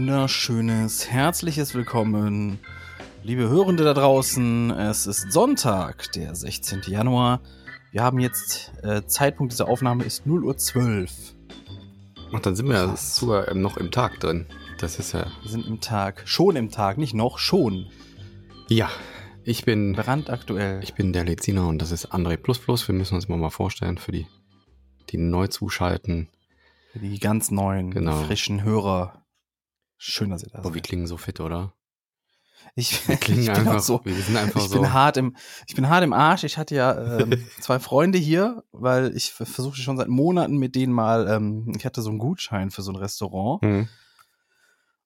[0.00, 2.58] Wunderschönes, herzliches Willkommen,
[3.22, 4.70] liebe Hörende da draußen.
[4.70, 6.80] Es ist Sonntag, der 16.
[6.86, 7.42] Januar.
[7.92, 11.06] Wir haben jetzt, äh, Zeitpunkt dieser Aufnahme ist 0.12 Uhr.
[12.32, 14.46] Ach, dann sind wir ja sogar ähm, noch im Tag drin.
[14.78, 15.26] Das ist ja.
[15.42, 16.22] Wir sind im Tag.
[16.24, 17.86] Schon im Tag, nicht noch, schon.
[18.68, 18.88] Ja,
[19.44, 19.92] ich bin.
[19.92, 20.82] Brandaktuell.
[20.82, 22.88] Ich bin der Leziner und das ist André Plus Plus.
[22.88, 24.26] Wir müssen uns mal, mal vorstellen für die,
[25.10, 26.30] die neu zuschalten.
[26.90, 28.16] Für die ganz neuen, Genau.
[28.22, 29.19] frischen Hörer.
[30.02, 31.74] Schön, dass ihr da Boah, wir klingen so fit, oder?
[32.74, 34.00] Ich, Wir klingen ich bin einfach so.
[34.04, 34.80] Wir sind einfach Ich so.
[34.80, 36.44] bin hart im, ich bin hart im Arsch.
[36.44, 40.92] Ich hatte ja ähm, zwei Freunde hier, weil ich versuchte schon seit Monaten mit denen
[40.94, 43.88] mal, ähm, ich hatte so einen Gutschein für so ein Restaurant Hm.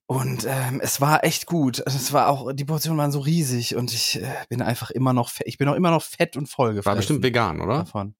[0.06, 1.82] und ähm, es war echt gut.
[1.86, 5.28] Es war auch, die Portionen waren so riesig und ich äh, bin einfach immer noch,
[5.30, 6.86] fe- ich bin auch immer noch fett und voll gefressen.
[6.92, 7.78] War bestimmt vegan, oder?
[7.78, 8.14] davon.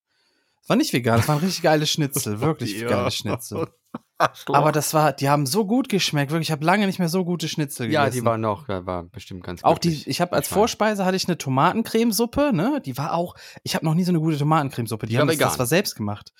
[0.63, 2.89] Es war nicht vegan, es waren richtig geile Schnitzel, wirklich Ja.
[2.89, 3.69] geile Schnitzel.
[4.49, 6.49] Aber das war, die haben so gut geschmeckt, wirklich.
[6.49, 8.21] Ich habe lange nicht mehr so gute Schnitzel ja, gegessen.
[8.23, 11.27] die waren noch, ja, war bestimmt ganz Auch die, ich habe als Vorspeise hatte ich
[11.29, 12.81] eine Tomatencremesuppe, ne?
[12.85, 15.07] Die war auch, ich habe noch nie so eine gute Tomatencremesuppe.
[15.07, 16.33] Die, Die haben das, das war selbst gemacht.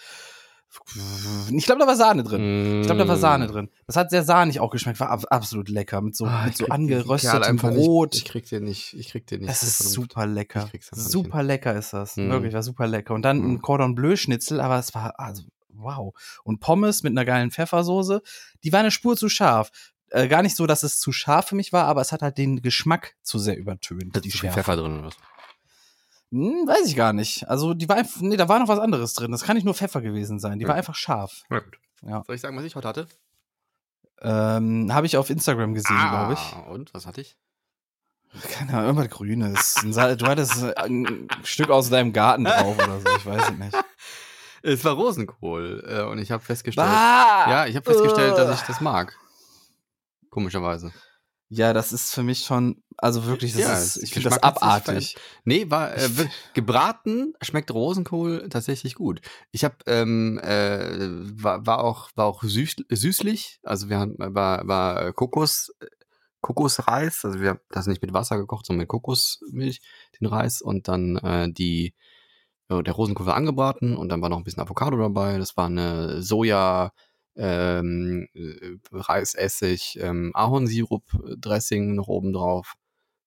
[1.57, 2.81] Ich glaube, da war Sahne drin.
[2.81, 3.69] Ich glaube, da war Sahne drin.
[3.87, 6.01] Das hat sehr sahnig auch geschmeckt, war ab, absolut lecker.
[6.01, 6.29] Mit so, Mm.
[6.29, 8.15] Ah, mit so angeröstetem Brot.
[8.15, 9.49] Nicht, ich krieg dir nicht, ich krieg dir nicht.
[9.49, 10.69] Es ist super lecker.
[10.91, 12.17] Super lecker ist das.
[12.17, 12.31] Mhm.
[12.31, 13.15] Wirklich, war super lecker.
[13.15, 13.51] Und dann Mhm.
[13.53, 15.45] ein Cordon Bleu Schnitzel, aber es war, also,
[15.77, 16.15] wow.
[16.45, 18.23] Und Pommes mit einer geilen Pfeffersoße.
[18.63, 19.71] Die war eine Spur zu scharf.
[20.11, 22.39] Äh, gar nicht so, dass es zu scharf für mich war, aber es hat halt
[22.39, 24.15] den Geschmack zu sehr übertönt.
[24.15, 24.55] Da ist Schärfe.
[24.61, 25.17] Pfeffer drin oder was?
[26.31, 27.49] Hm, weiß ich gar nicht.
[27.49, 29.33] Also, die war einfach, nee, da war noch was anderes drin.
[29.33, 30.59] Das kann nicht nur Pfeffer gewesen sein.
[30.59, 30.79] Die war Ja.
[30.79, 31.43] einfach scharf.
[31.51, 31.79] Ja, gut.
[32.03, 32.23] Ja.
[32.27, 33.09] Soll ich sagen, was ich heute hatte?
[34.21, 36.39] Ähm, Habe ich auf Instagram gesehen, glaube ich.
[36.39, 37.37] Ah, Und, was hatte ich?
[38.51, 39.75] Keine Ahnung, irgendwas Grünes.
[39.85, 43.07] Du hattest ein Stück aus deinem Garten drauf oder so.
[43.17, 43.77] Ich weiß es nicht.
[44.67, 47.51] Es war Rosenkohl äh, und ich habe festgestellt, Ah!
[47.51, 48.55] ja, ich habe festgestellt, dass Ugh.
[48.55, 49.15] ich das mag.
[50.31, 50.91] Komischerweise.
[51.51, 55.17] Ja, das ist für mich schon, also wirklich, das Ja, ist, ich finde das abartig.
[55.45, 56.09] Nee, war äh,
[56.55, 59.21] gebraten schmeckt Rosenkohl tatsächlich gut.
[59.53, 61.11] Ich habe ähm, äh,
[61.43, 65.75] war, war auch war auch süß, süßlich, also wir haben war war Kokos
[66.41, 69.83] Kokosreis, also wir haben das nicht mit Wasser gekocht, sondern mit Kokosmilch
[70.19, 71.95] den Reis und dann äh, die
[72.71, 75.39] ja, der Rosenkohl war angebraten und dann war noch ein bisschen Avocado dabei.
[75.39, 76.93] Das war eine Soja
[77.37, 81.03] ähm, äh, Reisessig, ähm, Ahornsirup
[81.39, 82.75] Dressing noch oben drauf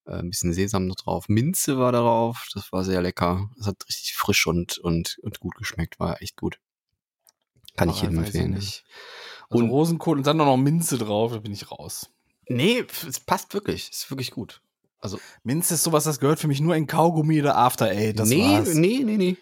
[0.06, 1.28] äh, ein bisschen Sesam noch drauf.
[1.28, 2.48] Minze war darauf.
[2.54, 3.50] Das war sehr lecker.
[3.58, 6.00] Das hat richtig frisch und, und, und gut geschmeckt.
[6.00, 6.60] War echt gut.
[7.76, 8.52] Kann ich jedem empfehlen.
[8.52, 8.86] nicht.
[9.50, 12.10] Also Und- Rosenkohl und dann noch Minze drauf, da bin ich raus.
[12.50, 13.90] Nee, es passt wirklich.
[13.92, 14.62] Ist wirklich gut.
[15.00, 18.20] Also, Minze ist sowas, das gehört für mich nur in Kaugummi oder After Eight.
[18.20, 18.74] Das nee, war's.
[18.74, 19.38] nee, nee, nee.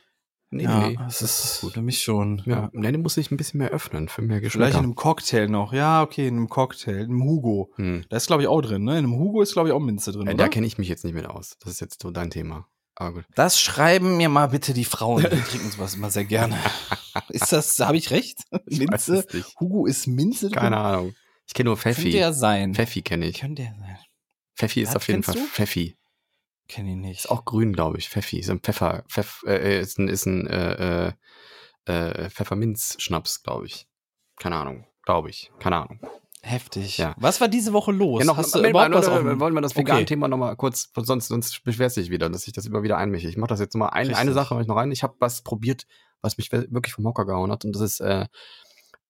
[0.52, 0.98] Nee, ja, nee.
[0.98, 2.42] das ist für mich schon.
[2.46, 4.70] Ja, nee, den muss ich ein bisschen mehr öffnen für mehr Vielleicht Geschmack.
[4.74, 5.74] in einem Cocktail noch.
[5.74, 7.72] Ja, okay, in einem Cocktail, in einem Hugo.
[7.76, 8.06] Hm.
[8.10, 8.92] Da ist, glaube ich, auch drin, ne?
[8.94, 11.04] In einem Hugo ist, glaube ich, auch Minze drin, Äh, da kenne ich mich jetzt
[11.04, 11.58] nicht mit aus.
[11.60, 12.68] Das ist jetzt so dein Thema.
[12.96, 13.26] Aber gut.
[13.36, 15.24] Das schreiben mir mal bitte die Frauen.
[15.24, 16.58] Die trinken sowas immer sehr gerne.
[17.30, 18.40] Ist das, habe ich recht?
[18.68, 19.26] Ich Minze?
[19.60, 20.60] Hugo ist Minze drin?
[20.60, 21.14] Keine Ahnung.
[21.48, 22.04] Ich kenne nur Pfeffi.
[22.04, 22.74] Könnte ja sein.
[22.76, 23.40] Pfeffi kenne ich.
[23.40, 23.98] Könnte ja sein.
[24.56, 25.42] Pfeffi ist Was auf jeden Fall du?
[25.42, 25.96] Pfeffi.
[26.68, 27.20] Kenn ich nicht.
[27.20, 28.10] Ist auch grün, glaube ich.
[28.10, 28.40] Pfeffi.
[28.40, 29.04] Ist ein Pfeffer.
[29.08, 31.14] Pfeff, äh, ist ein, ist ein äh, äh,
[31.86, 33.88] äh, Pfefferminz-Schnaps, glaube ich.
[34.38, 34.88] Keine Ahnung.
[35.04, 35.52] Glaube ich.
[35.60, 36.00] Keine Ahnung.
[36.42, 36.98] heftig.
[36.98, 37.14] Ja.
[37.18, 38.20] Was war diese Woche los?
[38.20, 39.82] Ja, noch, Hast du überhaupt was auf wollen wir das Okay.
[39.82, 43.28] Vegan-Thema nochmal kurz, sonst, sonst beschwerst du dich wieder, dass ich das immer wieder einmische.
[43.30, 44.18] Ich mache das jetzt nochmal ein, Richtig.
[44.18, 44.92] eine Sache mach ich noch rein.
[44.92, 45.86] Ich habe was probiert,
[46.22, 47.66] was mich wirklich vom Hocker gehauen hat.
[47.66, 48.26] Und das ist, äh,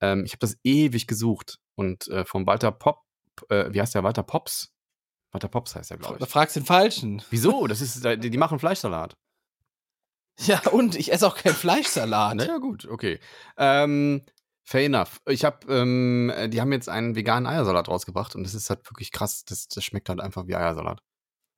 [0.02, 1.60] ähm, ich habe das ewig gesucht.
[1.76, 3.04] Und äh, vom Walter Pop,
[3.50, 4.04] äh, wie heißt der?
[4.04, 4.75] Walter Pops?
[5.36, 6.32] Walter Pops heißt der, glaube Da ich.
[6.32, 7.22] fragst du den Falschen.
[7.30, 7.68] Wieso?
[7.68, 9.16] Das ist, die, machen Fleischsalat.
[10.38, 12.36] Ja, und ich esse auch keinen Fleischsalat.
[12.36, 13.20] Naja, gut, okay.
[13.58, 14.22] Ähm,
[14.66, 15.22] fair enough.
[15.28, 18.90] Ich habe, ähm, äh, die haben jetzt einen veganen Eiersalat rausgebracht und das ist halt
[18.90, 19.46] wirklich krass.
[19.46, 21.02] Das, das schmeckt halt einfach wie Eiersalat.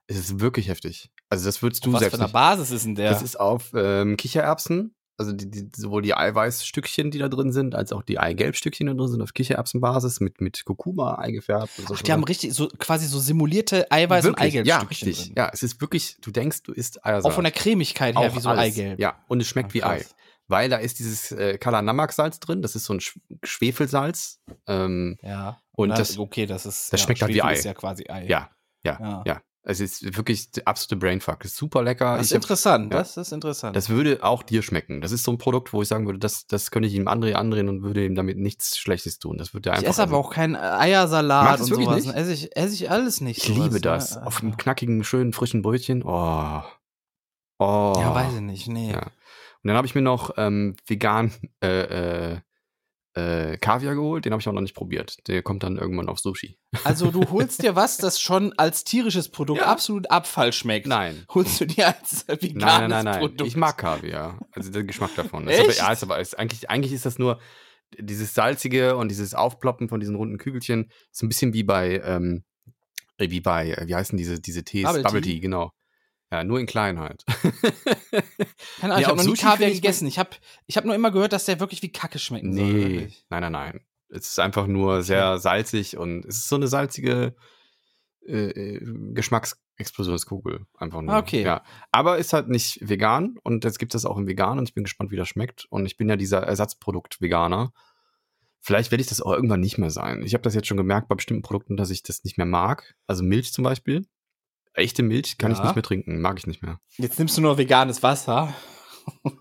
[0.06, 1.10] Es ist wirklich heftig.
[1.30, 2.32] Also das würdest du Was selbst für eine.
[2.32, 3.10] Basis ist denn der?
[3.10, 7.74] Das ist auf ähm, Kichererbsen, Also die, die, sowohl die Eiweißstückchen, die da drin sind,
[7.74, 11.72] als auch die Eigelbstückchen, die da drin sind, auf Kichererbsenbasis mit, mit Kurkuma eingefärbt.
[11.80, 14.54] Und so Ach, die haben richtig so quasi so simulierte Eiweiß- und Wirklich?
[14.54, 15.26] Ja, Eigelbstückchen richtig.
[15.26, 15.34] drin.
[15.36, 17.32] Ja, es ist wirklich, du denkst, du isst Eiersalat.
[17.32, 18.62] Auch von der Cremigkeit her Auch wie so alles.
[18.78, 19.00] Eigelb.
[19.00, 20.06] Ja, und es schmeckt Ah, wie Ei.
[20.50, 24.40] Weil da ist dieses äh, Kalanamak-Salz drin, das ist so ein Sch Schwefelsalz.
[24.68, 25.60] Ähm, Ja.
[25.72, 27.54] Und Na, das- okay, das ist das schmeckt halt wie Ei.
[27.54, 28.26] ist ja quasi Ei.
[28.28, 28.50] ja,
[28.84, 29.24] ja, Ja.
[29.26, 31.44] ja, Es ist wirklich der absolute Brainfuck.
[31.44, 32.16] Ist super lecker.
[32.16, 32.94] Das ist Ich hab- interessant.
[32.94, 33.00] ja.
[33.00, 33.76] Das ist interessant.
[33.76, 35.02] Das würde auch dir schmecken.
[35.02, 37.34] Das ist so ein Produkt, wo ich sagen würde, das, das könnte ich ihm André
[37.34, 39.38] andrehen und würde ihm damit nichts Schlechtes tun.
[39.38, 39.90] Das würde er ich einfach.
[39.90, 40.26] esse aber essen.
[40.26, 42.06] auch keinen Eiersalat und sowas.
[42.06, 42.16] nicht?
[42.16, 43.40] Esse ich, esse ich alles nicht.
[43.40, 43.82] Ich sowas, liebe ne?
[43.82, 44.16] das.
[44.16, 46.02] Auf einem knackigen, schönen, frischen Brötchen.
[46.04, 46.62] Oh.
[47.60, 47.94] Oh.
[47.98, 48.68] Ja, weiß ich nicht.
[48.70, 48.92] Nee.
[48.92, 49.02] Ja.
[49.02, 52.38] Und dann habe ich mir noch ähm, vegan äh, äh,
[53.18, 54.26] äh, Kaviar geholt.
[54.26, 55.18] Den habe ich auch noch nicht probiert.
[55.28, 56.58] Der kommt dann irgendwann auf Sushi.
[56.84, 59.68] Also du holst dir was, das schon als tierisches Produkt Ja.
[59.68, 60.86] absolut Abfall schmeckt.
[60.88, 61.26] Nein.
[61.34, 63.20] Holst du dir als veganes Nein, nein, nein, nein.
[63.20, 63.48] Produkt.
[63.48, 64.40] Ich mag Kaviar.
[64.52, 65.48] Also der Geschmack davon.
[65.48, 65.68] Echt?
[65.68, 67.40] Ist aber, ja, ist aber ist, eigentlich, eigentlich ist das nur
[67.98, 70.92] dieses salzige und dieses Aufploppen von diesen runden Kügelchen.
[71.12, 72.44] Ist ein bisschen wie bei, ähm,
[73.18, 74.84] äh, wie bei, wie heißen diese, diese Tees?
[74.84, 75.34] Bubble Bubble, Tea?
[75.34, 75.72] Tea, genau.
[76.32, 77.24] Ja, nur in klein halt.
[78.80, 80.08] Keine Ahnung, Nee, ich habe noch nie Kaviar gegessen.
[80.08, 80.32] Ich habe
[80.66, 82.64] ich hab nur immer gehört, dass der wirklich wie Kacke schmecken soll.
[82.66, 83.26] nee, wirklich.
[83.30, 83.82] nein, nein, nein.
[84.10, 87.36] Es ist einfach nur sehr salzig und es ist so eine salzige
[88.28, 90.66] äh, äh, Geschmacksexplosionskugel.
[90.78, 91.16] Einfach nur.
[91.16, 91.44] Okay.
[91.44, 91.64] Ja.
[91.92, 94.74] Aber ist halt nicht vegan und jetzt gibt es das auch in vegan und ich
[94.74, 95.66] bin gespannt, wie das schmeckt.
[95.70, 97.72] Und ich bin ja dieser Ersatzprodukt-Veganer.
[98.60, 100.24] Vielleicht werde ich das auch irgendwann nicht mehr sein.
[100.24, 102.96] Ich habe das jetzt schon gemerkt bei bestimmten Produkten, dass ich das nicht mehr mag.
[103.08, 104.06] Also Milch zum Beispiel.
[104.78, 105.66] Echte Milch kann ich Ja.
[105.66, 106.80] nicht mehr trinken, mag ich nicht mehr.
[106.98, 108.54] Jetzt nimmst du nur veganes Wasser.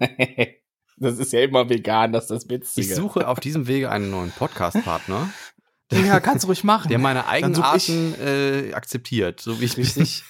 [0.97, 2.87] das ist ja immer vegan, das ist das Witzige.
[2.87, 5.29] Ich suche auf diesem Wege einen neuen Podcast-Partner,
[5.93, 6.89] Ja, kannst du ruhig machen.
[6.89, 10.25] der meine Eigenarten äh, akzeptiert, so wie ich mich Richtig.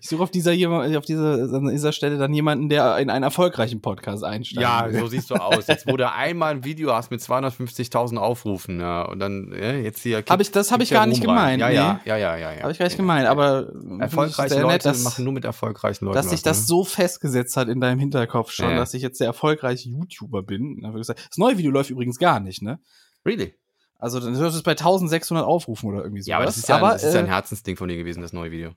[0.00, 0.50] Ich suche auf dieser,
[0.98, 4.60] auf dieser, an dieser Stelle dann jemanden, der in einen erfolgreichen Podcast einsteigt.
[4.60, 5.68] Ja, so siehst du aus.
[5.68, 10.02] Jetzt, wo du einmal ein Video hast mit 250.000 Aufrufen, ja, und dann ja, jetzt
[10.02, 10.24] hier.
[10.28, 11.74] Hab ich- das hab ich gar nicht gemeint, Ja, nee.
[11.76, 12.62] ja, ja, ja, ja, ja.
[12.62, 12.96] Habe ich gar nicht Ja.
[12.96, 13.68] gemeint, aber
[14.00, 16.16] Erfolgreiche Leute nett, dass, machen nur mit erfolgreichen Leuten.
[16.16, 16.66] dass sich das ne?
[16.66, 18.78] so festgesetzt hat in deinem Hinterkopf schon, Ja, ja.
[18.78, 20.80] dass ich jetzt der erfolgreiche YouTuber bin.
[20.82, 22.80] Das neue Video läuft übrigens gar nicht, ne?
[23.24, 23.54] Really?
[23.98, 26.30] Also das ist bei 1600 Aufrufen oder irgendwie so.
[26.30, 28.32] Ja, aber das ist ja, aber, das ist ja ein Herzensding von dir gewesen, das
[28.32, 28.72] neue Video.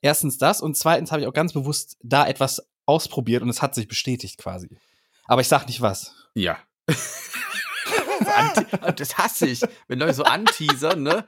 [0.00, 3.74] erstens das und zweitens habe ich auch ganz bewusst da etwas ausprobiert und es hat
[3.74, 4.78] sich bestätigt quasi.
[5.26, 6.14] Aber ich sag nicht was.
[6.34, 6.58] Ja.
[8.96, 11.24] Das hasse ich, wenn Leute so anteasern, ne?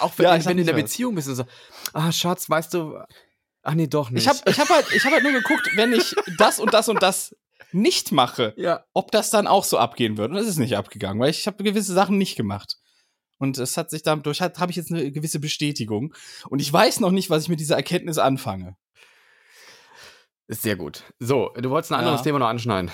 [0.00, 0.82] Auch wenn, Ja, ich wenn du in der was.
[0.82, 1.44] Beziehung bist und so,
[1.92, 2.98] ah, Schatz, weißt du,
[3.62, 4.22] ach nee, doch nicht.
[4.24, 6.88] Ich habe ich hab halt, ich hab halt nur geguckt, wenn ich das und das
[6.88, 7.34] und das
[7.72, 8.84] nicht mache, ja.
[8.92, 10.30] ob das dann auch so abgehen wird.
[10.30, 12.76] Und es ist nicht abgegangen, weil ich habe gewisse Sachen nicht gemacht.
[13.38, 16.14] Und es hat sich dadurch, habe ich jetzt eine gewisse Bestätigung.
[16.48, 18.76] Und ich weiß noch nicht, was ich mit dieser Erkenntnis anfange.
[20.48, 21.02] Ist sehr gut.
[21.18, 22.24] So, du wolltest ein anderes Ja.
[22.24, 22.90] Thema noch anschneiden.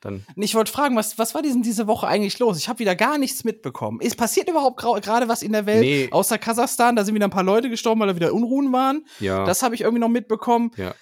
[0.00, 0.24] Dann.
[0.36, 2.56] Ich wollte fragen, was, was war diesen, diese Woche eigentlich los?
[2.56, 4.00] Ich habe wieder gar nichts mitbekommen.
[4.00, 5.82] Ist passiert überhaupt gerade was in der Welt?
[5.82, 6.08] Nee.
[6.10, 9.04] Außer Kasachstan, da sind wieder ein paar Leute gestorben, weil da wieder Unruhen waren.
[9.18, 9.44] Ja.
[9.44, 10.70] Das habe ich irgendwie noch mitbekommen.
[10.76, 10.94] Ja.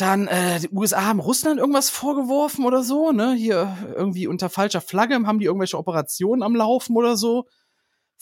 [0.00, 3.34] Dann, äh, die USA haben Russland irgendwas vorgeworfen oder so, ne?
[3.34, 7.46] Hier irgendwie unter falscher Flagge haben die irgendwelche Operationen am Laufen oder so.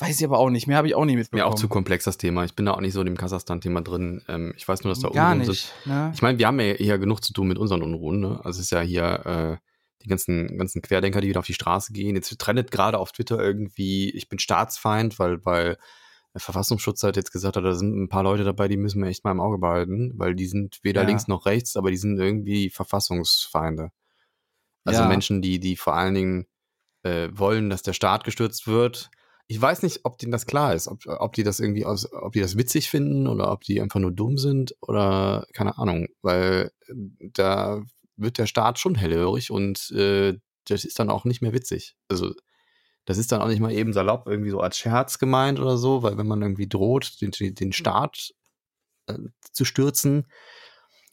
[0.00, 0.66] Weiß ich aber auch nicht.
[0.68, 1.52] Mehr habe ich auch nicht Mir mitbekommen.
[1.52, 2.44] auch zu komplex das Thema.
[2.44, 4.22] Ich bin da auch nicht so in dem Kasachstan-Thema drin.
[4.28, 5.72] Ähm, ich weiß nur, dass da Gar Unruhen nicht.
[5.84, 5.92] sind.
[5.92, 6.12] Ne?
[6.14, 8.20] Ich meine, wir haben ja hier genug zu tun mit unseren Unruhen.
[8.20, 8.40] Ne?
[8.44, 9.56] Also es ist ja hier äh,
[10.04, 12.14] die ganzen, ganzen Querdenker, die wieder auf die Straße gehen.
[12.14, 15.78] Jetzt trendet gerade auf Twitter irgendwie, ich bin Staatsfeind, weil, weil
[16.34, 19.24] der Verfassungsschutz hat jetzt gesagt, da sind ein paar Leute dabei, die müssen wir echt
[19.24, 21.06] mal im Auge behalten, weil die sind weder Ja.
[21.08, 23.90] links noch rechts, aber die sind irgendwie Verfassungsfeinde.
[24.84, 25.08] Also Ja.
[25.08, 26.46] Menschen, die, die vor allen Dingen
[27.02, 29.10] äh, wollen, dass der Staat gestürzt wird.
[29.46, 32.32] Ich weiß nicht, ob denen das klar ist, ob, ob die das irgendwie aus, ob
[32.32, 36.70] die das witzig finden oder ob die einfach nur dumm sind oder keine Ahnung, weil
[36.88, 36.94] äh,
[37.32, 37.82] da
[38.16, 40.34] wird der Staat schon hellhörig und äh,
[40.66, 41.96] das ist dann auch nicht mehr witzig.
[42.08, 42.34] Also
[43.08, 46.02] das ist dann auch nicht mal eben salopp irgendwie so als Scherz gemeint oder so,
[46.02, 48.34] weil wenn man irgendwie droht, den, den Staat
[49.06, 49.14] äh,
[49.50, 50.26] zu stürzen,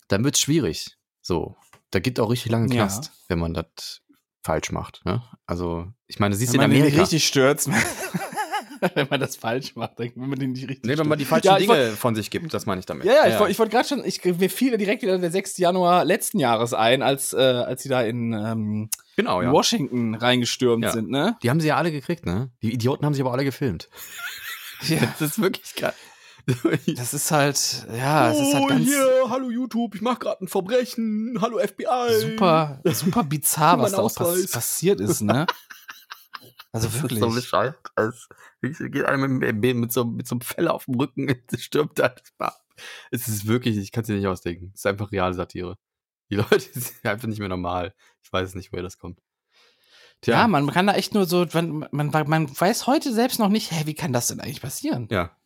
[0.10, 0.98] dann wird's schwierig.
[1.22, 1.56] So,
[1.92, 2.82] da gibt auch richtig lange Ja.
[2.84, 4.02] Knast, wenn man das
[4.44, 5.06] falsch macht.
[5.06, 5.24] Ne?
[5.46, 7.04] Also ich meine, siehst du Wenn in man den nicht Amerika.
[7.04, 7.70] richtig stürzt,
[8.96, 11.48] wenn man das falsch macht, wenn man den nicht richtig Nee, wenn man die falschen
[11.48, 13.06] Ja, Dinge von sich gibt, das meine ich damit.
[13.06, 15.58] Ja, ja, ich, wollt- ich wollte gerade schon, ich, mir fiel direkt wieder der 6.
[15.58, 19.51] Januar letzten Jahres ein, als, äh, als sie da in ähm, genau, ja.
[19.51, 20.92] Washington reingestürmt Ja.
[20.92, 21.38] sind, ne?
[21.44, 22.51] Die haben sie ja alle gekriegt, ne?
[22.62, 23.89] Die Idioten haben sich aber alle gefilmt.
[24.88, 24.98] Ja.
[25.20, 25.94] Das ist wirklich geil.
[26.96, 30.44] Das ist halt, ja, es ist halt oh, ganz hier, hallo YouTube, ich mache gerade
[30.44, 32.20] ein Verbrechen, hallo FBI.
[32.22, 35.48] super, super bizarr, was da auch pass passiert ist, ne?
[36.75, 37.20] Also wirklich.
[37.20, 37.77] so bescheuert.
[37.96, 38.27] Es
[38.62, 42.22] geht einem mit, mit, so, mit so einem Fell auf dem Rücken, es stirbt halt.
[43.12, 44.72] Es ist wirklich, ich kann es dir nicht ausdenken.
[44.74, 45.77] Es ist einfach reale Satire.
[46.29, 47.94] Die Leute sind einfach nicht mehr normal.
[48.24, 49.22] Ich weiß nicht, woher das kommt.
[50.25, 53.72] Ja, man kann da echt nur so, man, man, man weiß heute selbst noch nicht,
[53.72, 55.08] hä, wie kann das denn eigentlich passieren?
[55.12, 55.38] Ja.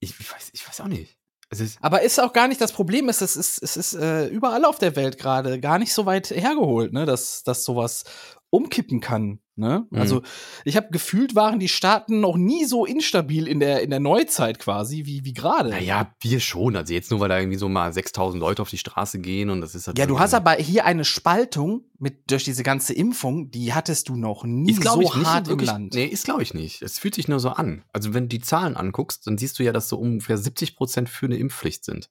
[0.00, 1.18] Ich, ich, weiß, ich weiß auch nicht.
[1.50, 4.26] Es ist Aber ist auch gar nicht das Problem, ist, es ist, es ist äh,
[4.28, 8.04] überall auf der Welt gerade gar nicht so weit hergeholt, ne, dass, dass sowas
[8.50, 9.40] umkippen kann.
[9.58, 9.86] Ne?
[9.90, 9.98] Mhm.
[9.98, 10.22] Also
[10.64, 14.60] ich habe gefühlt, waren die Staaten noch nie so instabil in der, in der Neuzeit
[14.60, 15.70] quasi, wie, wie gerade.
[15.70, 16.76] Naja, wir schon.
[16.76, 19.60] Also jetzt nur, weil da irgendwie so mal 6000 Leute auf die Straße gehen und
[19.60, 23.50] das ist halt Ja, du hast aber hier eine Spaltung mit, durch diese ganze Impfung,
[23.50, 25.94] die hattest du noch nie ist, so ich, hart wirklich, im Land.
[25.94, 26.80] Nee, ist glaube ich nicht.
[26.80, 27.82] Es fühlt sich nur so an.
[27.92, 31.08] Also wenn du die Zahlen anguckst, dann siehst du ja, dass so ungefähr 70 Prozent
[31.08, 32.10] für eine Impfpflicht sind.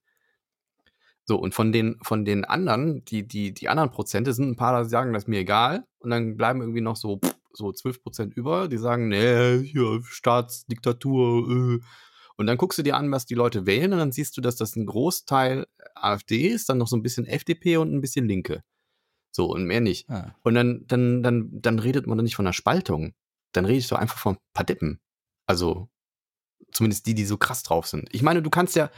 [1.30, 4.82] So, und von den, von den anderen, die, die, die anderen Prozente sind ein paar,
[4.82, 5.86] die sagen, das ist mir egal.
[6.00, 7.20] Und dann bleiben irgendwie noch so,
[7.58, 11.80] so 12 Prozent über, die sagen, nee, hier, Staatsdiktatur, äh.
[12.40, 14.56] Und dann guckst du dir an, was die Leute wählen, und dann siehst du, dass
[14.56, 18.64] das ein Großteil AfD ist, dann noch so ein bisschen FDP und ein bisschen Linke.
[19.32, 20.08] So, und mehr nicht.
[20.10, 20.36] Ah.
[20.44, 23.14] Und dann, dann, dann, dann redet man doch nicht von einer Spaltung.
[23.54, 25.00] Dann redest du einfach von ein paar Dippen.
[25.48, 25.90] Also,
[26.72, 28.08] zumindest die, die so krass drauf sind.
[28.12, 28.92] Ich meine, du kannst ja,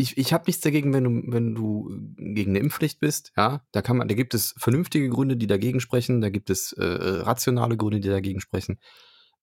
[0.00, 3.82] ich, ich habe nichts dagegen, wenn du, wenn du gegen eine Impfpflicht bist, ja, da
[3.82, 7.76] kann man, da gibt es vernünftige Gründe, die dagegen sprechen, da gibt es äh, rationale
[7.76, 8.80] Gründe, die dagegen sprechen.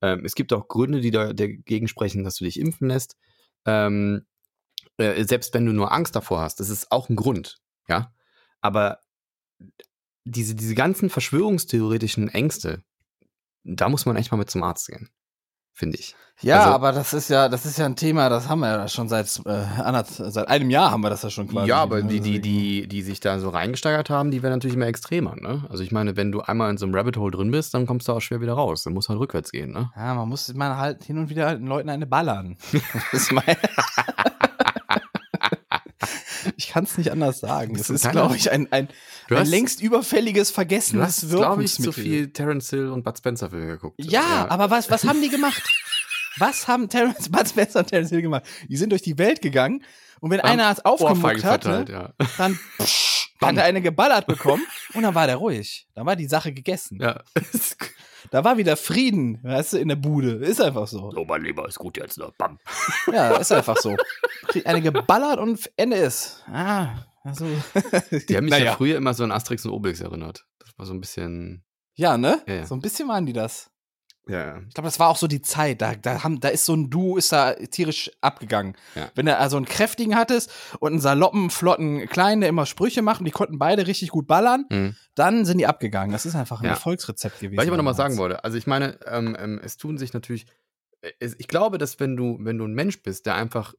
[0.01, 3.15] Ähm, es gibt auch Gründe, die da, dagegen sprechen, dass du dich impfen lässt.
[3.65, 4.25] Ähm,
[4.97, 8.13] äh, selbst wenn du nur Angst davor hast, das ist auch ein Grund, ja.
[8.61, 8.99] Aber
[10.25, 12.83] diese, diese ganzen verschwörungstheoretischen Ängste,
[13.63, 15.09] da muss man echt mal mit zum Arzt gehen
[15.77, 16.15] finde ich.
[16.41, 18.87] Ja, also, aber das ist ja, das ist ja ein Thema, das haben wir ja
[18.87, 21.69] schon seit, äh, seit einem Jahr haben wir das ja schon quasi.
[21.69, 24.85] Ja, aber die, die, die, die sich da so reingesteigert haben, die werden natürlich immer
[24.85, 25.65] extremer, ne?
[25.69, 28.07] Also ich meine, wenn du einmal in so einem Rabbit Hole drin bist, dann kommst
[28.07, 28.83] du auch schwer wieder raus.
[28.83, 29.91] Dann muss halt rückwärts gehen, ne?
[29.95, 32.57] Ja, man muss man halt hin und wieder den Leuten eine ballern.
[32.71, 33.43] das ist mein
[36.55, 37.75] ich kann es nicht anders sagen.
[37.77, 38.89] Das ist, glaube ich, ein, ein,
[39.29, 43.17] ein hast, längst überfälliges, vergessenes du hast, glaube ich, zu viel Terence Hill und Bud
[43.17, 43.95] Spencer Filme geguckt.
[43.99, 45.61] Ja, ja, aber was, was haben die gemacht?
[46.37, 48.43] was haben Terence, Bud Spencer und Terence Hill gemacht?
[48.69, 49.83] Die sind durch die Welt gegangen
[50.19, 52.13] und wenn einer es aufgemuckt hat, ne, ja.
[52.37, 54.63] dann psch, hat er eine geballert bekommen
[54.93, 55.87] und dann war der ruhig.
[55.93, 56.99] Dann war die Sache gegessen.
[57.01, 57.21] Ja.
[58.31, 60.31] Da war wieder Frieden, weißt du, in der Bude.
[60.45, 61.11] Ist einfach so.
[61.11, 62.31] So, mein Lieber, ist gut jetzt, ne?
[62.37, 62.59] Bam.
[63.11, 63.95] Ja, ist einfach so.
[64.65, 66.43] Eine geballert und Ende ist.
[66.51, 67.45] Ah, also.
[67.45, 68.65] Die haben mich naja.
[68.65, 70.45] ja früher immer so an Asterix und Obelix erinnert.
[70.59, 71.63] Das war so ein bisschen.
[71.95, 72.41] Ja, ne?
[72.47, 72.65] Ja, ja.
[72.65, 73.71] So ein bisschen waren die das.
[74.29, 74.59] Ja.
[74.67, 75.81] Ich glaube, das war auch so die Zeit.
[75.81, 78.75] Da, da, haben, da ist so ein Duo, ist da tierisch abgegangen.
[78.95, 79.09] Ja.
[79.15, 83.19] Wenn du also einen kräftigen hattest und einen saloppen, flotten Kleinen, der immer Sprüche macht
[83.19, 84.95] und die konnten beide richtig gut ballern, mhm.
[85.15, 86.11] dann sind die abgegangen.
[86.11, 86.71] Das ist einfach ein ja.
[86.71, 87.57] Erfolgsrezept gewesen.
[87.57, 90.45] Was ich aber nochmal sagen wollte, also ich meine, ähm, ähm, es tun sich natürlich,
[91.19, 93.73] ich glaube, dass wenn du, wenn du ein Mensch bist, der einfach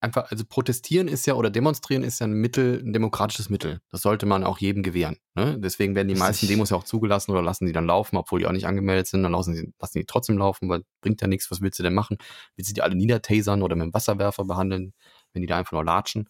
[0.00, 3.80] einfach, also protestieren ist ja oder demonstrieren ist ja ein Mittel, ein demokratisches Mittel.
[3.90, 5.18] Das sollte man auch jedem gewähren.
[5.34, 5.58] Ne?
[5.58, 8.46] Deswegen werden die meisten Demos ja auch zugelassen oder lassen die dann laufen, obwohl die
[8.46, 9.22] auch nicht angemeldet sind.
[9.22, 11.50] Dann lassen, sie, lassen die trotzdem laufen, weil bringt ja nichts.
[11.50, 12.18] Was willst du denn machen?
[12.56, 14.92] Willst du die alle niedertasern oder mit dem Wasserwerfer behandeln,
[15.32, 16.28] wenn die da einfach nur latschen?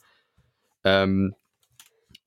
[0.84, 1.34] Ähm,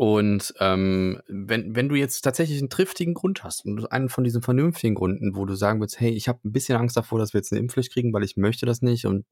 [0.01, 4.41] und ähm, wenn, wenn du jetzt tatsächlich einen triftigen Grund hast und einen von diesen
[4.41, 7.39] vernünftigen Gründen, wo du sagen willst, hey, ich habe ein bisschen Angst davor, dass wir
[7.39, 9.25] jetzt eine Impfpflicht kriegen, weil ich möchte das nicht und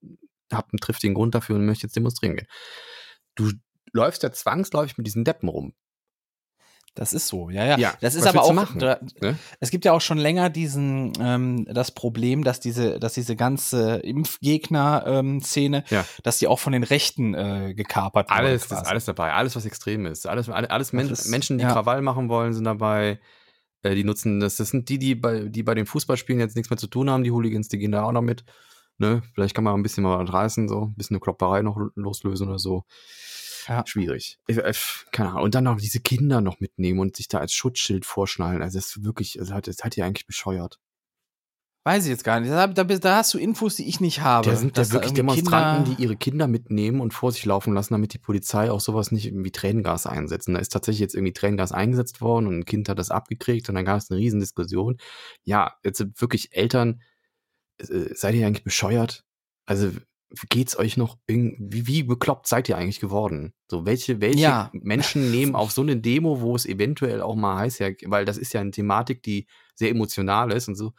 [0.54, 2.48] habe einen triftigen Grund dafür und möchte jetzt demonstrieren gehen.
[3.36, 3.52] Du
[3.94, 5.74] läufst ja zwangsläufig mit diesen Deppen rum.
[6.96, 7.78] Das ist so, ja, ja.
[7.78, 8.68] ja das ist aber auch.
[8.78, 9.38] Da, ne?
[9.60, 13.98] Es gibt ja auch schon länger diesen ähm, das Problem, dass diese, dass diese ganze
[13.98, 16.06] Impfgegner-Szene, ähm, ja.
[16.24, 18.38] dass die auch von den Rechten äh, gekapert wird.
[18.38, 21.72] Alles, ist alles dabei, alles was extrem ist, alles, alles Men ist, Menschen, die ja.
[21.72, 23.20] Krawall machen wollen, sind dabei.
[23.82, 24.58] Äh, die nutzen das.
[24.58, 27.24] Das sind die, die bei, die bei den Fußballspielen jetzt nichts mehr zu tun haben.
[27.24, 28.44] Die Hooligans, die gehen da auch noch mit.
[29.00, 29.22] Ne?
[29.34, 32.60] Vielleicht kann man ein bisschen mal reißen, so ein bisschen eine Klopperei noch loslösen oder
[32.60, 32.84] so.
[33.68, 33.86] Ja.
[33.86, 34.40] Schwierig.
[34.48, 35.44] Ich, ich, keine Ahnung.
[35.44, 38.62] Und dann noch diese Kinder noch mitnehmen und sich da als Schutzschild vorschnallen.
[38.62, 40.80] Also das ist wirklich, also das hat ihr eigentlich bescheuert.
[41.86, 42.52] Weiß ich jetzt gar nicht.
[42.52, 44.50] Da, da, da, hast du Infos, die ich nicht habe.
[44.50, 47.94] Da sind da wirklich Demonstranten, Kinder die ihre Kinder mitnehmen und vor sich laufen lassen,
[47.94, 50.50] damit die Polizei auch sowas nicht irgendwie Tränengas einsetzt.
[50.50, 53.70] Und da ist tatsächlich jetzt irgendwie Tränengas eingesetzt worden und ein Kind hat das abgekriegt
[53.70, 54.98] und dann gab es eine Riesendiskussion.
[55.46, 57.04] Ja, jetzt sind wirklich Eltern, äh,
[57.80, 59.24] seid ihr eigentlich bescheuert?
[59.66, 59.92] Also
[60.50, 63.54] geht's euch noch irgendwie, wie bekloppt seid ihr eigentlich geworden?
[63.70, 64.70] So, welche, welche ja.
[64.74, 68.38] Menschen nehmen auf so eine Demo, wo es eventuell auch mal heiß ja, weil das
[68.38, 70.94] ist ja eine Thematik, die sehr emotional ist und so.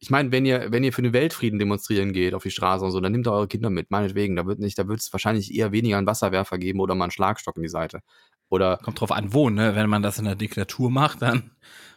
[0.00, 2.92] Ich meine, wenn ihr, wenn ihr für den Weltfrieden demonstrieren geht auf die Straße und
[2.92, 4.36] so, dann nehmt ihr eure Kinder mit, meinetwegen.
[4.36, 7.10] Da wird nicht, da wird es wahrscheinlich eher weniger einen Wasserwerfer geben oder mal einen
[7.10, 8.00] Schlagstock in die Seite.
[8.48, 8.76] Oder.
[8.76, 9.74] Kommt drauf an, wo, ne?
[9.74, 11.50] Wenn man das in der Diktatur macht, dann.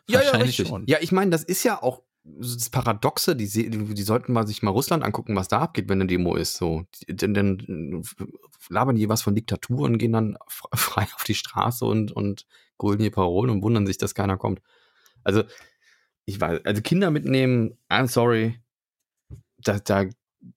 [0.10, 0.68] Ja, ja, richtig.
[0.68, 0.86] Schon.
[0.88, 4.72] Ja, ich meine, das ist ja auch das Paradoxe, die, die, sollten mal sich mal
[4.72, 6.56] Russland angucken, was da abgeht, wenn eine Demo ist.
[6.56, 8.04] So, dann, dann
[8.70, 10.38] labern die was von Diktatur und gehen dann
[10.74, 12.46] frei auf die Straße und, und
[12.98, 14.62] hier Parolen und wundern sich, dass keiner kommt.
[15.24, 15.44] Also,
[16.26, 18.60] ich weiß, also Kinder mitnehmen, I'm sorry,
[19.58, 20.06] da, da,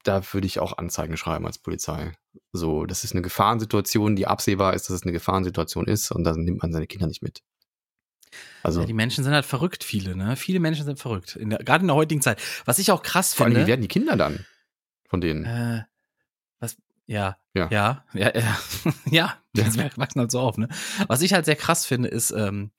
[0.03, 2.13] da würde ich auch Anzeigen schreiben als Polizei.
[2.53, 6.45] So, das ist eine Gefahrensituation, die absehbar ist, dass es eine Gefahrensituation ist und dann
[6.45, 7.43] nimmt man seine Kinder nicht mit.
[8.63, 10.37] Also, Ja, die Menschen sind halt verrückt, viele, ne?
[10.37, 11.37] Viele Menschen sind verrückt.
[11.37, 12.41] In der, gerade in der heutigen Zeit.
[12.65, 13.67] Was ich auch krass vor allem, finde.
[13.67, 14.45] wie werden die Kinder dann
[15.09, 15.45] von denen?
[15.45, 15.83] Äh,
[16.61, 16.77] was,
[17.07, 17.69] ja, Ja.
[17.71, 18.59] ja, ja, ja,
[19.11, 19.65] ja, Ja.
[19.65, 20.69] das wachsen halt so auf, ne?
[21.09, 22.71] Was ich halt sehr krass finde, ist, ähm,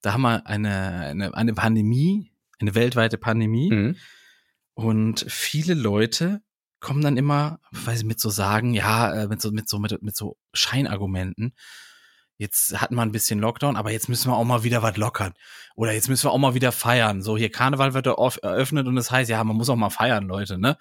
[0.00, 3.96] da haben wir eine, eine, eine Pandemie, eine weltweite Pandemie Mhm.
[4.74, 6.42] und viele Leute
[6.80, 10.02] kommen dann immer, weiß ich, mit so sagen, ja, äh, mit so, mit so, mit,
[10.02, 11.54] mit so Scheinargumenten.
[12.38, 15.32] Jetzt hatten wir ein bisschen Lockdown, aber jetzt müssen wir auch mal wieder was lockern.
[15.76, 17.22] Oder jetzt müssen wir auch mal wieder feiern.
[17.22, 20.26] So, hier Karneval wird eröff- eröffnet und das heißt, ja, man muss auch mal feiern,
[20.26, 20.76] Leute, ne?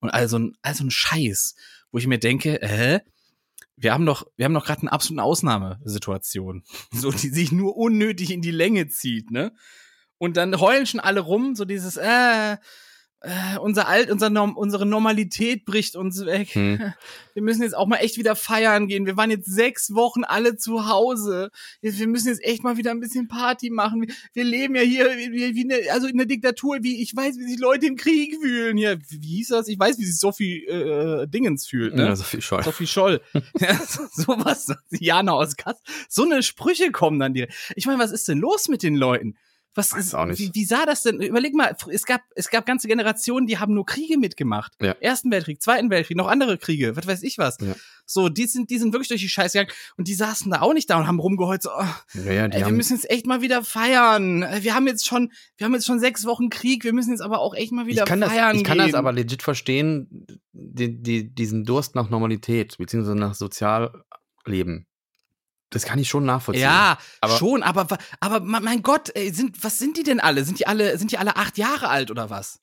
[0.00, 1.56] Und also ein, also ein Scheiß,
[1.90, 3.00] wo ich mir denke, äh,
[3.76, 8.30] wir haben doch, wir haben doch gerade eine absolute Ausnahmesituation, so die sich nur unnötig
[8.30, 9.52] in die Länge zieht, ne?
[10.18, 12.58] Und dann heulen schon alle rum, so dieses, äh,
[13.22, 16.48] äh unser Alt, unser Norm, unsere Normalität bricht uns weg.
[16.54, 16.92] Hm.
[17.34, 19.06] Wir müssen jetzt auch mal echt wieder feiern gehen.
[19.06, 21.50] Wir waren jetzt sechs Wochen alle zu Hause.
[21.80, 24.02] Jetzt- Wir müssen jetzt echt mal wieder ein bisschen Party machen.
[24.02, 27.38] Wir, wir leben ja hier wie, wie, eine, also in der Diktatur, wie ich weiß,
[27.38, 28.76] wie sich Leute im Krieg fühlen.
[28.76, 29.68] Hier, wie hieß das?
[29.68, 31.94] Ich weiß, wie sich Sophie äh, Dingens fühlt.
[31.94, 32.06] Ne?
[32.06, 32.62] Ja, so viel Scheu.
[32.62, 33.20] Sophie Scholl.
[33.60, 35.76] ja, so, sowas, Jana aus Kass.
[36.08, 37.54] So eine Sprüche kommen dann direkt.
[37.76, 39.36] Ich meine, was ist denn los mit den Leuten?
[39.74, 40.38] Was Weiß ist, auch nicht.
[40.40, 41.20] Wie, wie sah das denn?
[41.20, 44.72] Überleg mal, es gab, es gab ganze Generationen, die haben nur Kriege mitgemacht.
[44.82, 44.96] Ja.
[45.00, 47.56] Ersten Weltkrieg, Zweiten Weltkrieg, noch andere Kriege, was weiß ich was.
[47.60, 47.74] Ja.
[48.04, 50.74] So, die sind, die sind wirklich durch die Scheiße gegangen und die saßen da auch
[50.74, 51.84] nicht da und haben rumgeheult, so, oh,
[52.24, 54.44] Ja, ja, ey, wir müssen jetzt echt mal wieder feiern.
[54.60, 57.38] Wir haben jetzt schon, wir haben jetzt schon sechs Wochen Krieg, wir müssen jetzt aber
[57.38, 58.88] auch echt mal wieder ich kann, das, feiern ich kann gehen.
[58.88, 64.86] das aber legit verstehen, die, die, diesen Durst nach Normalität, beziehungsweise nach Sozialleben.
[65.70, 66.62] Das kann ich schon nachvollziehen.
[66.64, 67.86] Ja, Aber- schon, aber,
[68.20, 70.44] aber mein Gott, ey, sind, was sind die denn alle?
[70.44, 72.60] Sind die alle, sind die alle acht Jahre alt oder was?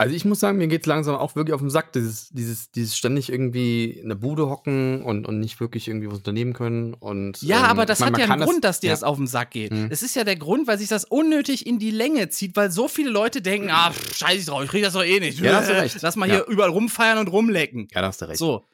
[0.00, 2.96] Also ich muss sagen, mir geht's langsam auch wirklich auf den Sack, dieses, dieses, dieses
[2.96, 6.94] ständig irgendwie in der Bude hocken und, und nicht wirklich irgendwie was unternehmen können.
[6.94, 8.92] Und, Ja, ähm, aber das hat man ja einen Grund, dass dir ja.
[8.92, 9.72] das auf den Sack geht.
[9.72, 9.88] Mhm.
[9.90, 12.86] Es ist ja der Grund, weil sich das unnötig in die Länge zieht, weil so
[12.86, 15.40] viele Leute denken, ah, pff, scheiß ich drauf, ich krieg das doch eh nicht.
[15.40, 15.98] Ja, hast du recht.
[16.00, 16.36] Lass mal Ja.
[16.36, 17.88] hier überall rumfeiern und rumlecken.
[17.92, 18.38] Ja, da hast du recht.
[18.38, 18.64] So.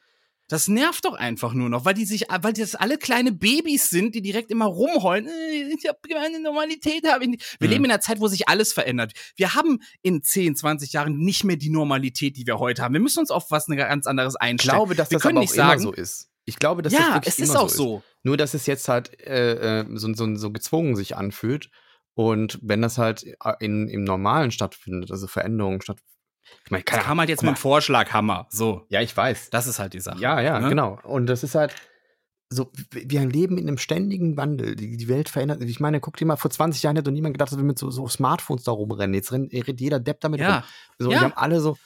[0.47, 4.13] Das nervt doch einfach nur noch, weil die sich, weil das alle kleine Babys sind,
[4.13, 5.27] die direkt immer rumheulen.
[5.27, 7.55] Äh, Ich hab keine Normalität, habe ich nicht.
[7.59, 7.73] Wir Mhm.
[7.73, 9.13] leben in einer Zeit, wo sich alles verändert.
[9.35, 12.93] Wir haben in 10, 20 Jahren nicht mehr die Normalität, die wir heute haben.
[12.93, 14.75] Wir müssen uns auf was ganz anderes Ich einstellen.
[14.77, 16.29] glaube, dass wir das können aber nicht sagen, so ist.
[16.45, 18.03] Ich glaube, dass das ja, wirklich es ist auch so so.
[18.21, 21.69] Nur, dass es jetzt halt äh, äh, so, so, so gezwungen sich anfühlt.
[22.13, 26.11] Und wenn das halt äh, in, im Normalen stattfindet, also Veränderungen stattfinden.
[26.65, 27.53] Ich meine, Da keine kam halt jetzt mit mal.
[27.53, 28.47] dem Vorschlaghammer.
[28.49, 28.85] So.
[28.89, 29.49] Ja, ich weiß.
[29.49, 30.19] Das ist halt die Sache.
[30.19, 30.69] Ja, ja, ne?
[30.69, 30.99] genau.
[31.03, 31.73] Und das ist halt
[32.49, 34.75] so, wir leben in einem ständigen Wandel.
[34.75, 35.69] Die, die Welt verändert sich.
[35.69, 37.79] Ich meine, guck dir mal, vor 20 Jahren hätte doch niemand gedacht, dass wir mit
[37.79, 39.13] so, so Smartphones da rumrennen.
[39.15, 40.57] Jetzt rennt, rennt jeder Depp damit Ja.
[40.57, 40.63] rum.
[40.99, 41.19] So, Ja.
[41.19, 41.77] Die haben alle so.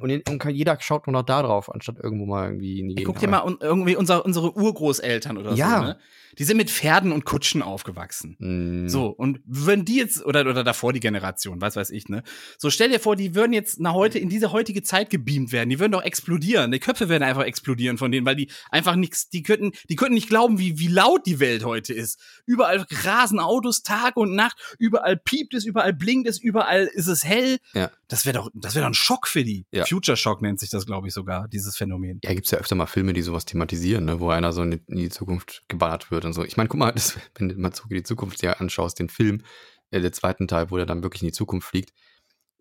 [0.00, 2.94] Und, in- und jeder schaut nur noch da drauf, anstatt irgendwo mal irgendwie in die
[2.96, 3.06] Gegend.
[3.06, 5.78] guck dir mal un irgendwie unser, unsere Urgroßeltern oder Ja.
[5.78, 5.98] so, ne?
[6.38, 8.36] Die sind mit Pferden und Kutschen aufgewachsen.
[8.38, 8.88] Mm.
[8.88, 12.24] So, und wenn die jetzt, oder, oder davor die Generation, was weiß ich, ne?
[12.58, 15.70] So, stell dir vor, die würden jetzt nach heute, in diese heutige Zeit gebeamt werden.
[15.70, 16.72] Die würden doch explodieren.
[16.72, 20.14] Die Köpfe werden einfach explodieren von denen, weil die einfach nichts, die könnten, die könnten
[20.14, 22.20] nicht glauben, wie, wie laut die Welt heute ist.
[22.44, 27.24] Überall rasen Autos Tag und Nacht, überall piept es, überall blinkt es, überall ist es
[27.24, 27.56] hell.
[27.72, 27.90] Ja.
[28.08, 29.66] Das wäre doch, das wäre doch ein Schock für die.
[29.70, 29.84] Ja.
[29.84, 32.20] Future Shock nennt sich das, glaube ich, sogar, dieses Phänomen.
[32.24, 34.18] Ja, gibt's ja öfter mal Filme, die sowas thematisieren, ne?
[34.18, 36.42] wo einer so in die, in die Zukunft geballert wird und so.
[36.42, 39.10] Ich meine, guck mal, das, wenn du mal zurück in die Zukunft dir anschaust, den
[39.10, 39.42] Film,
[39.90, 41.92] äh, der zweiten Teil, wo er dann wirklich in die Zukunft fliegt,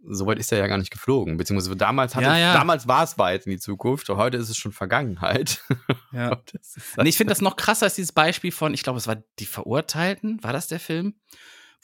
[0.07, 1.37] so weit ist er ja gar nicht geflogen.
[1.37, 2.53] Beziehungsweise damals, Ja, es, ja.
[2.53, 5.63] damals war es weit in die Zukunft heute ist es schon Vergangenheit.
[6.11, 6.41] Ja.
[6.97, 9.45] Und ich finde das noch krasser als dieses Beispiel von, ich glaube, es war die
[9.45, 11.15] Verurteilten, war das der Film?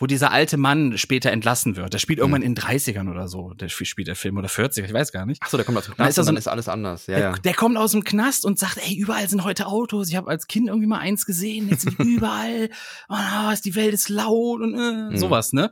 [0.01, 1.93] Wo dieser alte Mann später entlassen wird.
[1.93, 3.53] Der spielt irgendwann in 30ern oder so.
[3.53, 5.39] Der spielt der Film oder 40er, ich weiß gar nicht.
[5.45, 6.67] Ach so, der kommt aus dem Da ist Knast er und so dann ist alles
[6.67, 7.07] anders.
[7.07, 7.33] Ja, der, ja.
[7.37, 10.09] der kommt aus dem Knast und sagt, ey, überall sind heute Autos.
[10.09, 12.69] Ich habe als Kind irgendwie mal eins gesehen, jetzt sind überall.
[13.09, 15.17] Oh, ist die Welt ist laut und äh, Mhm.
[15.17, 15.71] sowas, ne?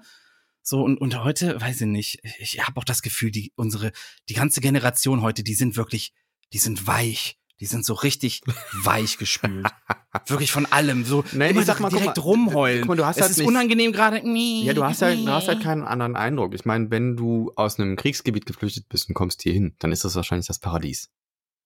[0.62, 3.92] So, und, und heute, weiß ich nicht, ich habe auch das Gefühl, die, unsere,
[4.30, 6.14] die ganze Generation heute, die sind wirklich,
[6.54, 7.38] die sind weich.
[7.60, 8.42] Die sind so richtig
[8.84, 9.68] weich gespült.
[10.28, 11.04] Wirklich von allem.
[11.06, 12.82] So Nein, immer ich sag mal, direkt mal, rumheulen.
[12.82, 14.22] guck mal, du hast es halt ist nicht- unangenehm gerade.
[14.26, 16.54] Ja, du hast halt, du hast halt keinen anderen Eindruck.
[16.56, 20.04] Ich meine, wenn du aus einem Kriegsgebiet geflüchtet bist und kommst hier hin, dann ist
[20.06, 21.10] das wahrscheinlich das Paradies.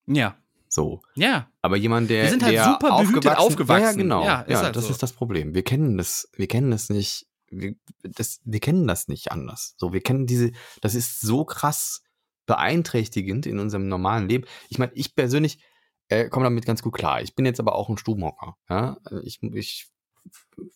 [0.08, 0.36] Ja,
[0.68, 1.02] So.
[1.16, 1.50] ja.
[1.62, 3.84] Aber jemand, der, Wir sind halt der super behütet aufgewachsen.
[3.84, 4.24] Ja, ja, genau.
[4.26, 4.92] Ja, Ja, halt das so.
[4.92, 5.54] ist das Problem.
[5.54, 7.28] Wir kennen das, wir kennen das nicht.
[7.50, 9.76] wir, das, wir kennen das nicht anders.
[9.78, 10.52] So, wir kennen diese,
[10.82, 12.02] das ist so krass
[12.46, 14.46] beeinträchtigend in unserem normalen Leben.
[14.70, 15.60] Ich meine, ich persönlich
[16.14, 17.22] äh, komme damit ganz gut klar.
[17.22, 18.56] Ich bin jetzt aber auch ein Stubenhocker.
[18.70, 18.98] Ja?
[19.24, 19.88] Ich, ich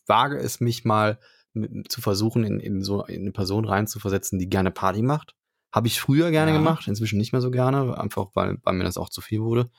[0.06, 1.20] wage es mich mal
[1.54, 5.36] mit, zu versuchen, in, in so in eine Person reinzuversetzen, die gerne Party macht.
[5.72, 6.58] Habe ich früher gerne Ja.
[6.58, 9.70] gemacht, inzwischen nicht mehr so gerne, einfach weil, weil mir das auch zu viel wurde.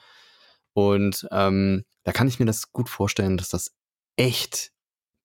[0.74, 3.74] Und ähm, da kann ich mir das gut vorstellen, dass das
[4.16, 4.72] echt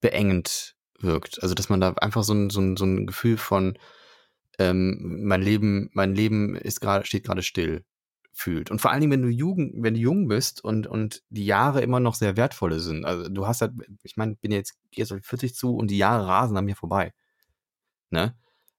[0.01, 1.41] beengend wirkt.
[1.43, 3.77] Also, dass man da einfach so ein, so ein, so ein Gefühl von
[4.59, 7.83] ähm, mein Leben, mein Leben ist gerade, steht gerade still
[8.33, 8.71] fühlt.
[8.71, 11.81] Und vor allen Dingen, wenn du Jugend, wenn du jung bist und, und die Jahre
[11.81, 13.05] immer noch sehr wertvolle sind.
[13.05, 15.97] Also du hast halt, ich meine, bin jetzt, jetzt auf die 40 zu und die
[15.97, 17.13] Jahre rasen an mir vorbei.
[18.09, 18.35] Ne?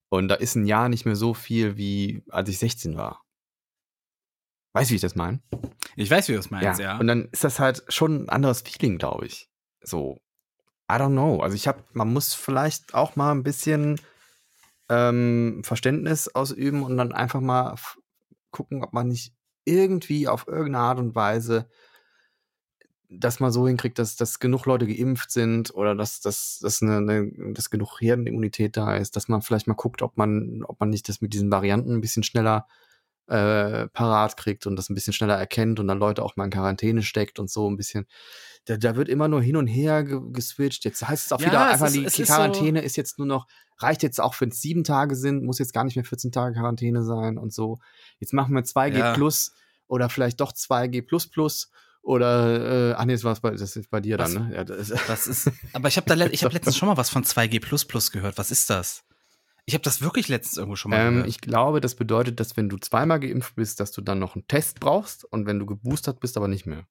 [0.08, 3.24] Und da ist ein Jahr nicht mehr so viel, wie als ich 16 war.
[4.72, 5.40] Weißt du, wie ich das meine?
[5.94, 6.98] Ich weiß, wie du es meinst, ja.
[6.98, 9.48] Und dann ist das halt schon ein anderes Feeling, glaube ich.
[9.80, 10.18] So,
[10.90, 11.40] I don't know.
[11.40, 14.00] Also ich habe, man muss vielleicht auch mal ein bisschen
[14.88, 17.76] ähm, Verständnis ausüben und dann einfach mal
[18.50, 19.33] gucken, ob man nicht
[19.64, 21.66] irgendwie auf irgendeine Art und Weise
[23.20, 26.96] das mal so hinkriegt, dass, dass genug Leute geimpft sind oder dass, dass, dass, eine,
[26.96, 30.90] eine, dass genug Herdenimmunität da ist, dass man vielleicht mal guckt, ob man, ob man
[30.90, 32.66] nicht das mit diesen Varianten ein bisschen schneller
[33.28, 36.50] äh, parat kriegt und das ein bisschen schneller erkennt und dann Leute auch mal in
[36.50, 38.06] Quarantäne steckt und so ein bisschen.
[38.66, 40.84] Da, da wird immer nur hin und her ge geswitcht.
[40.84, 43.18] Jetzt heißt es auch Ja, wieder es einfach, ist- die ist so- Quarantäne ist jetzt
[43.18, 43.46] nur noch,
[43.78, 46.54] reicht jetzt auch, wenn es sieben Tage sind, muss jetzt gar nicht mehr 14 Tage
[46.54, 47.78] Quarantäne sein und so.
[48.20, 49.14] Jetzt machen wir 2G Ja.
[49.14, 49.52] plus
[49.86, 51.70] oder vielleicht doch 2G plus plus
[52.02, 54.34] oder, äh, ach nee, das, war's bei, das ist bei dir Was?
[54.34, 54.54] dann, ne?
[54.56, 57.24] Ja, das, Das ist, aber ich habe da, ich habe letztens schon mal was von
[57.24, 58.38] 2G gehört.
[58.38, 59.04] Was ist das?
[59.66, 61.28] Ich habe das wirklich letztens irgendwo schon mal ähm, gehört.
[61.28, 64.46] ich glaube, das bedeutet, dass wenn du zweimal geimpft bist, dass du dann noch einen
[64.46, 66.86] Test brauchst und wenn du geboostert bist, aber nicht mehr.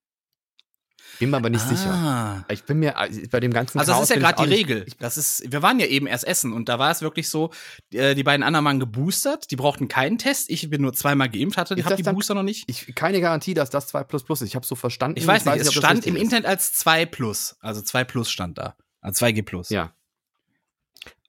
[1.20, 1.92] Bin mir aber nicht sicher.
[1.94, 2.46] Ah.
[2.50, 4.50] Ich bin mir also bei dem ganzen Also das Chaos ist ja ich gerade die
[4.50, 4.86] nicht- Regel.
[4.98, 7.52] Das ist, wir waren ja eben erst essen und da war es wirklich so,
[7.92, 10.50] äh, die beiden anderen waren geboostert, die brauchten keinen Test.
[10.50, 12.64] Ich bin nur zweimal geimpft, hatte, hab die dann- Booster noch nicht.
[12.68, 14.48] Ich, keine Garantie, dass das 2 plus plus ist.
[14.48, 15.20] Ich habe so verstanden.
[15.20, 16.22] Ich weiß nicht, es ob das stand richtig im.
[16.22, 17.58] Internet als 2 plus.
[17.60, 18.76] Also 2 plus stand da.
[19.02, 19.70] Also 2G plus.
[19.70, 19.94] Ja.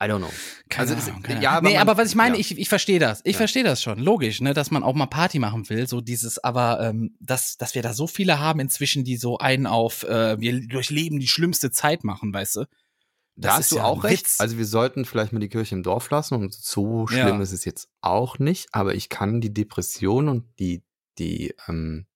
[0.02, 0.30] I don't know.
[0.68, 2.40] Keine Also Ahnung, keine ja, aber nee, man- aber was ich meine, ja.
[2.40, 3.20] ich, ich verstehe das.
[3.24, 3.38] Ich Ja.
[3.38, 3.98] verstehe das schon.
[3.98, 5.86] Logisch, ne, dass man auch mal Party machen will.
[5.88, 9.66] So dieses, aber ähm, dass, dass wir da so viele haben inzwischen, die so einen
[9.66, 12.60] auf, äh, wir durchleben die schlimmste Zeit machen, weißt du?
[13.36, 14.24] Da Das hast ist du ja auch recht.
[14.26, 14.40] Witz.
[14.40, 17.40] Also wir sollten vielleicht mal die Kirche im Dorf lassen und so schlimm Ja.
[17.42, 18.68] ist es jetzt auch nicht.
[18.72, 20.82] Aber ich kann die Depression und die,
[21.18, 22.06] die, ähm,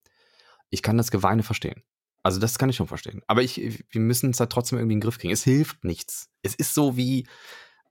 [0.71, 1.83] ich kann das Geweine verstehen.
[2.29, 3.23] Also das kann ich schon verstehen.
[3.27, 5.33] Aber ich, wir müssen es halt trotzdem irgendwie in den Griff kriegen.
[5.33, 6.29] Es hilft nichts.
[6.43, 7.27] Es ist so wie,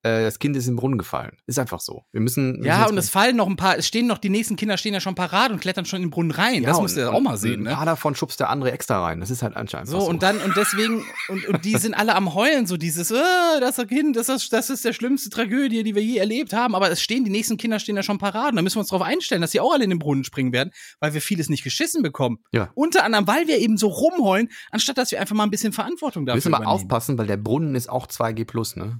[0.08, 1.38] äh, das Kind ist im Brunnen gefallen.
[1.46, 2.04] Ist einfach so.
[2.12, 2.63] Wir müssen.
[2.63, 4.93] Ja, müssen und es fallen noch ein paar, es stehen noch, die nächsten Kinder stehen
[4.93, 6.63] ja schon parat und klettern schon in den Brunnen rein.
[6.63, 7.70] das Ja, du und- ja auch mal sehen, Ein ne?
[7.76, 9.20] paar davon schubst der andere extra rein.
[9.20, 12.34] Das ist halt anscheinend So, und dann, und deswegen, und, und die sind alle am
[12.34, 13.15] Heulen, so dieses, äh,
[13.60, 16.76] das Kind, das ist, das ist der schlimmste Tragödie, die wir je erlebt haben.
[16.76, 18.52] Aber es stehen, die nächsten Kinder stehen ja schon parat.
[18.52, 20.52] Und da müssen wir uns darauf einstellen, dass sie auch alle in den Brunnen springen
[20.54, 22.39] werden, weil wir vieles nicht geschissen bekommen.
[22.52, 22.70] Ja.
[22.76, 26.24] Unter anderem, weil wir eben so rumheulen, anstatt dass wir einfach mal ein bisschen Verantwortung
[26.26, 29.00] Wir dafür müssen mal aufpassen, weil der Brunnen ist auch 2G plus, ne?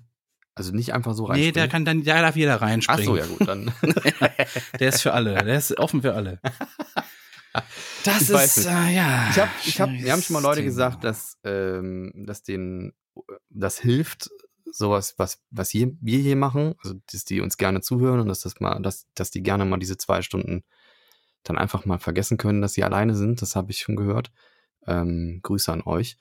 [0.58, 1.40] Also nicht einfach so rein.
[1.40, 3.06] Nee, der kann dann, da darf jeder Ach reinspringen.
[3.06, 3.72] so, ja gut, dann.
[4.80, 5.34] Der ist für alle.
[5.44, 6.40] Der ist offen für alle.
[8.04, 9.30] Das Ich ist, äh, ja.
[9.32, 12.94] Ich hab, ich hab, wir haben schon mal Leute gesagt, dass, ähm, dass denen
[13.50, 14.30] das hilft,
[14.72, 18.42] sowas, was, was hier, wir hier machen, also dass die uns gerne zuhören und dass
[18.42, 20.64] das mal, dass, dass die gerne mal diese zwei Stunden
[21.44, 23.42] dann einfach mal vergessen können, dass sie alleine sind.
[23.42, 24.32] Das habe ich schon gehört.
[24.86, 26.18] Ähm, Grüße an euch.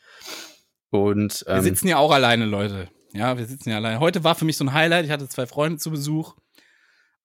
[0.90, 2.88] Und Wir ähm, sitzen ja auch alleine, Leute.
[3.16, 4.00] Ja, wir sitzen ja alleine.
[4.00, 5.05] Heute war für mich so ein Highlight.
[5.07, 6.37] Ich hatte zwei Freunde zu Besuch.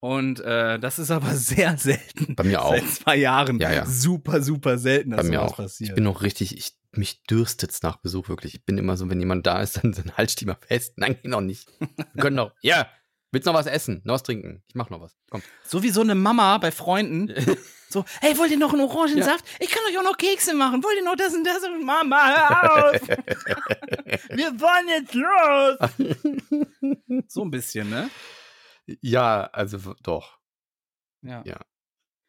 [0.00, 2.34] Und äh, das ist aber sehr selten.
[2.34, 2.74] bei mir auch.
[2.74, 3.60] Seit zwei Jahren.
[3.60, 3.86] Ja, ja.
[3.86, 5.56] Super, super selten, dass Bei mir auch.
[5.56, 5.90] passiert.
[5.90, 8.54] Ich bin noch richtig, ich, mich dürstet's nach Besuch wirklich.
[8.54, 10.94] Ich bin immer so, wenn jemand da ist, dann, dann halt die mal fest.
[10.96, 11.68] Nein, noch nicht.
[11.78, 12.52] Wir können noch.
[12.62, 12.88] Ja,
[13.32, 14.00] willst noch was essen?
[14.04, 14.62] Noch was trinken?
[14.68, 15.16] Ich mach noch was.
[15.30, 15.42] Komm.
[15.64, 17.34] so wie so eine Mama bei Freunden.
[17.88, 19.44] so, hey, wollt ihr noch einen Orangensaft?
[19.58, 20.84] Ich kann euch auch noch Kekse machen.
[20.84, 21.62] Wollt ihr noch das und das?
[21.64, 23.08] Und Mama, hör auf!
[24.30, 25.78] Wir wollen jetzt los!
[27.28, 28.10] so ein bisschen, ne?
[29.00, 30.38] Ja, also doch.
[31.22, 31.42] Ja.
[31.44, 31.60] Ja.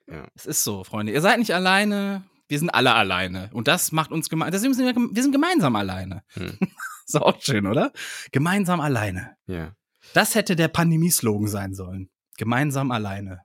[0.09, 0.27] Ja.
[0.35, 1.13] Es ist so, Freunde.
[1.13, 2.23] Ihr seid nicht alleine.
[2.47, 3.49] Wir sind alle alleine.
[3.53, 4.51] Und das macht uns gemeinsam.
[4.51, 6.23] Deswegen sind wir, wir sind gemeinsam alleine.
[6.33, 6.57] Hm.
[7.05, 7.91] ist auch schön, oder?
[8.31, 9.37] Gemeinsam alleine.
[9.47, 9.75] Ja.
[10.13, 12.09] Das hätte der Pandemie-Slogan sein sollen.
[12.37, 13.41] Gemeinsam alleine.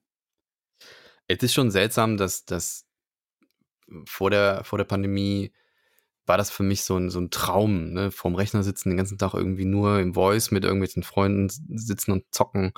[1.27, 2.87] Es ist schon seltsam, dass das
[4.07, 5.53] vor der, vor der Pandemie
[6.27, 8.11] war das für mich so ein, so ein Traum, ne?
[8.11, 12.25] Vorm Rechner sitzen, den ganzen Tag irgendwie nur im Voice mit irgendwelchen Freunden sitzen und
[12.31, 12.73] zocken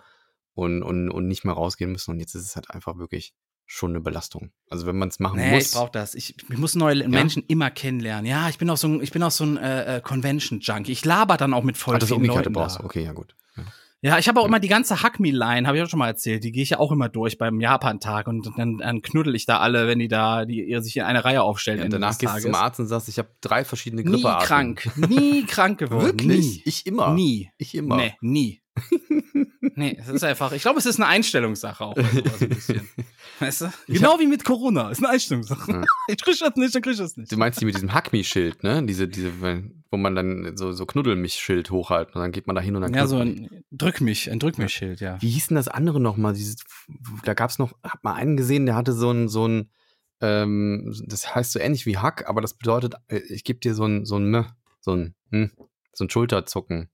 [0.55, 2.13] und, und, und nicht mehr rausgehen müssen.
[2.13, 3.35] Und jetzt ist es halt einfach wirklich
[3.67, 4.53] schon eine Belastung.
[4.69, 5.67] Also wenn man es machen Nee, muss.
[5.67, 6.15] ich brauche das.
[6.15, 8.27] Ich, ich muss neue Menschen immer kennenlernen.
[8.27, 10.93] Ja, ich bin auch so ein, ich bin auch so ein äh, äh, Convention-Junkie.
[10.93, 12.79] Ich laber dann auch mit voll Ah, das vielen Leuten brauchst.
[12.81, 12.85] da.
[12.85, 13.35] Okay, ja gut.
[14.03, 14.19] Ja.
[14.19, 16.43] Ich habe auch immer die ganze Hack Me Line, habe ich auch schon mal erzählt.
[16.45, 19.59] Die gehe ich ja auch immer durch beim Japan-Tag und dann, dann knuddel ich da
[19.59, 21.81] alle, wenn die da die, sich in eine Reihe aufstellen.
[21.81, 24.47] Ja, danach gehst du zum Arzt und sagst, ich habe drei verschiedene Nie Grippearten.
[24.47, 26.07] krank, nie krank geworden.
[26.07, 26.41] Wirklich?
[26.41, 26.63] Nie.
[26.65, 27.13] Ich immer.
[27.15, 27.51] Nie.
[27.59, 27.97] Ich immer.
[27.97, 28.63] Nee, nie.
[29.75, 31.97] nee, es ist einfach, ich glaube, es ist eine Einstellungssache auch.
[31.97, 32.89] Also ein bisschen.
[33.41, 33.73] Weißt du?
[33.87, 35.73] Genau wie mit Corona, ist eine Einstellungssache.
[35.73, 35.85] Ja.
[36.09, 37.31] Ich krieg das nicht, dann krieg ich das nicht.
[37.31, 38.85] Du meinst die mit diesem Hack Me-Schild, ne?
[38.85, 39.31] Diese, diese,
[39.91, 42.75] wo man dann so, so Knuddel mich Schild hochhalten und dann geht man da hin
[42.77, 45.21] und dann Ja, so ein Drück mich, ein Drück mich Schild, ja.
[45.23, 46.37] Wie hieß denn das andere nochmal?
[47.25, 49.71] Da gab's noch, hab mal einen gesehen, der hatte so ein, so ein,
[50.21, 53.85] ähm, das heißt so ähnlich wie Hack, aber das bedeutet, äh, ich gebe dir so
[53.85, 54.47] ein, so ein,
[54.81, 55.53] so ein, hm,
[55.93, 56.91] so ein Schulterzucken.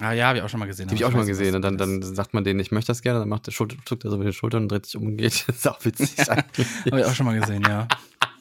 [0.00, 0.86] Ah ja, habe ich auch schon mal gesehen.
[0.86, 1.54] Die habe ich auch schon mal gesehen.
[1.54, 4.04] Und dann, dann sagt man denen, ich möchte das gerne, dann macht der Schulter, zuckt
[4.04, 5.44] er so mit den Schultern und dreht sich um und geht.
[5.46, 6.14] Das ist auch witzig.
[6.18, 6.36] Ja.
[6.36, 7.88] Habe ich auch schon mal gesehen, ja.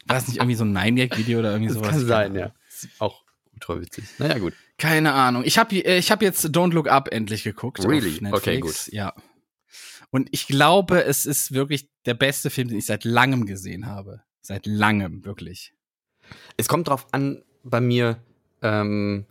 [0.06, 1.90] War das nicht irgendwie so ein Nine-Gag-Video oder irgendwie Das sowas?
[1.90, 2.52] kann sein, ja.
[2.70, 4.06] Ist auch ultra witzig.
[4.20, 4.54] Naja, gut.
[4.78, 5.44] Keine Ahnung.
[5.44, 7.84] Ich habe ich hab jetzt Don't Look Up endlich geguckt.
[7.84, 8.16] Really?
[8.16, 8.38] Auf Netflix.
[8.48, 8.88] Okay, gut.
[8.92, 9.14] Ja.
[10.12, 14.22] Und ich glaube, es ist wirklich der beste Film, den ich seit langem gesehen habe.
[14.42, 15.74] Seit langem, wirklich.
[16.56, 18.22] Es kommt drauf an, bei mir,
[18.62, 19.26] ähm,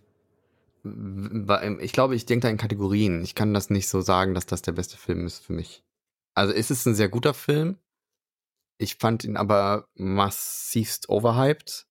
[1.81, 3.23] ich glaube, ich denke da in Kategorien.
[3.23, 5.83] Ich kann das nicht so sagen, dass das der beste Film ist für mich.
[6.35, 7.79] Also es ist ein sehr guter Film.
[8.79, 11.87] Ich fand ihn aber massivst overhyped.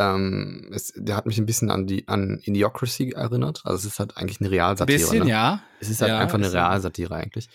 [0.00, 3.60] Ähm, es, der hat mich ein bisschen an die an Idiocracy erinnert.
[3.64, 4.98] Also es ist halt eigentlich eine Ein Realsatire.
[4.98, 5.30] bisschen, ne?
[5.30, 5.62] ja.
[5.78, 7.48] Es ist halt Ja, einfach eine Realsatire eigentlich.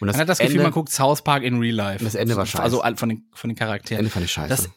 [0.00, 2.02] Und Man hat das Gefühl, Ende, man guckt South Park in Real Life.
[2.04, 2.62] Das Ende war scheiße.
[2.62, 3.98] Also von den, von den das Charakteren.
[4.00, 4.48] Ende fand ich scheiße.
[4.48, 4.70] Das-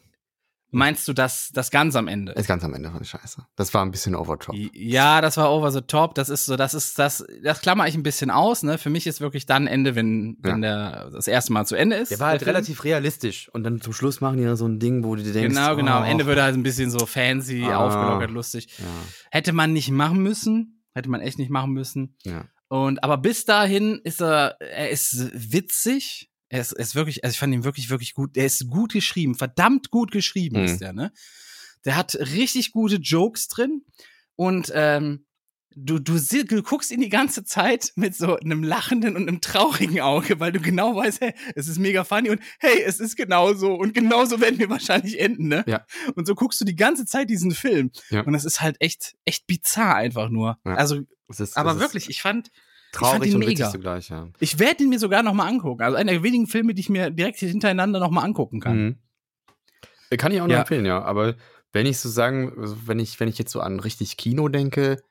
[0.73, 2.33] Meinst du das, das ganz am Ende?
[2.33, 3.45] das ganz am Ende fand ich scheiße.
[3.55, 4.55] Das war ein bisschen overtop.
[4.73, 6.15] Ja, das war over the top.
[6.15, 8.63] Das ist so, das ist das, das klammer ich ein bisschen aus.
[8.63, 11.95] Ne, für mich ist wirklich dann Ende, wenn wenn der das erste Mal zu Ende
[11.97, 12.09] ist.
[12.11, 12.55] Der war halt Film.
[12.55, 13.49] relativ realistisch.
[13.49, 15.55] Und dann zum Schluss machen die dann so ein Ding, wo du dir denkst.
[15.55, 15.97] Genau, genau.
[15.97, 17.77] Am oh, Ende wird er halt ein bisschen so fancy, Ah.
[17.77, 18.67] aufgelockert, lustig.
[18.79, 18.85] Ja,
[19.31, 20.83] Hätte man nicht machen müssen.
[20.95, 22.17] Hätte man echt nicht machen müssen.
[22.23, 22.45] ja.
[22.69, 26.31] Und aber bis dahin ist er, er ist witzig.
[26.53, 28.37] Er ist, er ist wirklich, also ich fand ihn wirklich, wirklich gut.
[28.37, 30.65] Er ist gut geschrieben, verdammt gut geschrieben Mhm.
[30.65, 31.11] ist der, ne?
[31.83, 33.81] Der hat richtig gute Jokes drin
[34.35, 35.25] und ähm,
[35.75, 39.99] du, du, du guckst ihn die ganze Zeit mit so einem lachenden und einem traurigen
[40.01, 43.73] Auge, weil du genau weißt, hey, es ist mega funny und hey, es ist genauso
[43.73, 45.63] und genauso werden wir wahrscheinlich enden, ne?
[45.67, 45.87] Ja.
[46.15, 48.21] Und so guckst du die ganze Zeit diesen Film Ja.
[48.21, 50.59] und das ist halt echt, echt bizarr einfach nur.
[50.65, 50.75] Ja.
[50.75, 52.51] Also, ist, aber wirklich, ich fand,
[52.93, 53.69] traurig und witzig mega.
[53.71, 54.29] zugleich, ja.
[54.39, 55.81] ich werde ihn mir sogar noch mal angucken.
[55.81, 58.77] Also einer der wenigen Filme, die ich mir direkt hintereinander noch mal angucken kann.
[58.85, 58.95] Mhm.
[60.09, 60.61] Äh, Kann ich auch nur Ja.
[60.61, 61.01] empfehlen, ja.
[61.03, 61.35] Aber
[61.71, 65.01] wenn ich so sagen, also wenn ich, wenn ich jetzt so an richtig Kino denke,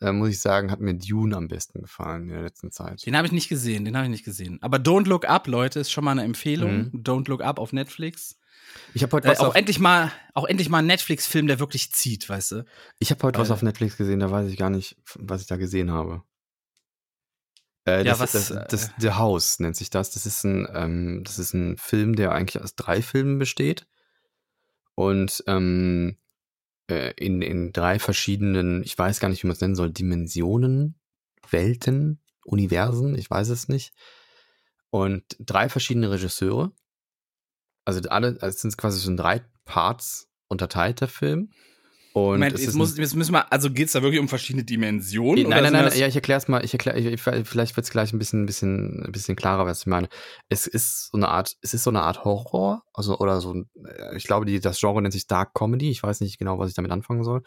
[0.00, 3.04] äh, muss ich sagen, hat mir Dune am besten gefallen in der letzten Zeit.
[3.06, 4.58] Den habe ich nicht gesehen, den habe ich nicht gesehen.
[4.60, 6.90] Aber Don't Look Up, Leute, ist schon mal eine Empfehlung.
[6.92, 7.02] Mhm.
[7.02, 8.38] Don't Look Up auf Netflix.
[8.94, 11.92] Ich habe heute Äh, was auch endlich mal, auch endlich mal ein Netflix-Film, der wirklich
[11.92, 12.64] zieht, weißt du?
[12.98, 15.46] ich habe heute was äh, auf Netflix gesehen, da weiß ich gar nicht, was ich
[15.46, 16.22] da gesehen habe.
[17.86, 20.10] Äh, Ja, das, was, das, äh, das, The House nennt sich das.
[20.10, 23.86] Das ist ein, ähm, das ist ein Film, der eigentlich aus drei Filmen besteht.
[24.94, 26.16] Und ähm,
[26.88, 30.98] äh, in, in drei verschiedenen, ich weiß gar nicht, wie man es nennen soll, Dimensionen,
[31.50, 33.92] Welten, Universen, ich weiß es nicht.
[34.90, 36.72] Und drei verschiedene Regisseure.
[37.84, 41.50] Also alle, also es sind quasi so in drei Parts unterteilt, der Film.
[42.18, 45.42] Und Moment, es jetzt, muss, jetzt müssen wir, also geht's da wirklich um verschiedene Dimensionen?
[45.42, 47.84] Nein, oder nein, nein, das- ja, ich erkläre es mal, ich erkläre, ich, vielleicht wird
[47.84, 50.08] es gleich ein bisschen, bisschen, ein bisschen klarer, was ich meine.
[50.48, 54.16] Es ist so eine Art, es ist so eine Art Horror, also, oder so, äh,
[54.16, 56.74] ich glaube, die, das Genre nennt sich Dark Comedy, ich weiß nicht genau, was ich
[56.74, 57.42] damit anfangen soll.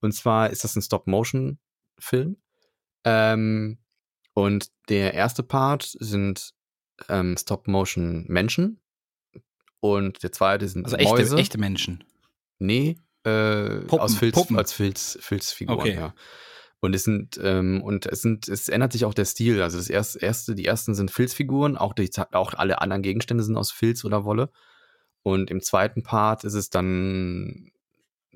[0.00, 2.36] Und zwar ist das ein Stop-Motion-Film.
[3.04, 3.78] Ähm,
[4.34, 6.52] und der erste Part sind
[7.08, 8.80] ähm, Stop-Motion-Menschen.
[9.80, 11.36] Und der zweite sind Also echte, Mäuse.
[11.38, 12.04] echte Menschen.
[12.60, 14.56] Nee, äh, Puppen, aus Filz, Puppen.
[14.58, 15.94] als Filz, Filzfiguren, Okay.
[15.94, 16.14] ja.
[16.80, 19.62] Und es sind, ähm, und es sind, es ändert sich auch der Stil.
[19.62, 23.56] Also das erste, erste die ersten sind Filzfiguren, auch, die, auch alle anderen Gegenstände sind
[23.56, 24.50] aus Filz oder Wolle.
[25.22, 27.72] Und im zweiten Part ist es dann,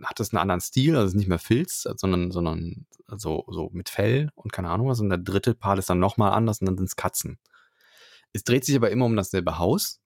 [0.03, 3.69] hat es einen anderen Stil, also es ist nicht mehr Filz, sondern, sondern so, so
[3.73, 5.01] mit Fell und keine Ahnung was.
[5.01, 7.39] Und der dritte Part ist dann nochmal anders und dann sind es Katzen.
[8.33, 10.01] Es dreht sich aber immer um dasselbe Haus.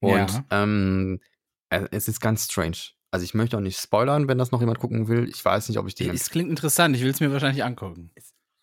[0.00, 0.44] Und Ja.
[0.50, 1.20] ähm,
[1.68, 2.78] äh, es ist ganz strange.
[3.14, 5.28] Also ich möchte auch nicht spoilern, wenn das noch jemand gucken will.
[5.28, 6.10] Ich weiß nicht, ob ich den.
[6.10, 8.10] Es klingt interessant, ich will es mir wahrscheinlich angucken.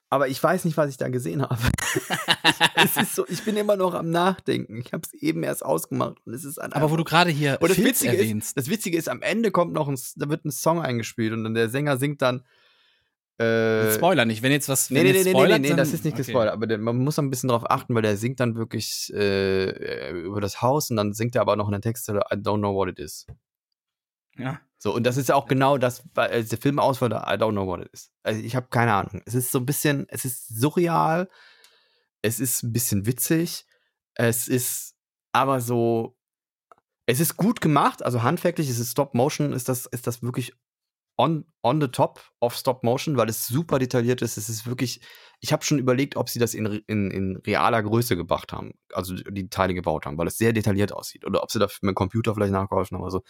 [0.10, 1.56] aber ich weiß nicht, was ich da gesehen habe.
[2.76, 4.82] es ist so, ich bin immer noch am Nachdenken.
[4.86, 7.70] Ich habe es eben erst ausgemacht und es ist Aber wo du gerade hier und
[7.70, 8.48] das Filz Witzige, erwähnst.
[8.50, 11.46] ist, das Witzige ist, am Ende kommt noch ein, da wird ein Song eingespielt und
[11.46, 12.44] dann der Sänger singt dann.
[13.38, 14.90] Äh, Spoiler nicht, wenn jetzt was.
[14.90, 16.24] Nee, wenn nee, nee, jetzt nee, nee, nee, dann- das ist nicht okay.
[16.24, 20.42] gespoilert, aber man muss ein bisschen drauf achten, weil der singt dann wirklich äh, über
[20.42, 22.90] das Haus und dann singt er aber noch in den Text, I don't know what
[22.90, 23.26] it is.
[24.42, 24.60] Ja.
[24.78, 27.52] So, und das ist ja auch genau das, weil als der Film ausfällt, I don't
[27.52, 28.12] know what it is.
[28.24, 29.22] Also ich habe keine Ahnung.
[29.26, 31.30] Es ist so ein bisschen, es ist surreal,
[32.24, 33.66] es ist ein bisschen witzig,
[34.16, 34.96] es ist
[35.34, 36.18] aber so,
[37.06, 40.54] es ist gut gemacht, also handwerklich, es ist Stop Motion, ist das, ist das wirklich
[41.18, 44.38] on, on the top of Stop Motion, weil es super detailliert ist.
[44.38, 45.02] Es ist wirklich,
[45.40, 49.14] ich habe schon überlegt, ob sie das in, in, in realer Größe gebracht haben, also
[49.14, 51.26] die Teile gebaut haben, weil es sehr detailliert aussieht.
[51.26, 53.24] Oder ob sie da mit dem Computer vielleicht nachgeholfen haben oder so.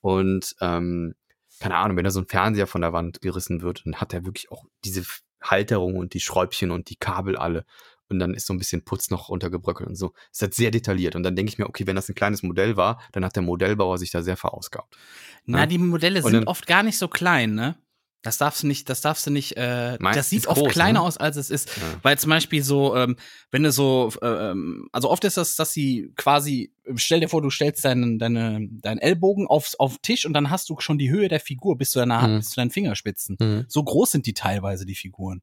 [0.00, 1.14] Und ähm,
[1.60, 4.24] keine Ahnung, wenn da so ein Fernseher von der Wand gerissen wird, dann hat er
[4.24, 5.04] wirklich auch diese
[5.42, 7.64] Halterung und die Schräubchen und die Kabel alle.
[8.08, 10.12] Und dann ist so ein bisschen Putz noch runtergebröckelt und so.
[10.32, 11.14] Ist halt sehr detailliert.
[11.14, 13.42] Und dann denke ich mir, okay, wenn das ein kleines Modell war, dann hat der
[13.42, 14.96] Modellbauer sich da sehr verausgabt.
[15.44, 15.66] Na, Ja.
[15.66, 17.76] die Modelle Und sind oft gar nicht so klein, ne?
[18.22, 20.98] Das darfst du nicht, das darfst du nicht, äh, Mein- das sieht oft groß, kleiner
[21.00, 21.06] ne?
[21.06, 21.68] aus, als es ist.
[21.76, 21.82] Ja.
[22.02, 23.16] Weil zum Beispiel so, ähm,
[23.50, 27.40] wenn du so, äh, ähm, also oft ist das, dass sie quasi, stell dir vor,
[27.40, 30.98] du stellst deinen, deine, deinen Ellbogen aufs, auf den Tisch und dann hast du schon
[30.98, 32.38] die Höhe der Figur bis zu deiner Hand, Mhm.
[32.40, 33.36] bis zu deinen Fingerspitzen.
[33.40, 33.64] Mhm.
[33.68, 35.40] So groß sind die teilweise, die Figuren.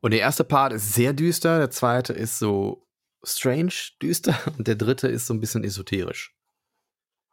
[0.00, 2.86] Und der erste Part ist sehr düster, der zweite ist so
[3.24, 6.32] strange düster und der dritte ist so ein bisschen esoterisch.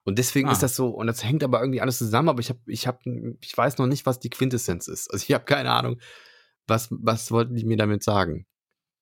[0.04, 0.52] Und deswegen Ah.
[0.52, 3.00] ist das so, und das hängt aber irgendwie alles zusammen, aber ich habe, ich habe,
[3.42, 5.12] ich weiß noch nicht, was die Quintessenz ist.
[5.12, 6.00] Also ich habe keine Ahnung,
[6.68, 8.46] was, was wollten die mir damit sagen?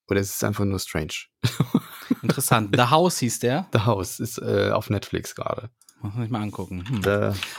[0.09, 1.13] Oder es ist einfach nur strange.
[2.21, 2.75] Interessant.
[2.75, 3.67] The House hieß der.
[3.73, 5.69] The House ist äh, auf Netflix gerade.
[6.01, 6.83] Muss ich mal angucken.
[6.87, 6.99] Hm.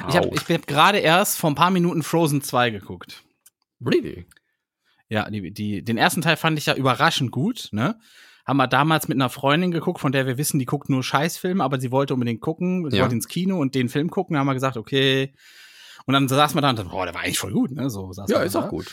[0.09, 3.23] Ich habe ich hab gerade erst vor ein paar Minuten Frozen 2 geguckt.
[3.85, 4.27] really?
[5.09, 7.99] Ja, die, die, den ersten Teil fand ich ja überraschend gut, ne?
[8.45, 11.63] Haben wir damals mit einer Freundin geguckt, von der wir wissen, die guckt nur Scheißfilme,
[11.63, 13.03] aber sie wollte unbedingt gucken, sie Ja.
[13.05, 15.33] wollte ins Kino und den Film gucken, da haben wir gesagt, okay.
[16.07, 17.89] Und dann saßen wir da und dachten, boah, der war eigentlich voll gut, ne?
[17.89, 18.65] So saßen Ja, ist da.
[18.65, 18.93] auch gut.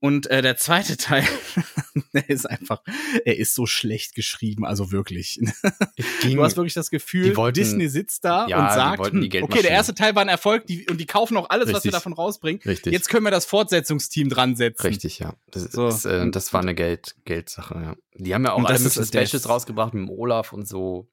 [0.00, 1.24] Und äh, der zweite Teil,
[2.14, 2.82] der ist einfach,
[3.24, 5.38] er ist so schlecht geschrieben, also wirklich.
[6.22, 9.60] Ging, Du hast wirklich das Gefühl, wollten- Disney sitzt da Ja, und sagt, hm, okay,
[9.62, 11.92] der erste Teil war ein Erfolg die, und die kaufen auch alles, was wir Richtig.
[11.92, 12.62] davon rausbringen.
[12.64, 12.92] richtig.
[12.92, 14.86] Jetzt können wir das Fortsetzungsteam dran setzen.
[14.86, 15.34] Richtig, ja.
[15.50, 15.88] Das, So.
[15.88, 17.96] ist, äh, das war eine Geld, Geldsache, ja.
[18.14, 21.08] Die haben ja auch alle Specials rausgebracht mit dem Olaf und so.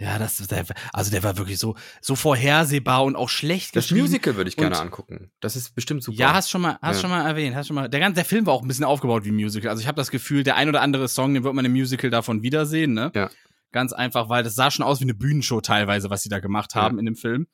[0.00, 3.90] Ja, das der, also der war wirklich so so vorhersehbar und auch schlecht Das.
[3.90, 5.32] Musical würde ich gerne Und- angucken.
[5.40, 6.16] Das ist bestimmt super.
[6.18, 7.00] Ja, hast schon mal, hast Ja.
[7.02, 7.88] schon mal erwähnt, hast schon mal.
[7.88, 9.70] Der ganze der Film war auch ein bisschen aufgebaut wie ein Musical.
[9.70, 12.10] Also ich habe das Gefühl, der ein oder andere Song, den wird man im Musical
[12.10, 13.10] davon wiedersehen, ne?
[13.14, 13.28] Ja.
[13.72, 16.74] Ganz einfach, weil das sah schon aus wie eine Bühnenshow teilweise, was sie da gemacht
[16.76, 16.82] Ja.
[16.82, 17.48] haben in dem Film.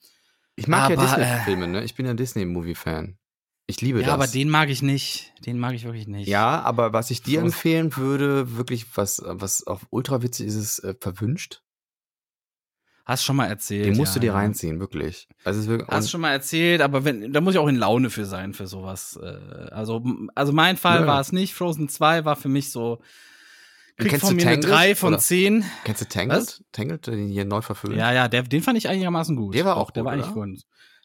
[0.56, 1.82] ich mag ja aber, Disney-Filme, ne?
[1.82, 3.16] Ich bin ja Disney-Movie-Fan.
[3.66, 4.14] Ich liebe Ja, das.
[4.14, 5.32] aber den mag ich nicht.
[5.46, 6.28] Den mag ich wirklich nicht.
[6.28, 7.46] ja, aber was ich dir So.
[7.46, 11.62] empfehlen würde, wirklich, was, was auf ultra witzig ist, ist äh, verwünscht.
[13.06, 13.84] Hast schon mal erzählt.
[13.86, 14.32] Den musst ja, du dir ja.
[14.34, 15.28] reinziehen, wirklich.
[15.44, 18.24] Also wirklich, Hast schon mal erzählt, aber wenn, da muss ich auch in Laune für
[18.24, 19.18] sein, für sowas.
[19.22, 19.26] Äh,
[19.72, 20.02] Also,
[20.34, 21.06] also mein Fall Ja.
[21.06, 21.52] war es nicht.
[21.54, 23.00] Frozen 2 war für mich so,
[23.98, 25.18] kriegt kennst von du mir eine Tangled, 3 von oder?
[25.22, 25.64] 10.
[25.84, 26.64] Kennst du Tangled?
[26.72, 27.96] Tangled, den hier neu verfilmt?
[27.96, 29.54] Ja, ja, der, den fand ich einigermaßen gut.
[29.54, 30.46] Der war auch Der gut, war eigentlich oder?
[30.46, 30.60] gut.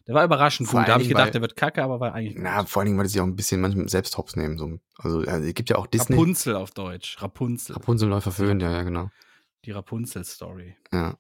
[0.08, 0.88] Der war überraschend Vor gut.
[0.88, 2.44] Da habe ich gedacht, weil- der wird kacke, aber war eigentlich gut.
[2.46, 4.58] Na, vor allen Dingen, weil die sich auch ein bisschen manchmal selbst hops nehmen.
[4.58, 4.80] So.
[4.98, 6.16] Also, also es gibt ja auch Disney.
[6.16, 7.18] Rapunzel auf Deutsch.
[7.22, 7.74] Rapunzel.
[7.76, 9.12] Rapunzel neu verfilmt, ja, ja, genau.
[9.66, 10.76] Die Rapunzel-Story.
[10.94, 11.16] Ja.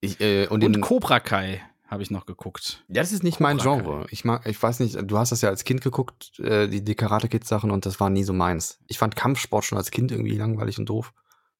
[0.00, 2.84] Ich, äh, und, Und, den, Cobra Kai habe ich noch geguckt.
[2.88, 4.06] ja, das ist nicht mein Cobra Genre.
[4.10, 6.94] Ich mag, ich weiß nicht, du hast das ja als Kind geguckt, äh, die, die
[6.94, 8.78] Karate Kids Sachen und das war nie so meins.
[8.86, 11.12] Ich fand Kampfsport schon als Kind irgendwie langweilig und doof.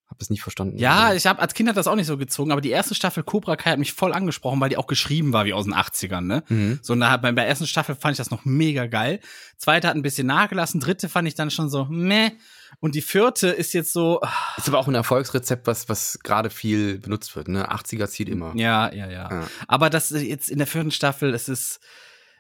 [0.09, 0.79] Hab das nicht verstanden.
[0.79, 2.94] Ja, Also, ich habe als Kind hat das auch nicht so gezogen, aber die erste
[2.94, 5.74] Staffel Cobra Kai hat mich voll angesprochen, weil die auch geschrieben war wie aus den
[5.74, 6.44] 80ern, ne?
[6.48, 6.79] mhm.
[6.81, 9.20] So, und da, bei der ersten Staffel fand ich das noch mega geil.
[9.59, 12.31] Zweite hat ein bisschen nachgelassen, dritte fand ich dann schon so, meh.
[12.81, 16.51] Und die vierte ist jetzt so, ah, Ist aber auch ein Erfolgsrezept, was, was gerade
[16.51, 17.49] viel benutzt wird.
[17.49, 17.71] Ne?
[17.71, 18.55] 80er zieht immer.
[18.57, 19.31] ja, ja, ja.
[19.31, 19.49] Ja.
[19.67, 21.81] Aber das ist jetzt in der vierten Staffel, es ist,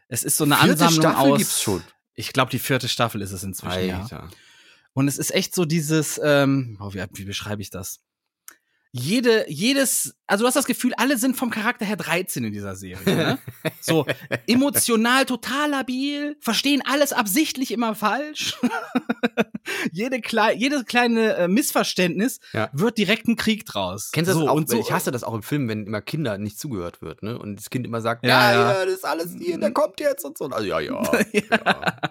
[0.08, 1.38] es ist so eine Vierte Ansammlung Staffel aus.
[1.38, 1.82] gibt's schon.
[2.14, 4.00] Ich glaube, die vierte Staffel ist es inzwischen, ja.
[4.02, 4.28] Alter.
[4.92, 8.00] Und es ist echt so dieses, ähm, oh, wie, wie beschreibe ich das?
[8.90, 12.74] Jede, jedes, also du hast das Gefühl, alle sind vom Charakter her 13 in dieser
[12.74, 13.04] Serie.
[13.16, 13.38] Ne?
[13.80, 14.06] So
[14.46, 18.56] emotional total labil, verstehen alles absichtlich immer falsch.
[19.92, 22.70] Jede klei jedes kleine äh, Missverständnis Ja.
[22.72, 24.10] wird direkt ein Krieg draus.
[24.12, 24.54] Kennst du das so, auch?
[24.54, 27.38] Und so, ich hasse das auch im Film, wenn immer Kinder nicht zugehört wird, ne?
[27.38, 28.84] Und das Kind immer sagt, Ja, ja, ja.
[28.86, 30.46] das ist alles hier, der kommt jetzt und so.
[30.46, 30.92] Also, ja, ja.
[31.32, 31.42] ja.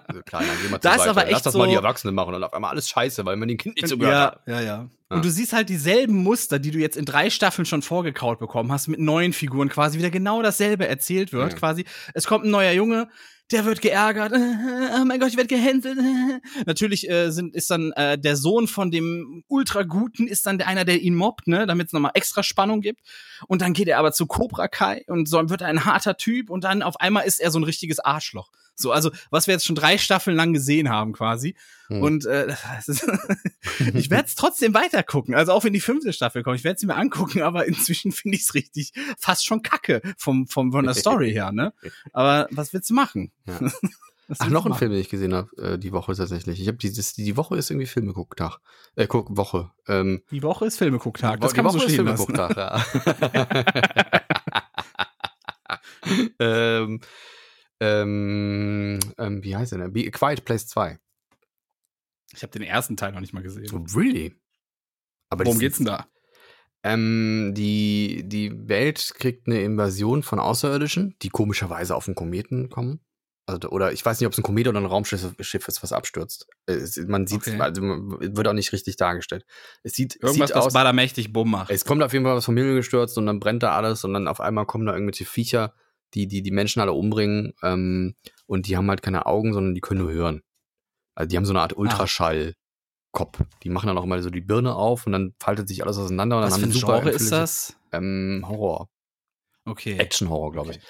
[0.06, 1.10] Also, klar, dann geh mal zur ist Seite.
[1.10, 3.36] aber Lass echt das mal die so- Erwachsenen machen und auf einmal alles scheiße, weil
[3.36, 4.42] man den Kind nicht zugehört hat.
[4.46, 4.66] ja, ja, ja.
[4.66, 4.88] Ja.
[5.10, 8.70] Und du siehst halt dieselben Muster, die du jetzt in drei Staffeln schon vorgekaut bekommen
[8.70, 11.52] hast, mit neuen Figuren quasi wieder genau dasselbe erzählt wird.
[11.52, 11.58] Ja.
[11.58, 13.08] Quasi, es kommt ein neuer Junge,
[13.50, 14.32] der wird geärgert.
[15.00, 15.98] Oh mein Gott, ich werde gehänselt.
[16.66, 20.84] Natürlich äh, sind, ist dann äh, der Sohn von dem Ultra-Guten, ist dann der einer,
[20.84, 23.00] der ihn mobbt, ne, damit es nochmal extra Spannung gibt.
[23.46, 26.50] Und dann geht er aber zu Cobra Kai und so wird er ein harter Typ
[26.50, 28.50] und dann auf einmal ist er so ein richtiges Arschloch.
[28.80, 31.56] So, also, was wir jetzt schon drei Staffeln lang gesehen haben, quasi.
[31.88, 32.02] Hm.
[32.02, 32.46] Und äh,
[32.86, 33.06] ist,
[33.94, 35.34] ich werde es trotzdem weiter gucken.
[35.34, 38.36] Also auch wenn die fünfte Staffel kommt, ich werde sie mir angucken, aber inzwischen finde
[38.36, 41.72] ich es richtig fast schon kacke vom, vom, von der Story her, ne?
[42.12, 43.32] Aber was willst du machen?
[43.46, 43.58] Ja.
[44.38, 44.74] Ach, noch ein?
[44.74, 46.60] Film, den ich gesehen habe, äh, die Woche tatsächlich.
[46.60, 48.58] Ich habe dieses, die Woche ist irgendwie Filme Gucktag.
[48.94, 49.70] Äh, guck, Woche.
[49.86, 51.40] Ähm, Die Woche ist Filmegucktag.
[51.40, 52.26] Das die kann man so Woche ist stehen lassen.
[52.26, 52.84] Filmegucktag, ja.
[56.38, 57.00] ähm,
[57.80, 60.12] ähm, ähm, wie heißt der denn?
[60.12, 60.98] Quiet Place 2.
[62.34, 63.86] Ich habe den ersten Teil noch nicht mal gesehen.
[63.94, 64.34] Really?
[65.30, 66.06] Aber Worum geht's denn da?
[66.82, 73.00] Ähm, die, die Welt kriegt eine Invasion von Außerirdischen, die komischerweise auf einen Kometen kommen.
[73.46, 75.92] Also, oder ich weiß nicht, ob es ein Komet oder ein Raumschiff Schiff ist, was
[75.92, 76.46] abstürzt.
[76.66, 77.58] Es, man sieht, Okay.
[77.58, 79.46] also wird auch nicht richtig dargestellt.
[79.82, 81.70] Es sieht, Irgendwas, sieht was aus, badermächtig Bumm macht.
[81.70, 84.12] es kommt auf jeden Fall was vom Himmel gestürzt und dann brennt da alles und
[84.12, 85.74] dann auf einmal kommen da irgendwelche Viecher,
[86.14, 88.14] die die, die Menschen alle umbringen ähm,
[88.46, 90.42] und die haben halt keine Augen, sondern die können nur hören.
[91.14, 92.54] Also die haben so eine Art Ultraschall.
[93.10, 93.40] Kopf.
[93.62, 96.36] Die machen dann auch mal so die Birne auf und dann faltet sich alles auseinander
[96.36, 97.76] und Was dann für haben ein die super Genre ist das?
[97.90, 98.90] Ähm, Horror.
[99.64, 99.96] Okay.
[99.98, 100.80] Action-Horror, glaube ich.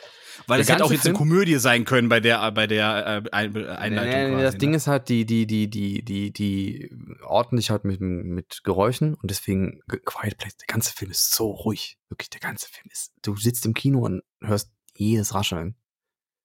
[0.49, 3.31] Weil es hätte auch jetzt eine Film- Komödie sein können bei der, bei der äh,
[3.31, 4.11] Ein Einleitung.
[4.11, 4.59] Nee, nee, quasi, das ne?
[4.59, 6.91] Ding ist halt, die, die, die, die, die, die
[7.23, 11.33] orten dich halt mit, mit Geräuschen und deswegen Ge- Quiet Place, der ganze Film ist
[11.33, 11.99] so ruhig.
[12.09, 13.13] Wirklich, der ganze Film ist.
[13.23, 14.73] Du sitzt im Kino und hörst
[15.07, 15.75] jedes Rascheln.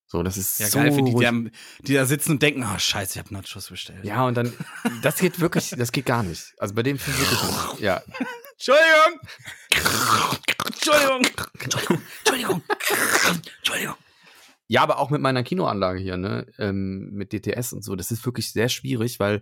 [0.06, 1.50] So, das ist Ja, so geil für die, die, haben,
[1.80, 4.04] die da sitzen und denken, oh scheiße, ich habe Nachos bestellt.
[4.06, 4.54] Ja, und dann,
[5.02, 6.54] das geht wirklich, das geht gar nicht.
[6.60, 7.80] Also bei dem Film wirklich nicht.
[7.80, 8.02] Ja.
[8.54, 9.20] Entschuldigung!
[10.66, 11.22] Entschuldigung!
[11.60, 12.62] Entschuldigung!
[13.58, 13.96] Entschuldigung!
[14.68, 18.26] Ja, aber auch mit meiner Kinoanlage hier, ne, ähm, mit DTS und so, das ist
[18.26, 19.40] wirklich sehr schwierig, weil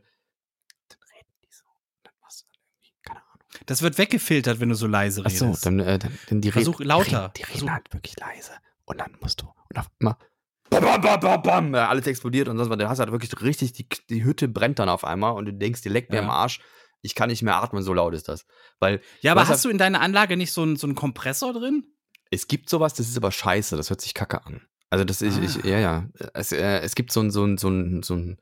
[0.90, 1.64] dann reden die so,
[2.04, 3.64] dann machst du dann irgendwie, keine Ahnung.
[3.66, 5.40] Das wird weggefiltert, wenn du so leise Ach redest.
[5.40, 7.32] so, dann, äh, dann, dann die Versuch reden, lauter.
[7.36, 8.52] Die reden, die reden halt wirklich leise.
[8.92, 10.16] Und dann musst du, und auf einmal,
[10.70, 12.78] bam, bam, bam, bam, bam, ja, alles explodiert und sonst was.
[12.78, 15.54] Dann hast du halt wirklich richtig, die, die Hütte brennt dann auf einmal und du
[15.54, 16.24] denkst, die leckt mir Ja.
[16.24, 16.60] am Arsch.
[17.02, 18.46] Ich kann nicht mehr atmen, so laut ist das.
[18.80, 21.86] Weil ja, aber hast du in deiner Anlage nicht so einen, so einen Kompressor drin?
[22.34, 24.62] es gibt sowas, das ist aber scheiße, das hört sich kacke an.
[24.90, 25.68] Also das ich, ich Ah.
[25.68, 26.06] ja, ja.
[26.34, 28.38] Es, äh, es gibt so ein, so ein, so ein, so ein,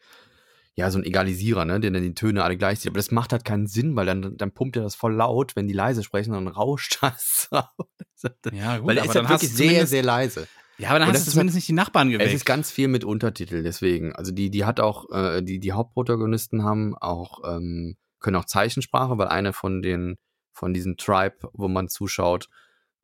[0.80, 2.90] ja, so ein Egalisierer, ne, der dann die Töne alle gleich sieht.
[2.90, 5.68] Aber das macht halt keinen Sinn, weil dann, dann pumpt er das voll laut, wenn
[5.68, 7.50] die leise sprechen, dann rauscht das.
[7.52, 10.48] Ja, gut, weil er aber ist dann halt wirklich sehr, sehr leise.
[10.78, 12.30] Ja, aber dann Und hast du ist zumindest nicht die Nachbarn geweckt.
[12.30, 14.16] Es ist ganz viel mit Untertitel, deswegen.
[14.16, 19.18] Also die, die hat auch, äh, die, die Hauptprotagonisten haben auch, ähm, können auch Zeichensprache,
[19.18, 20.16] weil eine von den,
[20.54, 22.48] von diesem Tribe, wo man zuschaut,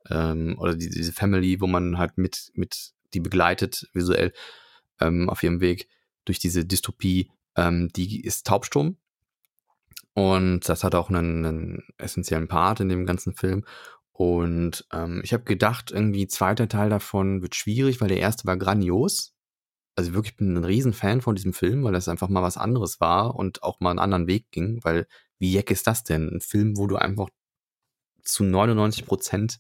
[0.10, 4.32] ähm, oder die, diese Family, wo man halt mit, mit die begleitet, visuell,
[5.02, 5.90] ähm, auf ihrem Weg
[6.24, 8.98] durch diese Dystopie, ähm, die ist taubstumm.
[10.14, 13.66] Und das hat auch einen, einen essentiellen Part in dem ganzen Film.
[14.14, 18.56] Und ähm, ich habe gedacht, irgendwie zweiter Teil davon wird schwierig, weil der erste war
[18.56, 19.36] grandios.
[19.96, 23.02] Also wirklich ich bin ein Riesenfan von diesem Film, weil das einfach mal was anderes
[23.02, 24.80] war und auch mal einen anderen Weg ging.
[24.84, 26.30] Weil wie jeck ist das denn?
[26.30, 27.28] Ein Film, wo du einfach
[28.24, 29.60] zu 99 Prozent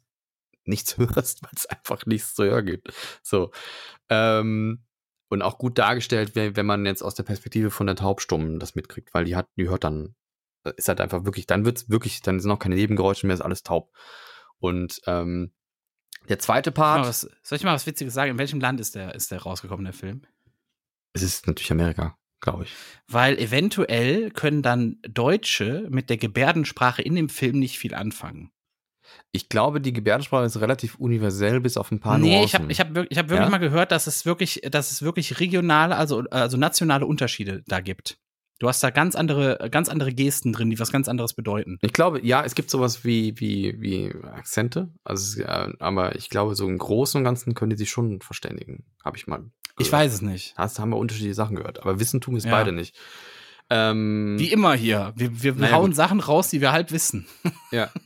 [0.64, 2.94] nichts hörst, weil es einfach nichts zu hören gibt.
[3.24, 3.52] So.
[4.10, 4.86] Ähm,
[5.30, 9.14] und auch gut dargestellt, wenn man jetzt aus der Perspektive von der Taubstummen das mitkriegt,
[9.14, 10.16] weil die hat, die hört dann,
[10.78, 13.64] ist halt einfach wirklich, dann wird's wirklich, dann sind auch keine Nebengeräusche mehr, ist alles
[13.64, 13.92] taub.
[14.60, 15.52] Und ähm,
[16.30, 18.32] der zweite Mal Part, was, soll ich mal was Witziges sagen?
[18.32, 20.22] In welchem Land ist der, ist der rausgekommen, der Film?
[21.16, 22.74] es ist natürlich Amerika, glaube ich.
[23.08, 28.52] Weil eventuell können dann Deutsche mit der Gebärdensprache in dem Film nicht viel anfangen.
[29.32, 32.70] Ich glaube, die Gebärdensprache ist relativ universell bis auf ein paar nee, Nuancen.
[32.70, 33.50] ich habe ich hab, ich hab wirklich Ja?
[33.50, 38.18] mal gehört, dass es wirklich, dass es wirklich regionale, also, also nationale Unterschiede da gibt.
[38.60, 41.78] Du hast da ganz andere, ganz andere Gesten drin, die was ganz anderes bedeuten.
[41.82, 44.94] Ich glaube, ja, es gibt sowas wie, wie, wie Akzente.
[45.04, 48.86] Also, ja, aber ich glaube, so im Großen und Ganzen können die sich schon verständigen.
[49.04, 49.44] Habe ich mal.
[49.78, 49.92] Ich gehört.
[49.92, 50.54] weiß es nicht.
[50.56, 51.82] Hast, haben wir unterschiedliche Sachen gehört.
[51.82, 52.52] Aber wissen tun wir es Ja.
[52.52, 52.96] beide nicht.
[53.70, 55.12] Ähm, Wie immer hier.
[55.18, 55.96] Wir, wir Naja, hauen gut.
[55.96, 57.26] Sachen raus, die wir halb wissen.
[57.72, 57.90] Ja.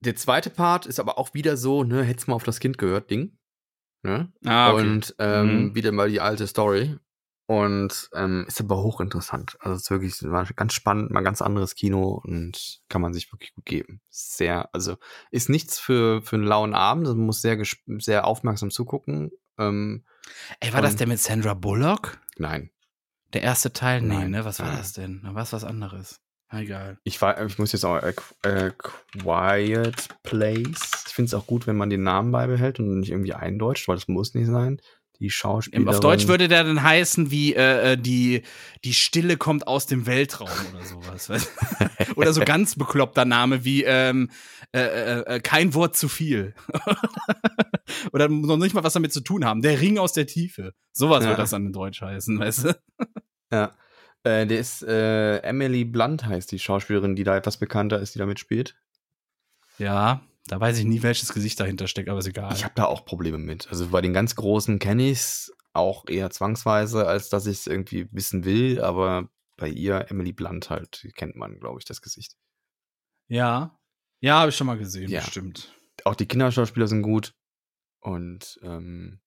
[0.00, 3.10] Der zweite Part ist aber auch wieder so, ne, hätt's mal auf das Kind gehört,
[3.10, 3.36] Ding.
[4.02, 4.32] Ne?
[4.44, 5.74] Ah, Und ähm, Mhm.
[5.74, 6.96] wieder mal die alte Story.
[7.50, 9.56] Und ähm, ist aber hochinteressant.
[9.60, 13.32] Also es ist wirklich war ganz spannend, mal ganz anderes Kino und kann man sich
[13.32, 14.02] wirklich gut geben.
[14.10, 14.98] Sehr, also
[15.30, 17.58] ist nichts für, für einen lauen Abend, man muss sehr,
[18.00, 19.30] sehr aufmerksam zugucken.
[19.56, 20.04] Ähm,
[20.60, 22.18] Ey, war das der mit Sandra Bullock?
[22.36, 22.70] nein.
[23.32, 24.00] Der erste Teil?
[24.02, 24.30] Nee, Nein.
[24.30, 24.44] ne?
[24.46, 24.76] Was war Nein.
[24.78, 25.20] das denn?
[25.32, 26.20] Was was anderes.
[26.50, 26.98] Na, egal.
[27.04, 30.80] Ich, war, ich muss jetzt auch äh, äh, Quiet Place.
[31.06, 33.96] Ich finde es auch gut, wenn man den Namen beibehält und nicht irgendwie eindeutscht, weil
[33.96, 34.80] das muss nicht sein.
[35.20, 35.88] die Schauspielerin.
[35.88, 38.42] Auf Deutsch würde der dann heißen wie äh, äh, die,
[38.84, 41.50] die Stille kommt aus dem Weltraum oder sowas.
[42.14, 44.30] oder so ganz bekloppter Name wie ähm,
[44.72, 46.54] äh, kein Wort zu viel.
[48.12, 49.60] oder noch nicht mal was damit zu tun haben.
[49.60, 50.72] Der Ring aus der Tiefe.
[50.92, 51.30] Sowas Ja.
[51.30, 52.78] wird das dann in Deutsch heißen, weißt du?
[53.52, 53.72] Ja.
[54.28, 58.18] Äh, der ist äh, Emily Blunt heißt die Schauspielerin, die da etwas bekannter ist, die
[58.18, 58.76] da mitspielt.
[59.78, 62.52] Ja, da weiß ich nie, welches Gesicht dahinter steckt, aber ist egal.
[62.54, 63.68] Ich habe da auch Probleme mit.
[63.68, 68.08] Also bei den ganz großen kenne ich's auch eher zwangsweise, als dass ich es irgendwie
[68.12, 72.36] wissen will, aber bei ihr, Emily Blunt halt, kennt man, glaube ich, das Gesicht.
[73.28, 73.74] ja.
[74.20, 75.20] Ja, habe ich schon mal gesehen, Ja.
[75.20, 75.72] bestimmt.
[76.04, 77.36] Auch die Kinderschauspieler sind gut
[78.00, 79.20] und ähm,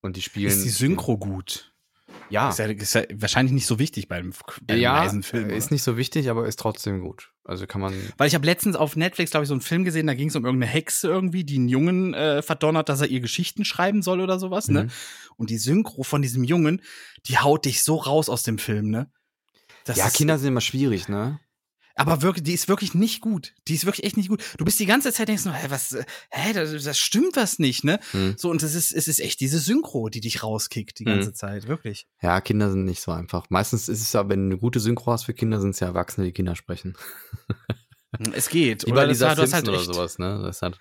[0.00, 0.46] und die spielen.
[0.48, 1.73] Ist die Synchro gut?
[2.30, 5.50] Ja, Ist ja, ist ja wahrscheinlich nicht so wichtig beim, beim ja, leisen Film.
[5.50, 7.32] ist nicht so wichtig, aber ist trotzdem gut.
[7.44, 7.94] Also kann man.
[8.16, 10.36] Weil ich habe letztens auf Netflix, glaube ich, so einen Film gesehen, da ging es
[10.36, 14.20] um irgendeine Hexe irgendwie, die einen Jungen äh, verdonnert, dass er ihr Geschichten schreiben soll
[14.20, 14.84] oder sowas, ne?
[14.84, 14.90] Mhm.
[15.36, 16.80] Und die Synchro von diesem Jungen,
[17.26, 19.10] die haut dich so raus aus dem Film, ne?
[19.84, 21.38] Das ja, Kinder sind immer schwierig, ne?
[21.96, 23.52] Aber wirklich, die ist wirklich nicht gut.
[23.68, 24.42] Die ist wirklich echt nicht gut.
[24.58, 27.60] Du bist die ganze Zeit denkst nur, hä, was, äh, hä, das, das stimmt was
[27.60, 28.00] nicht, ne?
[28.10, 28.34] Hm.
[28.36, 31.34] So, und es ist, es ist echt diese Synchro, die dich rauskickt die ganze Mhm.
[31.34, 32.06] Zeit, wirklich.
[32.20, 33.46] Ja, Kinder sind nicht so einfach.
[33.48, 35.86] Meistens ist es ja, wenn du eine gute Synchro hast für Kinder, sind es ja
[35.86, 36.96] Erwachsene, die Kinder sprechen.
[38.32, 38.86] Es geht.
[38.86, 40.40] Wie Oder bei das Lisa hast Simpson halt oder sowas, ne?
[40.42, 40.78] Das hat,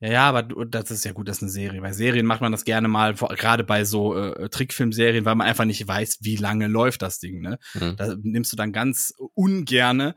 [0.00, 1.80] Ja, aber das ist ja gut, das ist eine Serie.
[1.80, 5.64] Bei Serien macht man das gerne mal, gerade bei so äh, Trickfilmserien, weil man einfach
[5.64, 7.40] nicht weiß, wie lange läuft das Ding.
[7.40, 7.58] Ne?
[7.72, 7.96] hm.
[7.96, 10.14] Da nimmst du dann ganz ungerne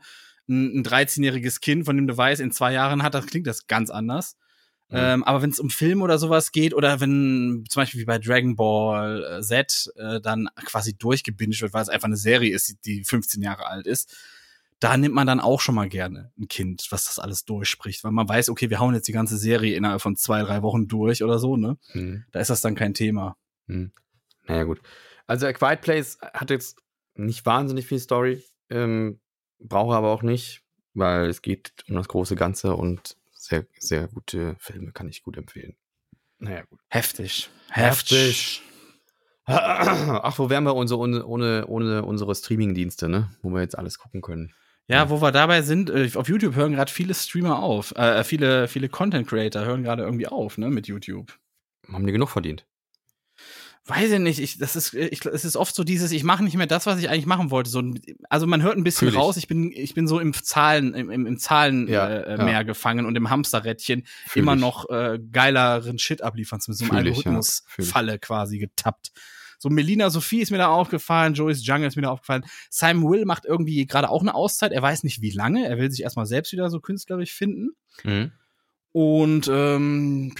[0.48, 3.66] ein, ein 13-jähriges Kind, von dem du weißt, in zwei Jahren hat das, klingt das
[3.66, 4.36] ganz anders.
[4.88, 4.96] Mhm.
[4.98, 8.18] Ähm, aber wenn es um Film oder sowas geht oder wenn zum Beispiel wie bei
[8.18, 12.76] Dragon Ball äh, Z äh, dann quasi durchgebinged wird, weil es einfach eine Serie ist,
[12.84, 14.16] die 15 Jahre alt ist,
[14.78, 18.12] da nimmt man dann auch schon mal gerne ein Kind, was das alles durchspricht, weil
[18.12, 21.24] man weiß, okay, wir hauen jetzt die ganze Serie innerhalb von zwei, drei Wochen durch
[21.24, 21.78] oder so, ne?
[21.92, 22.24] Hm.
[22.30, 23.36] Da ist das dann kein Thema.
[23.68, 23.92] Hm.
[24.46, 24.80] Naja, gut.
[25.26, 26.78] Also, A Quiet Place hat jetzt
[27.14, 29.18] nicht wahnsinnig viel Story, ähm,
[29.58, 30.62] brauche aber auch nicht,
[30.94, 35.36] weil es geht um das große Ganze und sehr, sehr gute Filme kann ich gut
[35.36, 35.76] empfehlen.
[36.38, 36.80] Naja, gut.
[36.88, 37.48] Heftig.
[37.70, 38.62] Heftig.
[39.46, 43.30] Ach, wo wären wir ohne, ohne, ohne, ohne unsere Streaming-Dienste, ne?
[43.42, 44.52] Wo wir jetzt alles gucken können.
[44.88, 48.68] Ja, wo wir dabei sind, äh, auf YouTube hören gerade viele Streamer auf, äh, viele,
[48.68, 51.36] viele Content Creator hören gerade irgendwie auf, ne, mit YouTube.
[51.92, 52.66] Haben die genug verdient?
[53.88, 56.56] Weiß ich nicht, ich, das ist, ich, es ist oft so dieses, ich mache nicht
[56.56, 57.70] mehr das, was ich eigentlich machen wollte.
[57.70, 57.82] So,
[58.28, 59.16] also man hört ein bisschen Fühl ich.
[59.16, 62.44] raus, ich bin, ich bin so im Zahlen, im, im, Zahlen Ja, äh, ja.
[62.44, 64.60] mehr gefangen und im Hamsterrädchen Fühl immer ich.
[64.60, 67.30] noch äh, geileren Shit abliefern zu müssen, so einem ich, ja.
[67.30, 69.12] Algorithmus-Falle quasi getappt.
[69.58, 72.44] So Melina Sophie ist mir da aufgefallen, Joyce Jungle ist mir da aufgefallen.
[72.70, 74.72] Simon Will macht irgendwie gerade auch eine Auszeit.
[74.72, 75.66] Er weiß nicht wie lange.
[75.66, 77.70] Er will sich erstmal selbst wieder so künstlerisch finden.
[78.02, 78.32] Mhm.
[78.92, 80.34] Und ähm,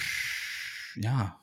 [0.95, 1.36] ja,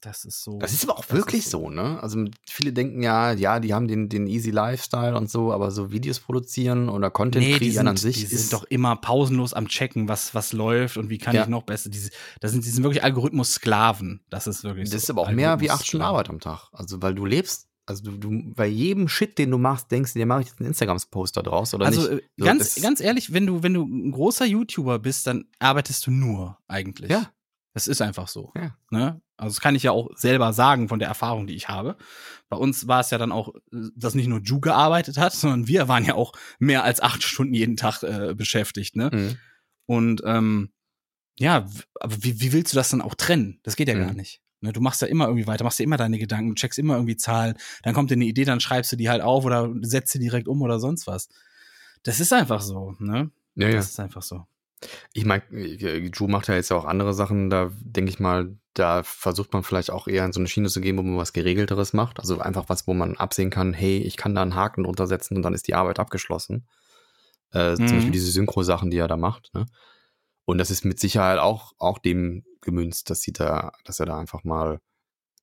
[0.00, 0.58] das ist so.
[0.58, 2.02] Das ist aber auch wirklich ist so, ne?
[2.02, 5.90] Also viele denken ja, ja, die haben den, den easy Lifestyle und so, aber so
[5.90, 9.54] Videos produzieren oder Content Nee, kreieren sind, an sich die ist sind doch immer pausenlos
[9.54, 11.42] am Checken, was, was läuft und wie kann Ja.
[11.42, 11.90] ich noch besser.
[11.90, 14.20] Diese, das sind, die sind wirklich Algorithmus-Sklaven.
[14.30, 15.04] Das ist wirklich das so.
[15.04, 16.04] ist aber auch mehr wie acht Stunden.
[16.04, 16.68] Arbeit am Tag.
[16.72, 20.18] Also weil du lebst, also du, du bei jedem Shit, den du machst, denkst du
[20.18, 22.12] dir, mache ich jetzt einen Instagram-Poster draus oder Also nicht?
[22.12, 26.06] äh, So, ganz, ganz ehrlich, wenn du, wenn du ein großer YouTuber bist, dann arbeitest
[26.06, 27.10] du nur eigentlich.
[27.10, 27.30] Ja.
[27.78, 28.50] Das ist einfach so.
[28.56, 28.76] Ja.
[28.90, 29.20] Ne?
[29.36, 31.96] Also das kann ich ja auch selber sagen von der Erfahrung, die ich habe.
[32.48, 33.54] Bei uns war es ja dann auch,
[33.94, 37.54] dass nicht nur Ju gearbeitet hat, sondern wir waren ja auch mehr als acht Stunden
[37.54, 38.96] jeden Tag äh, beschäftigt.
[38.96, 39.10] Ne?
[39.12, 39.36] Mhm.
[39.86, 40.72] Und ähm,
[41.38, 41.68] ja,
[42.00, 43.60] aber wie, wie willst du das dann auch trennen?
[43.62, 44.00] Das geht ja Mhm.
[44.06, 44.42] gar nicht.
[44.60, 47.16] Ne, du machst ja immer irgendwie weiter, machst dir immer deine Gedanken, checkst immer irgendwie
[47.16, 47.54] Zahlen,
[47.84, 50.48] dann kommt dir eine Idee, dann schreibst du die halt auf oder setzt sie direkt
[50.48, 51.28] um oder sonst was.
[52.02, 53.30] Das ist einfach so, ne?
[53.54, 53.76] Ja, ja.
[53.76, 54.48] Das ist einfach so.
[55.12, 59.02] Ich meine, Ju macht ja jetzt ja auch andere Sachen, da denke ich mal, da
[59.02, 61.92] versucht man vielleicht auch eher in so eine Schiene zu gehen, wo man was Geregelteres
[61.92, 62.20] macht.
[62.20, 65.36] Also einfach was, wo man absehen kann, hey, ich kann da einen Haken drunter setzen
[65.36, 66.68] und dann ist die Arbeit abgeschlossen.
[67.50, 67.92] Äh, Zum Mhm.
[67.92, 69.52] Beispiel diese Synchro-Sachen, die er da macht.
[69.54, 69.66] Ne?
[70.44, 74.18] Und das ist mit Sicherheit auch, auch dem gemünzt, dass sie da, dass er da
[74.18, 74.80] einfach mal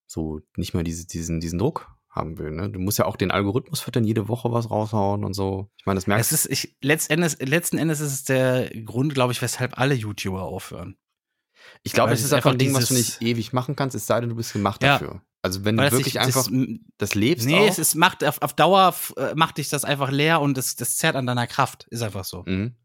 [0.08, 2.52] so nicht mehr diese, diesen, diesen Druck haben will.
[2.52, 2.70] Ne?
[2.70, 5.70] Du musst ja auch den Algorithmus füttern, jede Woche was raushauen und so.
[5.78, 9.34] Ich meine, das merkst Es ist, ich, letztendlich, letzten Endes ist es der Grund, glaube
[9.34, 10.96] ich, weshalb alle YouTuber aufhören.
[11.84, 14.20] Ich glaube, es ist einfach ein Ding, was du nicht ewig machen kannst, es sei
[14.22, 14.94] denn, du bist gemacht Ja.
[14.94, 15.22] dafür.
[15.42, 16.52] Also wenn Weil du wirklich sich- einfach das,
[16.98, 17.68] das lebst Nee, auch.
[17.70, 20.98] es ist, macht auf, auf Dauer äh, macht dich das einfach leer und das, das
[20.98, 21.86] zerrt an deiner Kraft.
[21.92, 22.44] Ist einfach so.
[22.48, 22.76] mhm.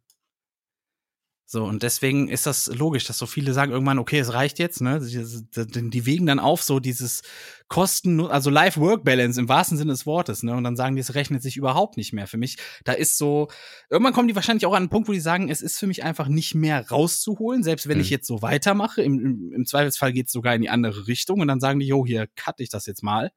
[1.52, 4.80] So, und deswegen ist das logisch, dass so viele sagen irgendwann, okay, es reicht jetzt,
[4.80, 5.00] ne?
[5.00, 7.22] Die, die wegen dann auf so dieses
[7.66, 10.54] Kosten, also Life-Work-Balance im wahrsten Sinne des Wortes, ne?
[10.54, 12.58] Und dann sagen die, es rechnet sich überhaupt nicht mehr für mich.
[12.84, 13.48] Da ist so,
[13.88, 16.04] irgendwann kommen die wahrscheinlich auch an einen Punkt, wo die sagen, es ist für mich
[16.04, 18.02] einfach nicht mehr rauszuholen, selbst wenn mhm.
[18.02, 19.02] ich jetzt so weitermache.
[19.02, 21.86] Im, im, im Zweifelsfall geht es sogar in die andere Richtung und dann sagen die,
[21.88, 23.32] jo, hier cutte ich das jetzt mal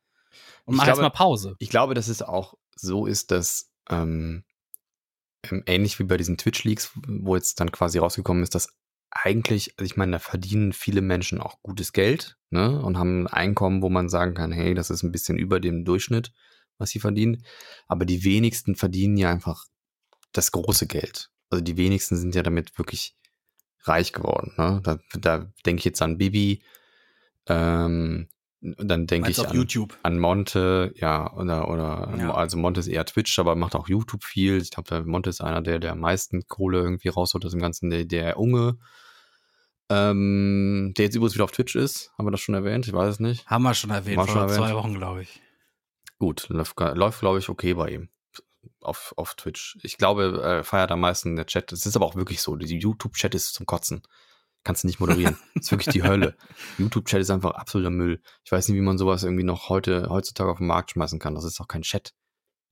[0.66, 1.56] und mach jetzt mal Pause.
[1.58, 4.44] Ich glaube, dass es auch so ist, dass ähm,
[5.66, 8.70] ähnlich wie bei diesen Twitch-Leaks, wo jetzt dann quasi rausgekommen ist, dass
[9.12, 13.28] eigentlich, also ich meine, da verdienen viele Menschen auch gutes Geld ne, und haben ein
[13.28, 16.32] Einkommen, wo man sagen kann, hey, das ist ein bisschen über dem Durchschnitt,
[16.78, 17.44] was sie verdienen.
[17.88, 19.66] Aber die wenigsten verdienen ja einfach
[20.32, 21.30] das große Geld.
[21.50, 23.16] Also die wenigsten sind ja damit wirklich
[23.84, 24.54] reich geworden.
[24.58, 24.82] Ne?
[24.84, 26.64] Da, da denke ich jetzt an Bibi,
[27.48, 28.30] ähm,
[28.64, 29.98] dann denke ich an, YouTube.
[30.04, 32.34] an Monte, ja, oder, oder ja.
[32.34, 34.62] also Monte ist eher Twitch, aber macht auch YouTube viel.
[34.62, 37.90] Ich glaube, Monte ist einer, der der am meisten Kohle irgendwie rausholt aus dem Ganzen,
[37.90, 38.78] der, der Unge.
[39.90, 42.14] Ähm, der jetzt übrigens wieder auf Twitch ist.
[42.18, 42.88] Haben wir das schon erwähnt?
[42.88, 43.46] Ich weiß es nicht.
[43.48, 45.42] Haben wir schon erwähnt, vor schon zwei Wochen, glaube ich.
[46.18, 48.10] Gut, läuft, läuft glaube ich, okay bei ihm.
[48.80, 49.78] Auf, auf Twitch.
[49.84, 51.74] Ich glaube, er feiert am meisten der Chat.
[51.74, 52.56] Es ist aber auch wirklich so.
[52.56, 54.04] Die YouTube-Chat ist zum Kotzen.
[54.64, 55.38] Kannst du nicht moderieren.
[55.56, 56.36] das ist wirklich die Hölle.
[56.78, 58.22] YouTube-Chat ist einfach absoluter Müll.
[58.46, 61.36] Ich weiß nicht, wie man sowas irgendwie noch heute, heutzutage auf den Markt schmeißen kann.
[61.36, 62.14] Das ist auch kein Chat.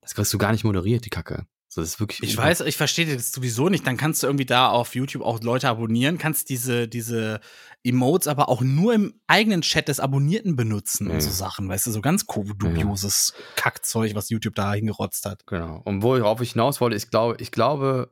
[0.02, 1.46] Das kriegst du gar nicht moderiert, die Kacke.
[1.74, 2.22] Das ist wirklich.
[2.22, 3.88] Ich weiß, ich verstehe das sowieso nicht.
[3.88, 7.40] Dann kannst du irgendwie da auf YouTube auch Leute abonnieren, kannst diese, diese
[7.84, 11.14] Emotes aber auch nur im eigenen Chat des Abonnierten benutzen ja.
[11.14, 13.44] und so Sachen, weißt du, so ganz dubioses ja.
[13.56, 15.48] Kackzeug, was YouTube da hingerotzt hat.
[15.48, 15.82] Genau.
[15.86, 18.12] Und worauf ich hinaus wollte, ich glaube, ich glaube,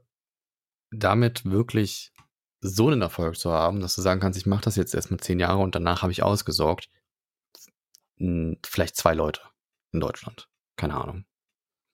[0.91, 2.13] damit wirklich
[2.61, 5.39] so einen Erfolg zu haben, dass du sagen kannst, ich mache das jetzt erstmal zehn
[5.39, 6.89] Jahre und danach habe ich ausgesorgt.
[8.17, 9.41] Vielleicht zwei Leute
[9.91, 10.49] in Deutschland.
[10.75, 11.25] Keine Ahnung.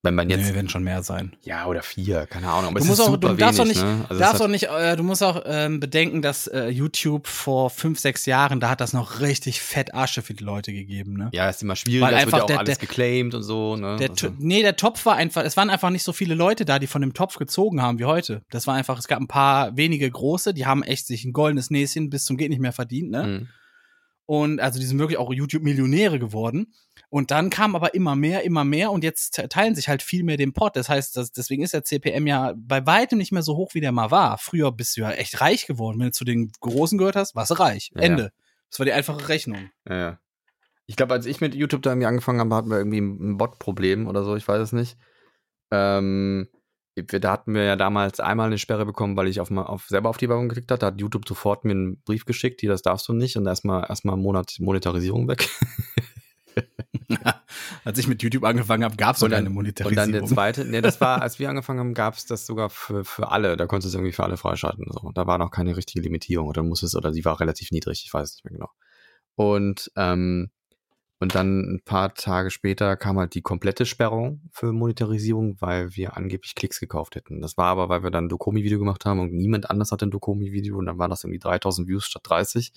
[0.05, 0.47] Wenn man jetzt.
[0.47, 1.35] Nee, werden schon mehr sein.
[1.43, 2.71] Ja, oder vier, keine Ahnung.
[2.71, 4.05] Aber du musst auch, du darfst wenig, auch nicht, ne?
[4.07, 7.99] also darfst auch nicht, äh, du musst auch ähm, bedenken, dass äh, YouTube vor fünf,
[7.99, 11.29] sechs Jahren, da hat das noch richtig fett Asche für die Leute gegeben, ne?
[11.33, 13.95] Ja, ist immer schwierig, es wird ja auch der, alles der, geclaimed und so, ne?
[13.97, 14.31] Der, also.
[14.37, 17.01] Nee, der Topf war einfach, es waren einfach nicht so viele Leute da, die von
[17.01, 18.43] dem Topf gezogen haben wie heute.
[18.51, 21.71] Das war einfach, es gab ein paar wenige große, die haben echt sich ein goldenes
[21.71, 23.23] Näschen bis zum geht nicht mehr verdient, ne?
[23.23, 23.47] Mhm.
[24.27, 26.73] Und also die sind wirklich auch YouTube-Millionäre geworden.
[27.09, 30.37] Und dann kam aber immer mehr, immer mehr und jetzt teilen sich halt viel mehr
[30.37, 30.75] den Pot.
[30.75, 33.81] Das heißt, das, deswegen ist der CPM ja bei weitem nicht mehr so hoch, wie
[33.81, 34.37] der mal war.
[34.37, 35.99] Früher bist du ja echt reich geworden.
[35.99, 37.91] Wenn du zu den Großen gehört hast, warst du reich.
[37.95, 38.01] Ja.
[38.01, 38.31] Ende.
[38.69, 39.69] Das war die einfache Rechnung.
[39.87, 40.19] Ja, ja.
[40.87, 44.07] Ich glaube, als ich mit YouTube da irgendwie angefangen habe, hatten wir irgendwie ein Bot-Problem
[44.07, 44.97] oder so, ich weiß es nicht.
[45.71, 46.47] Ähm,
[46.95, 50.17] da hatten wir ja damals einmal eine Sperre bekommen, weil ich auf, auf selber auf
[50.17, 50.81] die Werbung geklickt hatte.
[50.81, 53.35] Da hat YouTube sofort mir einen Brief geschickt, hier, das darfst du nicht.
[53.35, 55.49] Und erstmal erstmal einen Monat Monetarisierung weg.
[57.83, 60.05] als ich mit YouTube angefangen habe, gab es sogar eine Monetarisierung.
[60.05, 62.69] Und dann der zweite, ne, das war, als wir angefangen haben, gab es das sogar
[62.69, 63.57] für, für alle.
[63.57, 64.85] Da konntest du es irgendwie für alle freischalten.
[64.89, 65.11] So.
[65.13, 66.47] Da war noch keine richtige Limitierung.
[66.47, 68.71] Oder muss es, oder die war relativ niedrig, ich weiß es nicht mehr genau.
[69.35, 70.49] Und ähm,
[71.19, 76.17] und dann ein paar Tage später kam halt die komplette Sperrung für Monetarisierung, weil wir
[76.17, 77.41] angeblich Klicks gekauft hätten.
[77.41, 80.11] Das war aber, weil wir dann ein Dokomi-Video gemacht haben und niemand anders hat ein
[80.11, 82.73] Dokomi-Video und dann waren das irgendwie 3000 Views statt 30.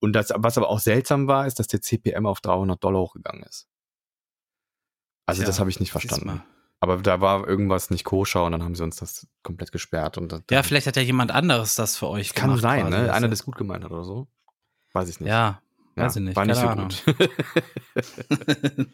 [0.00, 3.42] Und das, was aber auch seltsam war, ist, dass der CPM auf 300 Dollar hochgegangen
[3.44, 3.68] ist.
[5.26, 6.42] Also ja, das habe ich nicht verstanden.
[6.80, 10.18] Aber da war irgendwas nicht koscher und dann haben sie uns das komplett gesperrt.
[10.18, 13.12] Und ja, vielleicht hat ja jemand anderes das für euch Kann sein, ne?
[13.12, 14.28] Einer, der es gut gemeint hat oder so.
[14.92, 15.28] Weiß ich nicht.
[15.28, 15.60] Ja,
[15.96, 16.36] Weiß ja, ich nicht.
[16.36, 16.88] War nicht so Ahnung.
[16.88, 17.30] gut.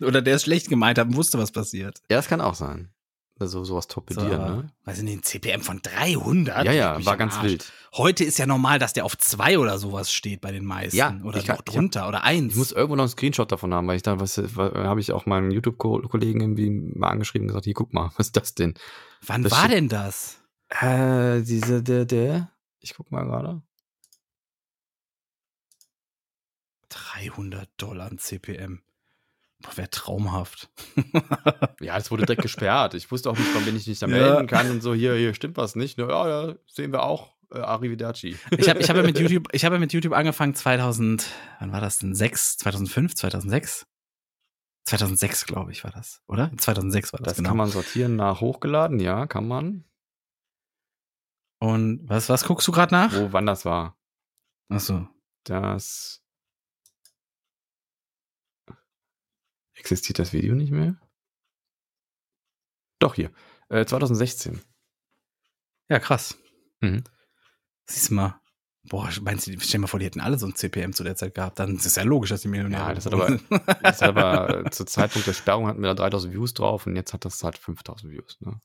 [0.03, 2.01] Oder der es schlecht gemeint hat und wusste, was passiert.
[2.09, 2.91] Ja, das kann auch sein.
[3.43, 4.72] Also sowas torpedieren, so, ne?
[4.84, 6.64] Weiß ich nicht, ein CPM von 300?
[6.64, 7.70] Ja, ja, war ganz wild.
[7.95, 10.97] Heute ist ja normal, dass der auf zwei oder sowas steht bei den meisten.
[10.97, 12.53] Ja, oder ich, noch drunter hab, oder eins.
[12.53, 15.26] Ich muss irgendwo noch einen Screenshot davon haben, weil ich da, was, habe ich auch
[15.26, 18.74] meinen YouTube-Kollegen irgendwie mal angeschrieben und gesagt, hier, guck mal, was ist das denn?
[19.26, 20.38] Wann das war denn das?
[20.68, 23.61] Äh, diese, der, der, ich guck mal gerade.
[26.88, 28.82] 300 Dollar an CPM.
[29.75, 30.71] Wäre traumhaft.
[31.81, 32.95] ja, das wurde direkt gesperrt.
[32.95, 35.57] Ich wusste auch nicht, wann ich mich da melden kann und so, hier, hier stimmt
[35.57, 35.99] was nicht.
[35.99, 37.33] Ja, ja, sehen wir auch.
[37.53, 38.37] Äh, Arrivederci.
[38.57, 41.27] Ich habe ich hab ja mit YouTube, ich habe ja mit YouTube angefangen 2000,
[41.61, 42.15] wann war das denn?
[42.15, 43.87] 6, 2005, 2006?
[44.85, 46.51] 2006, glaube ich, war das, oder?
[46.57, 47.29] 2006 war das.
[47.29, 47.51] Das genau.
[47.51, 49.85] kann man sortieren nach hochgeladen, ja, kann man.
[51.61, 53.13] Und was, was guckst du gerade nach?
[53.13, 53.97] Wo, wann das war?
[54.69, 55.07] Ach so.
[55.45, 56.22] Das
[59.83, 60.95] Existiert das Video nicht mehr?
[63.01, 63.33] Doch, hier.
[63.68, 64.61] Äh, 2016.
[65.89, 66.39] Ja, krass.
[66.80, 67.03] Mhm.
[67.87, 68.41] Siehst du mal.
[68.85, 71.16] Boah, meinst du, stell dir mal vor, die hätten alle so ein CPM zu der
[71.16, 71.59] Zeit gehabt.
[71.59, 73.39] Dann ist es ja logisch, dass die Millionäre Ja, das hat aber,
[73.83, 76.95] das hat aber äh, zu Zeitpunkt der Sperrung hatten wir da 3000 Views drauf und
[76.95, 78.39] jetzt hat das halt 5000 Views.
[78.41, 78.61] Ne?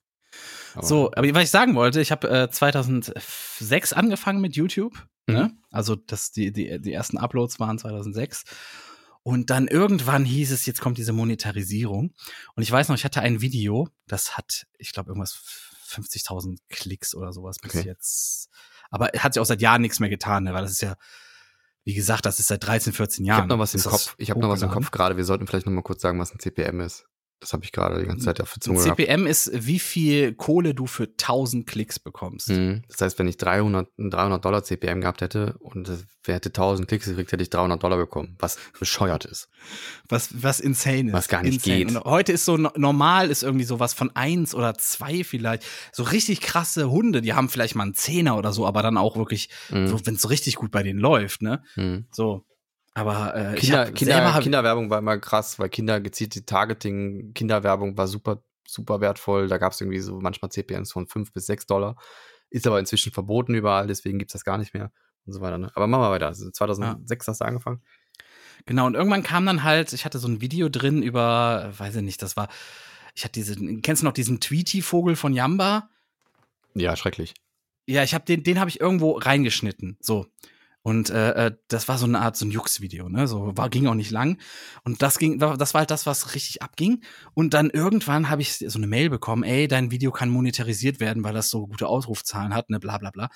[0.75, 4.93] Aber- So, aber was ich sagen wollte, ich habe äh, 2006 angefangen mit YouTube.
[5.25, 5.57] Ne?
[5.71, 8.43] Also das, die, die, die ersten Uploads waren 2006.
[9.27, 12.13] Und dann irgendwann hieß es, jetzt kommt diese Monetarisierung.
[12.55, 15.37] Und ich weiß noch, ich hatte ein Video, das hat, ich glaube, irgendwas
[15.89, 17.85] 50.000 Klicks oder sowas bis Okay.
[17.85, 18.47] jetzt.
[18.89, 20.53] Aber hat sich auch seit Jahren nichts mehr getan, ne?
[20.53, 20.95] weil das ist ja,
[21.83, 23.39] wie gesagt, das ist seit 13, 14 Ich Jahren.
[23.41, 24.15] habe noch was im Kopf.
[24.17, 24.69] Ich habe noch was im.
[24.69, 25.17] Kopf gerade.
[25.17, 27.05] Wir sollten vielleicht noch mal kurz sagen, was ein CPM ist.
[27.39, 28.99] Das habe ich gerade die ganze Zeit auf der Zunge gehabt.
[28.99, 32.49] CPM ist, wie viel Kohle du für 1000 Klicks bekommst.
[32.49, 32.81] Mhm.
[32.89, 35.87] Das heißt, wenn ich 300, ein 300 Dollar CPM gehabt hätte und
[36.23, 39.49] wer hätte 1000 Klicks gekriegt, hätte ich 300 Dollar bekommen, was bescheuert ist.
[40.09, 41.13] Was, was insane ist.
[41.13, 41.77] Was gar nicht insane.
[41.85, 41.95] geht.
[41.95, 45.63] Und heute ist so no- normal, ist irgendwie sowas von eins oder zwei vielleicht.
[45.91, 49.15] So richtig krasse Hunde, die haben vielleicht mal einen Zehner oder so, aber dann auch
[49.15, 49.87] wirklich, Mhm.
[49.87, 51.61] so, wenn es so richtig gut bei denen läuft, ne?
[51.75, 52.07] Mhm.
[52.11, 52.43] So.
[52.97, 58.07] Aber äh, Kinder, hab Kinder, Kinderwerbung war immer krass, weil Kinder gezielte Targeting, Kinderwerbung war
[58.07, 59.47] super, super wertvoll.
[59.47, 61.95] Da gab es irgendwie so manchmal CPMs von 5 bis 6 Dollar.
[62.49, 64.91] Ist aber inzwischen verboten überall, deswegen gibt's das gar nicht mehr
[65.27, 65.59] und so weiter.
[65.59, 65.71] Ne?
[65.75, 66.25] Aber machen wir weiter.
[66.25, 67.83] Also 2006 hast du angefangen.
[68.65, 72.01] Genau, und irgendwann kam dann halt, ich hatte so ein Video drin über, weiß ich
[72.01, 72.47] nicht, das war,
[73.13, 75.91] ich hatte diesen, kennst du noch diesen Tweety-Vogel von Yamba?
[76.73, 77.35] Ja, schrecklich.
[77.85, 79.97] Ja, ich habe den, den habe ich irgendwo reingeschnitten.
[80.01, 80.25] So.
[80.87, 83.27] Und äh, äh, das war so eine Art so ein Jux-Video, ne?
[83.27, 84.37] So war ging auch nicht lang.
[84.85, 87.03] Und das ging, das war halt das, was richtig abging.
[87.33, 91.25] Und dann irgendwann habe ich so eine Mail bekommen, ey, dein Video kann monetarisiert werden,
[91.25, 93.27] weil das so gute Ausrufzahlen hat, ne, bla bla bla.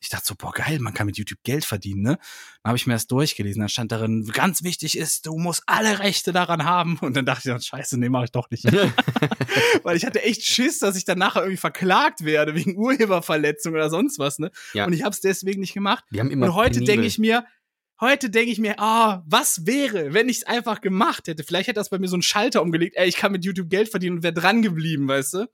[0.00, 2.18] Ich dachte so, boah, geil, man kann mit YouTube Geld verdienen, ne?
[2.62, 3.60] Dann habe ich mir das durchgelesen.
[3.60, 6.98] Dann stand darin, ganz wichtig ist, du musst alle Rechte daran haben.
[7.00, 8.64] Und dann dachte ich, dann, scheiße, nee, mache ich doch nicht.
[9.82, 13.90] Weil ich hatte echt Schiss, dass ich dann nachher irgendwie verklagt werde wegen Urheberverletzung oder
[13.90, 14.50] sonst was, ne?
[14.72, 14.86] Ja.
[14.86, 16.04] Und ich habe es deswegen nicht gemacht.
[16.10, 17.44] Wir haben immer Und heute denke ich mir,
[18.00, 21.44] heute denke ich mir, ah, was wäre, wenn ich es einfach gemacht hätte?
[21.44, 23.90] Vielleicht hätte das bei mir so einen Schalter umgelegt, ey, ich kann mit YouTube Geld
[23.90, 25.46] verdienen und wäre dran geblieben, weißt du?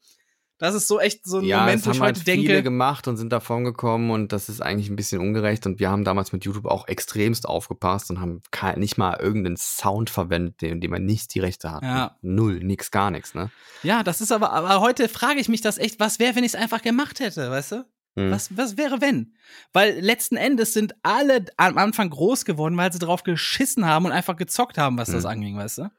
[0.59, 2.63] Das ist so echt so ein ja, Moment, wo ich haben heute halt viele denke,
[2.63, 6.05] gemacht und sind davon gekommen und das ist eigentlich ein bisschen ungerecht und wir haben
[6.05, 8.43] damals mit YouTube auch extremst aufgepasst und haben
[8.77, 11.83] nicht mal irgendeinen Sound verwendet, in dem man nicht die Rechte hat.
[11.83, 12.17] Ja.
[12.23, 13.51] Null, nix, gar nichts, ne?
[13.83, 16.55] ja, das ist aber, aber heute frage ich mich das echt, was wäre, wenn ich
[16.55, 17.85] es einfach gemacht hätte, weißt du?
[18.17, 18.31] Hm.
[18.31, 19.35] Was, was wäre, wenn?
[19.73, 24.13] Weil letzten Endes sind alle am Anfang groß geworden, weil sie drauf geschissen haben und
[24.13, 25.31] einfach gezockt haben, was das Hm.
[25.31, 25.91] anging, weißt du?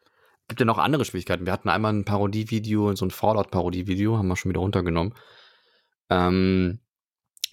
[0.48, 1.46] Gibt ja noch andere Schwierigkeiten.
[1.46, 5.14] Wir hatten einmal ein Parodievideo, so ein Fallout-Parodievideo, haben wir schon wieder runtergenommen.
[6.10, 6.80] Ähm,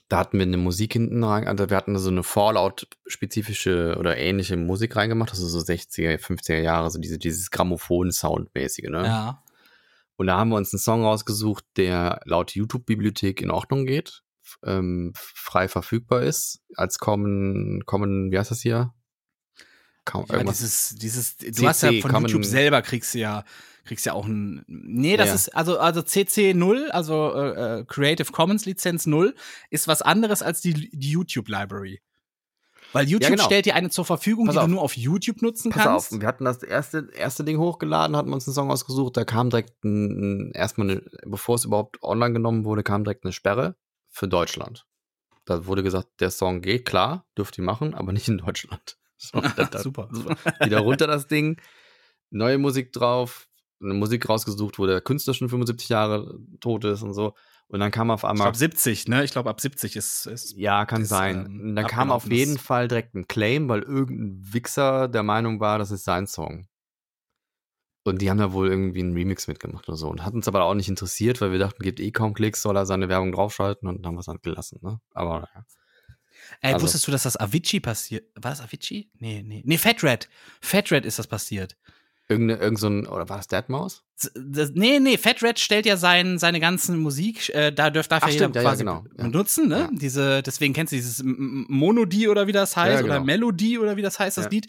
[0.09, 4.57] da hatten wir eine Musik hinten rein, also wir hatten so eine Fallout-spezifische oder ähnliche
[4.57, 9.07] Musik reingemacht, also so 60er, 50er Jahre, so diese, dieses Grammophon-Sound-mäßige, ne?
[9.07, 9.43] Ja.
[10.17, 14.23] Und da haben wir uns einen Song rausgesucht, der laut YouTube-Bibliothek in Ordnung geht,
[14.63, 18.95] ähm, frei verfügbar ist, als Common, Common, wie heißt das hier?
[20.05, 20.59] Kaum, Ja, irgendwas.
[20.59, 23.45] dieses, dieses, du CC hast ja von Common- YouTube selber kriegst du ja,
[23.85, 25.35] kriegst ja auch ein, nee, das Ja.
[25.35, 29.35] ist, also, also CC 0, also äh, äh, Creative Commons Lizenz 0,
[29.71, 32.01] ist was anderes als die, die YouTube Library.
[32.93, 33.45] Weil YouTube genau.
[33.45, 34.67] stellt dir eine zur Verfügung, Pass die auf.
[34.67, 36.13] du nur auf YouTube nutzen Pass kannst.
[36.13, 39.51] auf, wir hatten das erste, erste Ding hochgeladen, hatten uns einen Song ausgesucht, da kam
[39.51, 43.75] direkt ein, erstmal, eine, bevor es überhaupt online genommen wurde, kam direkt eine Sperre
[44.11, 44.87] für Deutschland.
[45.45, 48.97] Da wurde gesagt, der Song geht, klar, dürft ihr machen, aber nicht in Deutschland.
[49.33, 50.09] So, da- da- Super.
[50.63, 51.61] Wieder runter das Ding,
[52.31, 53.49] neue Musik drauf,
[53.81, 57.35] eine Musik rausgesucht, wo der Künstler schon 75 Jahre tot ist und so.
[57.69, 59.25] Und dann kam auf Ich einmal glaube 70, ne?
[59.25, 61.47] Ich glaube ab 70 ist, ist ja, kann ist, sein.
[61.47, 65.61] ähm, Und dann kam auf jeden Fall direkt ein Claim, weil irgendein Wichser der Meinung
[65.61, 66.67] war, das ist sein Song.
[68.07, 70.09] Und die haben da wohl irgendwie einen Remix mitgemacht oder so.
[70.11, 72.77] Und hat uns aber auch nicht interessiert, weil wir dachten, gibt eh kaum Klicks, soll
[72.77, 74.79] er seine Werbung draufschalten und dann haben wir es halt gelassen.
[74.83, 75.01] Ne?
[75.13, 75.65] Aber naja.
[76.61, 78.25] Ey, Also- wusstest du, dass das Avicii passiert?
[78.35, 79.11] War das Avicii?
[79.19, 79.63] Nee, nee.
[79.65, 80.29] Nee, Fat Red.
[80.61, 81.77] Fat Red ist das passiert.
[82.29, 84.03] Irgende, irgend so ein, oder war das Deadmaus?
[84.35, 88.23] Das, nee, nee, Fat Red stellt ja sein, seine ganzen Musik, äh, da dürft darf
[88.23, 89.25] Ach, ja jeder stimmt, ja, ja, quasi genau, ja.
[89.25, 89.79] benutzen, ne?
[89.79, 89.91] Ja.
[89.93, 93.27] Diese, deswegen kennst du dieses Monodie oder wie das heißt, Ja, oder genau.
[93.27, 94.51] Melodie oder wie das heißt, das.
[94.51, 94.69] Lied.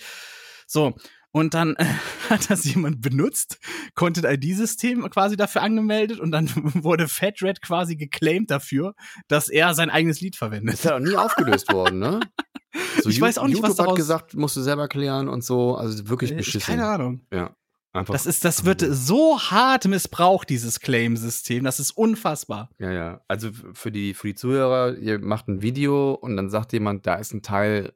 [0.68, 0.96] So.
[1.36, 1.84] Und dann äh,
[2.30, 3.60] hat das jemand benutzt,
[3.94, 6.50] Content ID-System quasi dafür angemeldet und dann
[6.82, 8.96] wurde Fat Red quasi geclaimed dafür,
[9.28, 10.76] dass er sein eigenes Lied verwendet.
[10.76, 12.20] Ist ja auch nie aufgelöst worden, ne?
[13.02, 15.44] So, Ich weiß auch nicht, was YouTube hat daraus- gesagt, musst du selber klären und
[15.44, 15.76] so.
[15.76, 16.62] Also wirklich Äh, beschissen.
[16.76, 17.22] Keine Ahnung.
[17.34, 17.56] Ja.
[17.92, 18.14] Einfach.
[18.14, 21.64] Das ist, das wird so hart missbraucht, dieses Claim-System.
[21.66, 22.70] Das ist unfassbar.
[22.80, 23.22] Ja, ja.
[23.30, 27.16] Also für die, für die Zuhörer, ihr macht ein Video und dann sagt jemand, da
[27.16, 27.94] ist ein Teil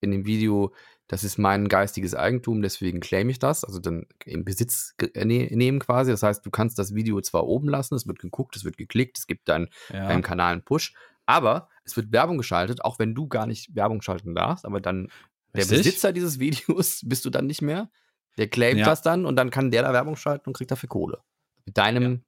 [0.00, 0.72] in dem Video,
[1.08, 3.64] das ist mein geistiges Eigentum, deswegen claim ich das.
[3.64, 6.10] Also dann in Besitz äh, ne- nehmen quasi.
[6.10, 9.18] Das heißt, du kannst das Video zwar oben lassen, es wird geguckt, es wird geklickt,
[9.18, 10.06] es gibt dann Ja.
[10.08, 10.94] deinem Kanal einen Push,
[11.26, 15.08] aber es wird Werbung geschaltet, auch wenn du gar nicht Werbung schalten darfst, aber dann
[15.54, 15.78] der Richtig?
[15.78, 17.90] Besitzer dieses Videos bist du dann nicht mehr.
[18.36, 18.86] Der claimt Ja.
[18.86, 21.22] das dann und dann kann der da Werbung schalten und kriegt dafür Kohle.
[21.64, 22.24] Mit deinem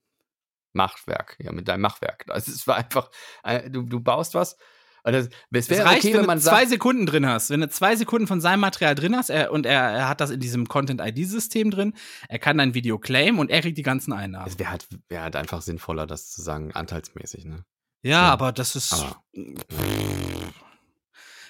[0.72, 2.24] Machwerk, ja, mit deinem Machwerk.
[2.34, 3.10] Es war einfach,
[3.42, 4.56] äh, du, du baust was.
[5.04, 7.50] Das, es wäre reicht, okay, wenn wenn man du zwei Sekunden drin hast.
[7.50, 10.30] Wenn du zwei Sekunden von seinem Material drin hast er, und er, er hat das
[10.30, 11.94] in diesem Content-ID-System drin,
[12.28, 14.46] er kann dein Video claimen und er kriegt die ganzen Einnahmen.
[14.46, 17.64] es wäre halt, wär halt einfach sinnvoller, das zu sagen, anteilsmäßig, ne?
[18.02, 18.32] Ja, Ja.
[18.32, 18.92] aber das ist.
[18.92, 19.22] Aber-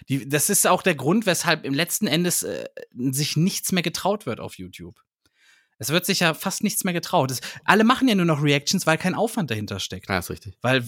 [0.09, 2.65] Die, das ist auch der Grund, weshalb im letzten Endes äh,
[2.97, 5.01] sich nichts mehr getraut wird auf YouTube.
[5.79, 7.31] Es wird sich ja fast nichts mehr getraut.
[7.31, 10.09] Es, alle machen ja nur noch Reactions, weil kein Aufwand dahinter steckt.
[10.09, 10.59] Ja, ist richtig.
[10.63, 10.85] Weil,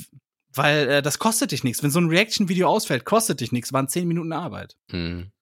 [0.54, 1.82] weil äh, das kostet dich nichts.
[1.82, 4.76] Wenn so ein Reaction-Video ausfällt, kostet dich nichts, waren zehn Minuten Arbeit.
[4.90, 5.32] Mhm.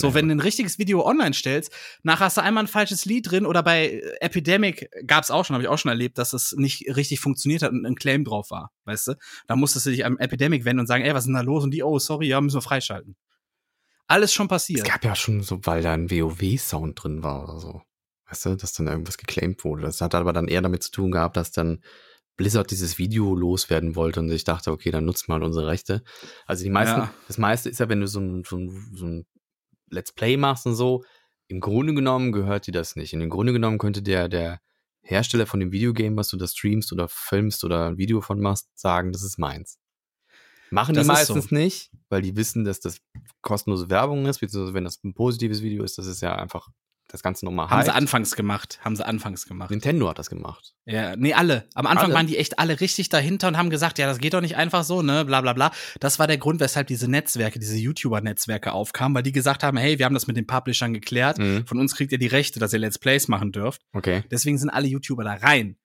[0.00, 1.72] So, wenn du ein richtiges Video online stellst,
[2.04, 5.54] nachher hast du einmal ein falsches Lied drin oder bei äh, Epidemic gab's auch schon,
[5.54, 8.52] habe ich auch schon erlebt, dass es nicht richtig funktioniert hat und ein Claim drauf
[8.52, 9.14] war, weißt du?
[9.48, 11.64] Da musstest du dich am Epidemic wenden und sagen, ey, was ist denn da los?
[11.64, 13.16] Und die, oh, sorry, ja, müssen wir freischalten.
[14.06, 14.86] Alles schon Es passiert.
[14.86, 17.82] gab ja schon so, weil da ein WoW-Sound drin war oder so.
[18.28, 19.82] Weißt du, dass dann irgendwas geclaimed wurde.
[19.82, 21.82] Das hat aber dann eher damit zu tun gehabt, dass dann
[22.38, 26.02] Blizzard dieses Video loswerden wollte und ich dachte, okay, dann nutzt mal unsere Rechte.
[26.46, 27.12] Also die meisten, Ja.
[27.26, 29.26] das meiste ist ja, wenn du so ein, so ein, so ein
[29.90, 31.04] Let's Play machst und so,
[31.48, 33.12] im Grunde genommen gehört dir das nicht.
[33.14, 34.60] Und im Grunde genommen könnte der, der
[35.02, 38.68] Hersteller von dem Videogame, was du da streamst oder filmst oder ein Video von machst,
[38.78, 39.78] sagen, das ist meins.
[40.70, 41.34] Machen Das die ist so.
[41.34, 42.98] meistens nicht, weil die wissen, dass das
[43.40, 46.68] kostenlose Werbung ist, beziehungsweise wenn das ein positives Video ist, das ist ja einfach
[47.08, 47.96] das Ganze nochmal Haben sie hyped.
[47.96, 48.78] anfangs gemacht.
[48.84, 49.70] Haben sie anfangs gemacht.
[49.70, 50.74] Nintendo hat das gemacht.
[50.84, 51.66] Ja, nee, alle.
[51.74, 52.14] Am Anfang Alle?
[52.14, 54.84] waren die echt alle richtig dahinter und haben gesagt, ja, das geht doch nicht einfach
[54.84, 55.70] so, ne, bla bla bla.
[56.00, 59.98] Das war der Grund, weshalb diese Netzwerke, diese YouTuber-Netzwerke aufkamen, weil die gesagt haben, hey,
[59.98, 61.66] wir haben das mit den Publishern geklärt, Mhm.
[61.66, 63.82] von uns kriegt ihr die Rechte, dass ihr Let's Plays machen dürft.
[63.92, 64.22] Okay.
[64.30, 65.76] Deswegen sind alle YouTuber da rein.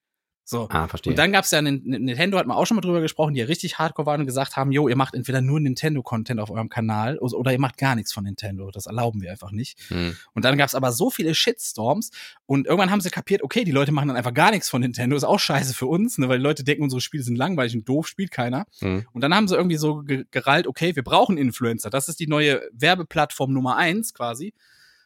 [0.46, 0.68] So.
[0.70, 1.12] Ah, verstehe.
[1.12, 3.46] Und dann gab's ja einen, Nintendo hat man auch schon mal drüber gesprochen, die ja
[3.46, 7.18] richtig hardcore waren und gesagt haben, jo, ihr macht entweder nur Nintendo-Content auf eurem Kanal
[7.18, 8.70] oder ihr macht gar nichts von Nintendo.
[8.70, 9.80] Das erlauben wir einfach nicht.
[9.88, 10.18] Hm.
[10.34, 12.12] Und dann gab's aber so viele Shitstorms
[12.46, 15.16] und irgendwann haben sie kapiert, okay, die Leute machen dann einfach gar nichts von Nintendo,
[15.16, 17.88] ist auch scheiße für uns, ne, weil die Leute denken, unsere Spiele sind langweilig und
[17.88, 18.66] doof, spielt keiner.
[18.80, 19.06] Hm.
[19.14, 22.28] Und dann haben sie irgendwie so ge gerallt, okay, wir brauchen Influencer, das ist die
[22.28, 24.54] neue Werbeplattform Nummer eins quasi.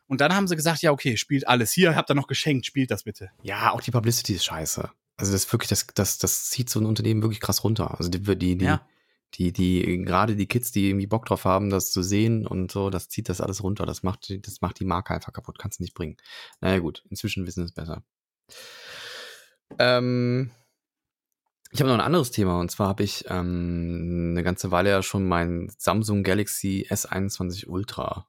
[0.07, 1.71] Und dann haben sie gesagt, ja, okay, spielt alles.
[1.73, 3.29] Hier, habt ihr noch geschenkt, spielt das bitte.
[3.43, 4.89] Ja, auch die Publicity ist scheiße.
[5.18, 7.97] Also das ist wirklich, das, das, das zieht so ein Unternehmen wirklich krass runter.
[7.97, 8.88] Also die, die, die, Ja.
[9.34, 12.89] die, die, gerade die Kids, die irgendwie Bock drauf haben, das zu sehen und so,
[12.91, 13.86] das zieht das alles runter.
[13.88, 15.57] Das macht, die- das macht die Marke einfach kaputt.
[15.59, 16.18] Kannst du nicht bringen.
[16.61, 17.03] Naja, gut.
[17.09, 18.03] Inzwischen wissen es besser.
[19.80, 20.51] Ähm,
[21.72, 25.03] ich habe noch ein anderes Thema und zwar habe ich ähm, eine ganze Weile ja
[25.03, 28.28] schon mein Samsung Galaxy S21 Ultra.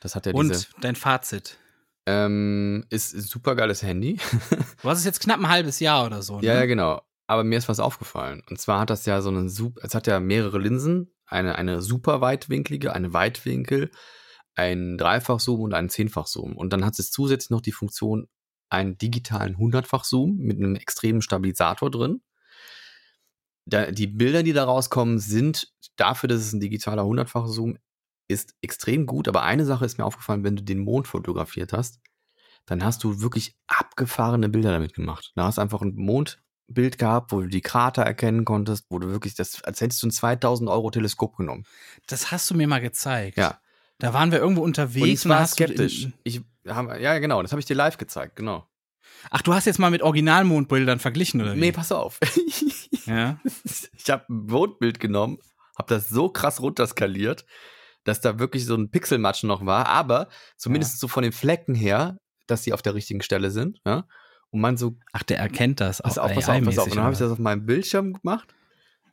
[0.00, 1.58] Das hat ja Und diese, dein Fazit.
[2.06, 4.18] Ähm, ist ein super geiles Handy.
[4.82, 6.40] Du hast es jetzt knapp ein halbes Jahr oder so.
[6.40, 6.46] Ne?
[6.46, 7.00] Ja, ja, genau.
[7.26, 8.42] Aber mir ist was aufgefallen.
[8.50, 11.80] Und zwar hat das ja so einen super, es hat ja mehrere Linsen, eine, eine
[11.80, 13.90] super weitwinklige, eine Weitwinkel,
[14.54, 16.54] einen Dreifach-Zoom und einen Zehnfach-Zoom.
[16.54, 18.28] Und dann hat es zusätzlich noch die Funktion,
[18.68, 22.22] einen digitalen Hundertfach-Zoom mit einem extremen Stabilisator drin.
[23.66, 27.78] Da, die Bilder, die da rauskommen, sind dafür, dass es ein digitaler Hundertfach-Zoom
[28.28, 29.28] ist, extrem gut.
[29.28, 32.00] Aber eine Sache ist mir aufgefallen, wenn du den Mond fotografiert hast,
[32.66, 35.32] dann hast du wirklich abgefahrene Bilder damit gemacht.
[35.34, 39.08] Da hast du einfach ein Mondbild gehabt, wo du die Krater erkennen konntest, wo du
[39.08, 41.64] wirklich das, als hättest du ein 2000 Euro Teleskop genommen.
[42.06, 43.36] Das hast du mir mal gezeigt.
[43.36, 43.60] Ja.
[43.98, 45.02] Da waren wir irgendwo unterwegs.
[45.02, 46.08] Und ich war skeptisch.
[46.24, 48.66] Ich hab, ja, genau, das habe ich dir live gezeigt, genau.
[49.30, 51.60] Ach, du hast jetzt mal mit Originalmondbildern verglichen, oder wie?
[51.60, 52.18] Nee, pass auf.
[53.06, 53.38] Ja.
[53.96, 55.38] ich habe ein Mondbild genommen,
[55.78, 57.44] habe das so krass runterskaliert,
[58.04, 62.18] dass da wirklich so ein Pixelmatsch noch war, aber zumindest so von den Flecken her,
[62.46, 64.06] dass sie auf der richtigen Stelle sind, ja.
[64.50, 66.00] Und man so, Ach, der erkennt das.
[66.00, 66.86] pass auch auf, pass auf, pass auf.
[66.86, 68.54] Und dann habe ich das auf meinem Bildschirm gemacht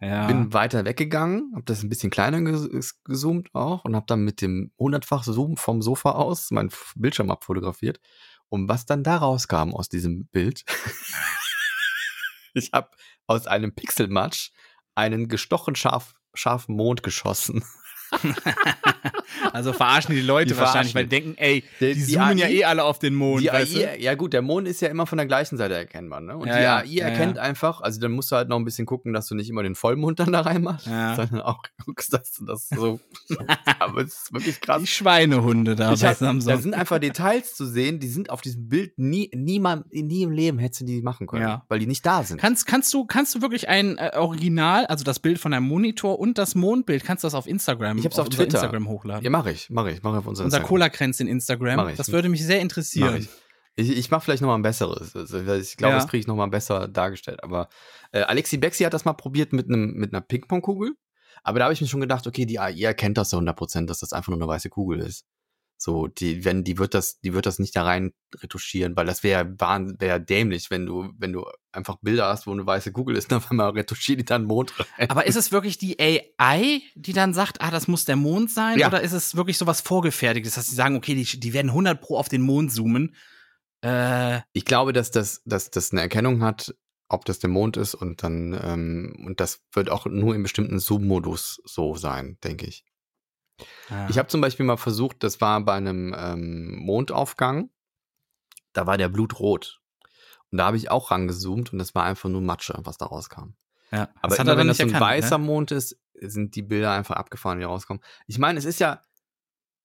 [0.02, 0.26] ja.
[0.28, 4.42] bin weiter weggegangen, habe das ein bisschen kleiner ges- gezoomt auch und habe dann mit
[4.42, 8.00] dem hundertfach Zoom vom Sofa aus meinen Bildschirm abfotografiert.
[8.50, 10.66] Und was dann da rauskam aus diesem Bild,
[12.54, 12.90] ich habe
[13.28, 14.50] aus einem Pixelmatsch
[14.96, 17.64] einen gestochen scharf, scharfen Mond geschossen.
[19.54, 22.52] Also verarschen die Leute Die wahrscheinlich, weil die denken, ey, Die- die, zoomen ja AI
[22.52, 23.42] eh alle auf den Mond.
[23.42, 26.38] die AI, ja gut, der Mond ist ja immer von der gleichen Seite erkennbar, ne?
[26.38, 27.42] Und Ja, die ja, AI ja, erkennt ja.
[27.42, 29.76] einfach, also dann musst du halt noch ein bisschen gucken, dass du nicht immer den
[29.76, 31.16] Vollmond dann da reinmachst, Ja.
[31.16, 33.00] sondern auch guckst, dass du das so.
[33.80, 34.66] Aber es ist wirklich du?
[34.66, 34.82] krass.
[34.82, 38.42] Die Schweinehunde da Ich bei hab, da sind einfach Details zu sehen, die sind auf
[38.42, 41.66] diesem Bild nie, niemand, nie im Leben hättest du die machen können, Ja.
[41.68, 42.40] weil die nicht da sind.
[42.40, 46.20] Kannst, kannst, du, kannst du wirklich ein äh, Original, also das Bild von deinem Monitor
[46.20, 48.58] und das Mondbild, kannst du das auf Instagram, Ich hab's auf unser Twitter.
[48.58, 49.24] Instagram hochladen?
[49.24, 50.60] ja, mache ich, mache ich, mache auf unser unser.
[50.60, 51.76] Cola-Kränz in Instagram.
[51.78, 51.98] Mach ich.
[51.98, 53.18] Das würde mich sehr Mach interessieren.
[53.18, 53.30] ich.
[53.78, 55.16] Ich, ich mache vielleicht noch mal ein besseres.
[55.16, 56.00] Also, ich glaube, Ja.
[56.00, 57.42] das kriege ich noch mal besser dargestellt.
[57.42, 57.70] Aber
[58.12, 60.92] äh, Alexi Bexi hat das mal probiert mit einem mit einer Ping-Pong-Kugel.
[61.44, 63.90] Aber da habe ich mir schon gedacht, okay, die AI erkennt das zu 100 Prozent,
[63.90, 65.26] dass das einfach nur eine weiße Kugel ist.
[65.84, 69.24] So, die, wenn, die wird das, die wird das nicht da rein retuschieren, weil das
[69.24, 73.32] wäre wär dämlich, wenn du, wenn du einfach Bilder hast, wo eine weiße Kugel ist,
[73.32, 75.10] dann einmal retuschiert die dann Mond rein.
[75.10, 78.78] Aber ist es wirklich die AI, die dann sagt, ah, das muss der Mond sein?
[78.78, 78.90] Ja.
[78.90, 82.18] Oder ist es wirklich sowas Vorgefertigtes, dass sie sagen, okay, die, die werden 100 pro
[82.18, 83.16] auf den Mond zoomen?
[83.84, 86.76] Äh, Ich glaube, dass das, dass das eine Erkennung hat,
[87.10, 90.78] ob das der Mond ist und dann, ähm, und das wird auch nur im bestimmten
[90.78, 92.86] Zoom-Modus so sein, denke ich.
[93.90, 94.10] Ja.
[94.10, 97.70] Ich habe zum Beispiel mal versucht, das war bei einem ähm, Mondaufgang,
[98.74, 99.82] da war der Blut rot.
[100.52, 103.54] Und da habe ich auch rangezoomt und das war einfach nur Matsche, was da rauskam.
[103.92, 104.10] ja.
[104.22, 105.46] Aber immer, er wenn dann das so ein erkannt, weißer ne?
[105.46, 108.04] Mond ist, sind die Bilder einfach abgefahren, die rauskommen.
[108.28, 109.02] Ich meine, es ist ja,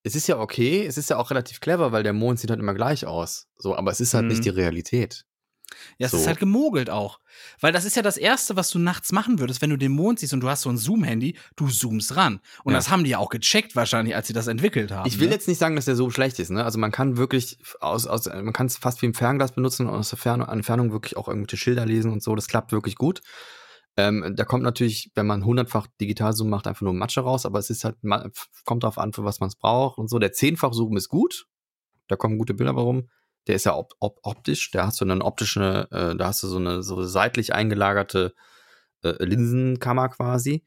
[0.03, 2.61] es ist ja okay, es ist ja auch relativ clever, weil der Mond sieht halt
[2.61, 3.49] immer gleich aus.
[3.59, 4.29] So, aber es ist halt Mhm.
[4.31, 5.26] nicht die Realität.
[5.99, 6.19] Ja, es So.
[6.19, 7.19] ist halt gemogelt auch.
[7.61, 10.21] Weil das ist ja das Erste, was du nachts machen würdest, wenn du den Mond
[10.21, 12.41] siehst und du hast so ein Zoom-Handy, du zoomst ran.
[12.65, 12.79] Und Ja.
[12.79, 15.07] das haben die ja auch gecheckt wahrscheinlich, als sie das entwickelt haben.
[15.09, 15.35] Ich will ne?
[15.35, 16.65] jetzt nicht sagen, dass der so schlecht ist, ne?
[16.65, 19.95] Also man kann wirklich aus, aus man kann es fast wie im Fernglas benutzen und
[19.95, 22.35] aus der Ferne, Entfernung wirklich auch irgendwelche Schilder lesen und so.
[22.35, 23.21] Das klappt wirklich gut.
[23.99, 27.71] Ähm, da kommt natürlich, wenn man hundertfach Digitalzoom macht, einfach nur Matsche raus, aber es
[27.71, 27.97] ist halt,
[28.67, 30.19] kommt drauf an, für was man es braucht und so.
[30.19, 31.47] Der zehnfach Zoom ist gut.
[32.09, 33.09] Da kommen gute Bilder warum.
[33.47, 36.49] Der ist ja op op optisch, da hast du eine optische, äh, da hast du
[36.49, 38.35] so eine so seitlich eingelagerte
[39.03, 40.65] äh, Linsenkammer quasi,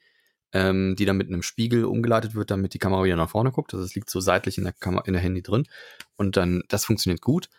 [0.53, 3.73] ähm, die dann mit einem Spiegel umgeleitet wird, damit die Kamera wieder nach vorne guckt.
[3.73, 5.67] Also es liegt so seitlich in der Kamera, in der Handy drin.
[6.15, 7.49] Und dann, das funktioniert gut.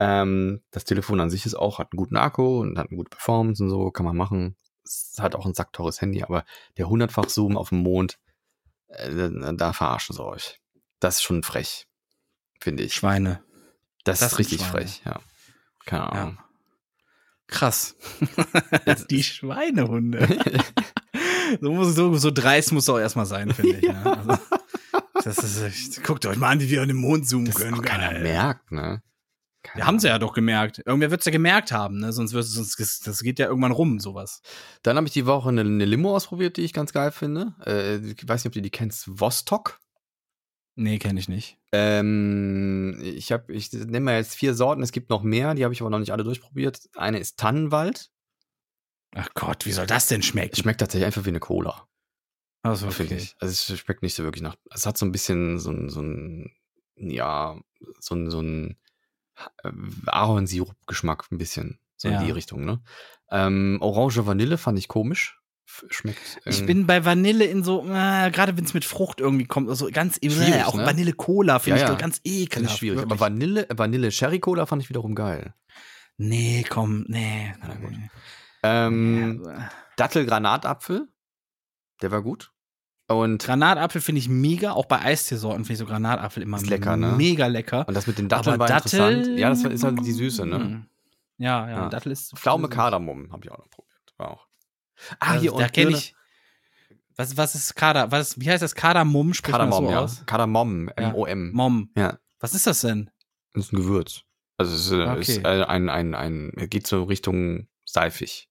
[0.00, 3.10] Ähm, das Telefon an sich ist auch, hat einen guten Akku und hat eine gute
[3.10, 4.56] Performance und so, kann man machen.
[4.84, 6.44] Es hat auch ein sackteures Handy, aber
[6.76, 8.18] der hundertfach Zoom auf dem Mond,
[8.88, 10.60] äh, da, da verarschen sie euch.
[10.98, 11.86] Das ist schon frech,
[12.60, 12.94] finde ich.
[12.94, 13.44] Schweine.
[14.04, 14.72] Das, das ist richtig Schweine.
[14.72, 15.20] frech, ja.
[15.86, 16.38] Keine Ahnung.
[17.46, 17.96] Krass.
[19.10, 20.26] die Schweinehunde.
[21.60, 23.82] so, muss, so, so dreist muss es auch erstmal sein, finde ich.
[23.88, 24.38] Ne?
[25.14, 27.54] Also, das ist echt, guckt euch mal an, wie wir an den Mond zoomen Das
[27.54, 27.74] können.
[27.74, 28.22] auch keiner Geil.
[28.22, 29.02] merkt, ne?
[29.62, 30.82] Keine Ja, haben sie ja doch gemerkt.
[30.84, 32.12] Irgendwer wird's ja gemerkt haben, ne?
[32.12, 34.40] Sonst wird sonst das geht ja irgendwann rum, sowas.
[34.82, 37.54] Dann habe ich die Woche eine, eine Limo ausprobiert, die ich ganz geil finde.
[37.64, 39.04] Äh, ich weiß nicht, ob du die kennst.
[39.20, 39.78] Vostok.
[40.74, 41.58] Nee, kenne ich nicht.
[41.72, 44.82] Ähm, ich habe, ich nehme mal jetzt vier Sorten.
[44.82, 46.80] Es gibt noch mehr, die habe ich aber noch nicht alle durchprobiert.
[46.96, 48.10] Eine ist Tannenwald.
[49.14, 50.56] Ach Gott, wie soll das denn schmecken?
[50.56, 51.86] Schmeckt tatsächlich einfach wie eine Cola,
[52.62, 53.36] Also, finde ich.
[53.40, 54.56] Also es schmeckt nicht so wirklich nach.
[54.70, 56.50] Es hat so ein bisschen so ein, so ein
[56.96, 57.60] ja,
[57.98, 58.78] so ein, so ein
[59.64, 59.70] äh,
[60.06, 61.78] Ahornsirup-Geschmack, ein bisschen.
[61.96, 62.20] So Ja.
[62.20, 62.82] in die Richtung, ne?
[63.30, 65.40] Ähm, Orange Vanille fand ich komisch.
[65.64, 66.40] Schmeckt.
[66.44, 69.68] Ich ähm, bin bei Vanille in so, äh, gerade wenn es mit Frucht irgendwie kommt,
[69.68, 70.84] also ganz äh, auch ne?
[70.84, 71.96] Vanille-Cola finde Ja, ich ja.
[71.98, 72.78] ganz ich ekelhaft.
[72.78, 72.98] schwierig.
[72.98, 73.12] wirklich.
[73.12, 75.54] Aber Vanille, Vanille Cherry Cola fand ich wiederum geil.
[76.18, 77.54] nee, komm, nee.
[77.60, 77.90] Na gut.
[77.90, 78.10] nee.
[78.62, 79.70] Ähm, Ja.
[79.96, 81.08] Dattel-Granatapfel,
[82.02, 82.50] der war gut.
[83.08, 86.96] Und, Granatapfel finde ich mega, auch bei Eisteesorten finde ich so Granatapfel immer Ist lecker,
[86.96, 87.12] ne?
[87.16, 87.86] mega lecker.
[87.88, 89.38] und das mit den Datteln Aber war Dattel, interessant.
[89.38, 90.86] Ja, das ist halt die Süße, ne?
[91.38, 91.88] Ja, ja, Ja.
[91.88, 92.36] Dattel ist.
[92.38, 94.14] Pflaume Kardamom habe ich auch noch probiert.
[94.16, 94.46] War auch.
[95.18, 96.14] Ah, Ah, hier da und kenne ich.
[97.16, 98.10] Was, was ist Kader?
[98.10, 98.74] Was, wie heißt das?
[98.74, 99.34] Kardamom?
[99.34, 100.00] Spricht man Kardamom, so ja.
[100.00, 100.22] aus?
[100.26, 101.08] Kardamom, Ja.
[101.10, 101.52] M-O-M.
[101.52, 101.90] Mom.
[101.96, 103.10] Ja, Was ist das denn?
[103.52, 104.22] das ist ein Gewürz.
[104.56, 105.20] Also es ist, äh, Okay.
[105.20, 108.48] ist äh, ein, ein, ein, geht so Richtung seifig.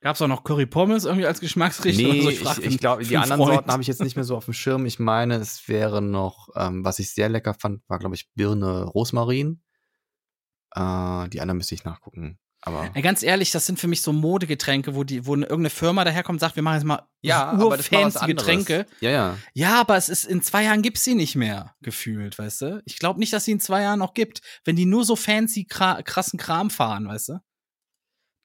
[0.00, 2.10] Gab es auch noch Curry Pommes irgendwie als Geschmacksrichtung?
[2.12, 3.54] Nee, Also ich, ich, für- glaube, die anderen Freund.
[3.54, 4.86] Sorten habe ich jetzt nicht mehr so auf dem Schirm.
[4.86, 8.84] Ich meine, es wäre noch, ähm, was ich sehr lecker fand, war, glaube ich, Birne
[8.84, 9.60] Rosmarin.
[10.74, 12.38] Äh, die anderen müsste ich nachgucken.
[12.68, 16.04] Aber Ey, ganz ehrlich, das sind für mich so Modegetränke, wo die, wo irgendeine Firma
[16.04, 18.26] daherkommt und sagt, wir machen jetzt mal ja, urfancy.
[18.26, 18.86] Getränke.
[19.00, 19.38] Ja, ja.
[19.54, 22.82] Ja, aber es ist in zwei Jahren gibt's sie nicht mehr gefühlt, weißt du?
[22.84, 25.64] Ich glaube nicht, dass sie in zwei Jahren noch gibt, wenn die nur so fancy
[25.64, 27.38] kra krassen Kram fahren, weißt du?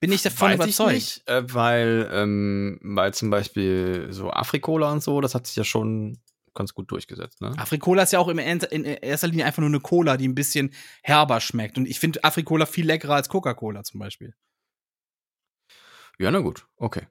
[0.00, 0.92] Bin ich davon Weiß überzeugt.
[0.92, 5.56] Ich nicht, äh, weil, ähm, weil zum Beispiel so Afrikola und so, das hat sich
[5.56, 6.20] ja schon
[6.54, 7.52] ganz gut durchgesetzt, ne?
[7.58, 11.40] Afrikola ist ja auch in erster Linie einfach nur eine Cola, die ein bisschen herber
[11.40, 11.78] schmeckt.
[11.78, 14.34] Und ich finde Afrikola viel leckerer als Coca-Cola zum Beispiel.
[16.18, 17.06] Ja, na gut, okay.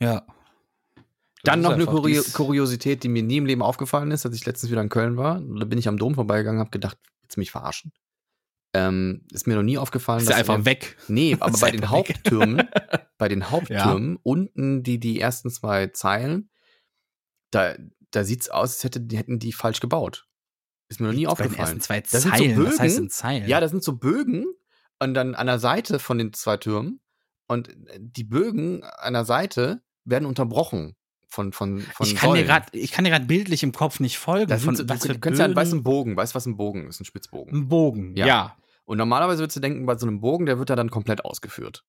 [0.00, 0.26] Ja.
[1.44, 4.70] Dann noch eine Kurio Kuriosität, die mir nie im Leben aufgefallen ist, als ich letztens
[4.70, 5.40] wieder in Köln war.
[5.40, 7.92] Da bin ich am Dom vorbeigegangen, habe gedacht, willst du mich verarschen?
[8.74, 10.96] Ähm, ist mir noch nie aufgefallen, Ist dass einfach weg.
[11.08, 12.08] Nee, aber bei den einfach weg.
[12.08, 12.68] Haupttürmen,
[13.18, 16.50] bei den Haupttürmen, unten die, die ersten zwei Zeilen,
[17.50, 17.76] da,
[18.12, 20.26] da sieht's aus, als hätte, hätten die falsch gebaut.
[20.88, 21.58] Ist mir noch nie Bei den aufgefallen.
[21.58, 22.56] ersten zwei Das sind so Zeilen.
[22.56, 22.78] Was Bögen.
[22.78, 23.48] heißt denn Zeilen?
[23.48, 24.46] Ja, das sind so Bögen
[24.98, 27.00] und dann an der Seite von den zwei Türmen
[27.46, 30.96] und die Bögen an der Seite werden unterbrochen
[31.26, 32.46] von von von ich kann dir Säulen.
[32.46, 34.48] gerade, ich kann dir gerade bildlich im Kopf nicht folgen.
[34.48, 36.46] da von so, was du, du kennst ja einen Bögen- weißen Bogen, weißt du, was
[36.46, 37.54] ein Bogen ist, ein Spitzbogen.
[37.54, 38.26] Ein Bogen, Ja.
[38.26, 38.56] ja.
[38.86, 41.84] Und normalerweise würdest du denken, bei so einem Bogen, der wird ja dann komplett ausgeführt.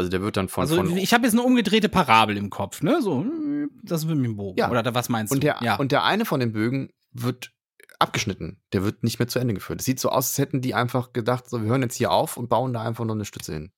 [0.00, 2.82] Also der wird dann von, Also von ich habe jetzt eine umgedrehte Parabel im Kopf,
[2.82, 3.02] ne?
[3.02, 3.24] So,
[3.82, 4.58] das ist mit dem Bogen.
[4.58, 4.70] Ja.
[4.70, 5.46] Oder da, was meinst und du?
[5.46, 5.76] der ja.
[5.76, 7.52] und der eine von den Bögen wird
[7.98, 8.62] abgeschnitten.
[8.72, 9.80] Der wird nicht mehr zu Ende geführt.
[9.80, 12.36] Es sieht so aus, als hätten die einfach gedacht, so, wir hören jetzt hier auf
[12.38, 13.72] und bauen da einfach noch eine Stütze hin.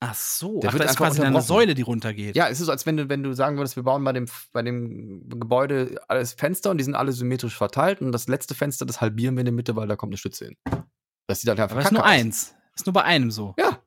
[0.00, 1.40] Ach so, Der ach, wird da ist quasi eine.
[1.40, 2.36] Säule, die runtergeht.
[2.36, 4.26] Ja, es ist so, als wenn du, wenn du sagen würdest, wir bauen bei dem,
[4.52, 8.84] bei dem Gebäude alles Fenster und die sind alle symmetrisch verteilt und das letzte Fenster,
[8.84, 10.56] das halbieren wir in der Mitte, weil da kommt eine Stütze hin.
[11.26, 12.10] Das sieht halt einfach Aber es ist nur aus.
[12.10, 12.54] eins.
[12.74, 13.54] Ist nur bei einem so.
[13.58, 13.80] Ja.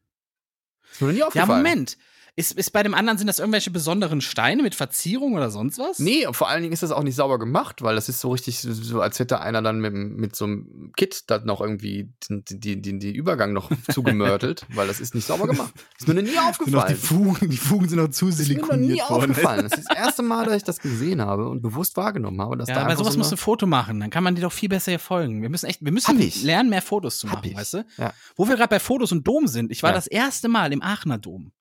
[1.00, 1.64] Ist mir noch nie Ja, aufgefallen.
[1.64, 1.98] Moment.
[2.40, 6.00] Ist, ist bei dem anderen, sind das irgendwelche besonderen Steine mit Verzierung oder sonst was?
[6.00, 8.30] Nee, und vor allen Dingen ist das auch nicht sauber gemacht, weil das ist so
[8.32, 12.46] richtig, so- als hätte einer dann mit, mit so einem Kit da noch irgendwie den,
[12.48, 15.74] die, die, die Übergang noch zugemörtelt, weil das ist nicht sauber gemacht.
[16.00, 16.96] Ist mir noch nie noch die aufgefallen.
[16.96, 19.68] Fugen, die Fugen sind noch zu Das ist mir noch nie silikoniert aufgefallen.
[19.70, 22.56] Das ist das erste Mal, dass ich das gesehen habe und bewusst wahrgenommen habe.
[22.56, 24.36] Dass Ja, da aber einfach sowas so musst du ein Foto machen, dann kann man
[24.36, 25.42] dir doch viel besser hier folgen.
[25.42, 27.86] Wir müssen echt, wir müssen lernen, mehr Fotos zu machen, weißt du?
[27.98, 28.14] Ja.
[28.38, 29.96] Wo wir gerade bei Fotos und Dom sind, ich war Ja.
[29.96, 31.52] das erste Mal im Aachener Dom.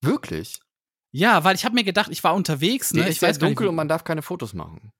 [0.00, 0.60] Wirklich?
[1.10, 3.02] Ja, weil ich habe mir gedacht, ich war unterwegs, ne?
[3.02, 4.92] Der ich weiß nicht, dunkel wie- und man darf keine Fotos machen.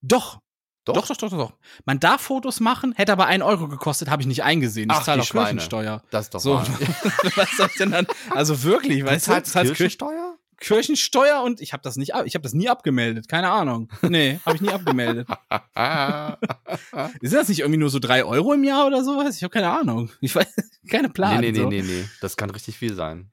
[0.00, 0.40] Doch.
[0.84, 0.94] Doch?
[0.94, 1.52] Doch, doch, doch, doch.
[1.86, 4.90] Man darf Fotos machen, hätte aber einen Euro gekostet, habe ich nicht eingesehen.
[4.90, 5.44] Ich Ach, zahle die auch Schweine.
[5.60, 6.02] Kirchensteuer.
[6.10, 6.54] Das ist doch So,
[7.36, 8.06] was soll denn dann?
[8.30, 10.38] Also wirklich, weißt du, zahlst zahlst Kirchen- Kirchensteuer?
[10.60, 13.28] Kirchensteuer und ich habe das nicht, ich habe das nie abgemeldet.
[13.28, 13.90] Keine Ahnung.
[14.02, 15.26] Nee, habe ich nie abgemeldet.
[17.20, 19.36] Ist das nicht irgendwie nur so drei Euro im Jahr oder sowas?
[19.36, 20.10] Ich habe keine Ahnung.
[20.20, 20.46] Ich weiß,
[20.90, 21.40] keine Plan.
[21.40, 21.68] nee, nee, nee, so.
[21.68, 22.08] nee, nee.
[22.20, 23.30] Das kann richtig viel sein.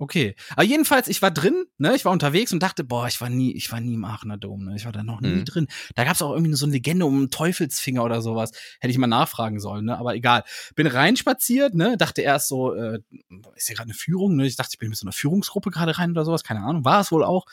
[0.00, 0.36] Okay.
[0.52, 3.52] Aber jedenfalls, ich war drin, ne, ich war unterwegs und dachte, boah, ich war nie,
[3.52, 4.76] ich war nie im Aachener Dom, ne?
[4.76, 5.44] Ich war da noch nie Mhm.
[5.44, 5.66] drin.
[5.96, 8.52] Da gab's auch irgendwie so eine Legende um einen Teufelsfinger oder sowas.
[8.78, 9.98] Hätte ich mal nachfragen sollen, ne?
[9.98, 10.44] Aber egal.
[10.76, 11.96] Bin reinspaziert, ne?
[11.96, 13.00] Dachte erst so, äh,
[13.56, 14.46] ist hier gerade eine Führung, ne?
[14.46, 17.00] Ich dachte, ich bin mit so einer Führungsgruppe gerade rein oder sowas, keine Ahnung, war
[17.00, 17.44] es wohl auch.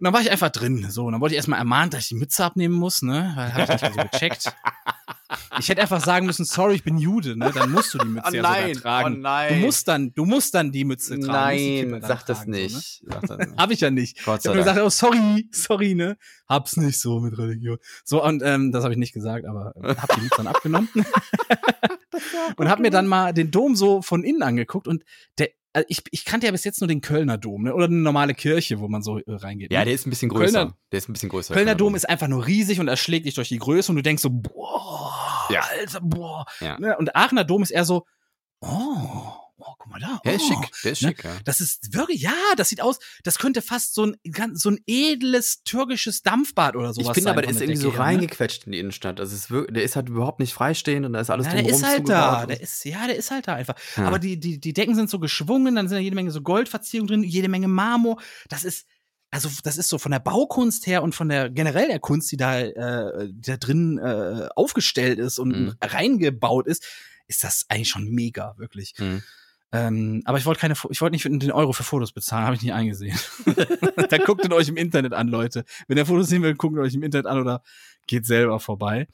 [0.00, 1.04] Und dann war ich einfach drin, so.
[1.04, 3.32] Und dann wurde ich erstmal ermahnt, dass ich die Mütze abnehmen muss, ne?
[3.36, 4.56] Weil hab ich nicht so gecheckt.
[5.58, 7.52] Ich hätte einfach sagen müssen, sorry, ich bin Jude, ne?
[7.54, 9.16] Dann musst du die Mütze Oh ja nein, sogar tragen.
[9.16, 9.60] oh nein.
[9.60, 11.90] Du musst dann, du musst dann die Mütze tragen.
[11.90, 12.62] Nein, sag das tragen, so, ne?
[12.64, 13.02] nicht.
[13.06, 13.58] Sag das nicht.
[13.58, 14.24] Hab ich ja nicht.
[14.24, 14.76] Gott Ich sei habe Dank.
[14.76, 16.16] gesagt, oh, sorry, sorry, ne?
[16.48, 17.76] Hab's nicht so mit Religion.
[18.02, 20.88] So, und ähm, das habe ich nicht gesagt, aber äh, hab die Mütze dann abgenommen.
[22.56, 25.04] und hab mir dann mal den Dom so von innen angeguckt und
[25.38, 27.74] der, äh, ich, ich kannte ja bis jetzt nur den Kölner Dom, ne?
[27.74, 29.72] Oder eine normale Kirche, wo man so äh, reingeht.
[29.72, 29.84] Ja, ne?
[29.86, 30.60] der ist ein bisschen größer.
[30.66, 31.54] Kölner- der ist ein bisschen größer.
[31.54, 34.22] Kölner Dom ist einfach nur riesig und erschlägt dich durch die Größe und du denkst
[34.22, 35.62] so, boah, Ja.
[35.78, 36.46] Alter, boah.
[36.60, 36.78] Ja.
[36.78, 36.96] Ne?
[36.96, 38.06] Und Aachener Dom ist eher so,
[38.60, 40.20] oh, oh guck mal da.
[40.24, 40.62] Der ist oh.
[40.62, 40.70] schick.
[40.84, 41.08] Der ist Ne?
[41.08, 41.36] schick, ja.
[41.44, 44.16] Das ist wirklich, ja, das sieht aus, das könnte fast so ein,
[44.54, 47.32] so ein edles türkisches Dampfbad oder sowas Ich finde sein.
[47.32, 47.98] aber, der ist der irgendwie so ne?
[47.98, 49.20] reingequetscht in die Innenstadt.
[49.20, 51.62] Also ist wirklich, der ist halt überhaupt nicht freistehend und da ist alles Ja, der
[51.62, 52.46] drumherum ist halt da.
[52.46, 53.74] Der ist, ja, der ist halt da einfach.
[53.96, 54.06] Ja.
[54.06, 57.08] Aber die, die, die Decken sind so geschwungen, dann sind da jede Menge so Goldverzierungen
[57.08, 58.20] drin, jede Menge Marmor.
[58.48, 58.86] Das ist,
[59.32, 62.36] also das ist so von der Baukunst her und von der generell der Kunst, die
[62.36, 65.74] da, äh, die da drin äh, aufgestellt ist und Mhm.
[65.80, 66.84] reingebaut ist,
[67.28, 68.94] ist das eigentlich schon mega, wirklich.
[68.98, 69.22] Mhm.
[69.72, 72.62] Ähm, aber ich wollte keine, ich wollte nicht den Euro für Fotos bezahlen, habe ich
[72.62, 73.18] nicht eingesehen.
[74.10, 75.64] da guckt ihn euch im Internet an, Leute.
[75.86, 77.62] Wenn ihr Fotos sehen will, guckt ihn euch im Internet an oder
[78.06, 79.06] geht selber vorbei.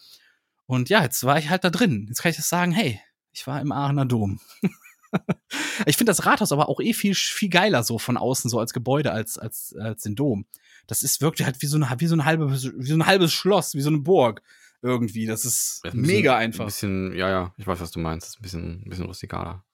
[0.66, 2.06] Und ja, jetzt war ich halt da drin.
[2.08, 3.00] Jetzt kann ich das sagen, hey,
[3.32, 4.40] ich war im Aachener Dom.
[5.86, 8.72] ich finde das Rathaus aber auch eh viel, viel geiler so von außen, so als
[8.72, 10.46] Gebäude, als, als, als den Dom.
[10.86, 13.32] Das ist wirklich halt wie so, eine, wie, so ein halbe, wie so ein halbes
[13.32, 14.42] Schloss, wie so eine Burg
[14.82, 15.26] irgendwie.
[15.26, 16.64] Das ist Das ist ein bisschen- mega Ein einfach.
[16.66, 18.26] bisschen, ja, ja, ich weiß, was du meinst.
[18.26, 19.64] Das ist ein bisschen, ein bisschen rustikaler.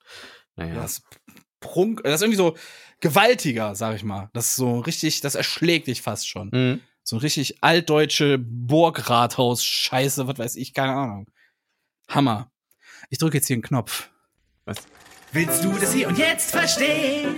[0.57, 0.75] Naja.
[0.75, 1.05] Ja, das ist
[1.61, 2.57] prunk, das ist irgendwie so
[3.01, 4.31] gewaltiger, sag ich mal.
[4.33, 6.51] Das ist so richtig, das erschlägt dich fast schon.
[6.53, 6.81] Mhm.
[7.05, 11.27] So richtig altdeutsche Burgrathaus, Scheiße, was weiß ich, keine Ahnung.
[12.09, 12.51] Hammer.
[13.11, 14.11] Ich drücke jetzt hier einen Knopf.
[14.65, 14.79] Was?
[15.33, 17.37] Willst du das hier und jetzt verstehen?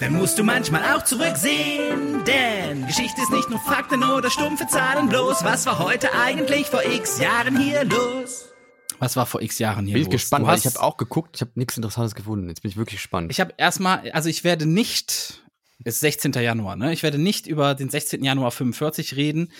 [0.00, 2.22] Dann musst du manchmal auch zurücksehen.
[2.24, 5.42] Denn Geschichte ist nicht nur Fakten oder stumpfe Zahlen bloß.
[5.42, 8.50] Was war heute eigentlich vor x Jahren hier los?
[8.98, 10.22] Was war vor x Jahren hier Bin ich los?
[10.22, 12.48] gespannt, hast- ich habe auch geguckt, ich habe nichts Interessantes gefunden.
[12.48, 13.30] Jetzt bin ich wirklich gespannt.
[13.30, 15.42] Ich habe erstmal, also ich werde nicht,
[15.84, 16.32] ist 16.
[16.32, 16.92] Januar, ne?
[16.92, 18.24] Ich werde nicht über den 16.
[18.24, 19.52] Januar 45 reden,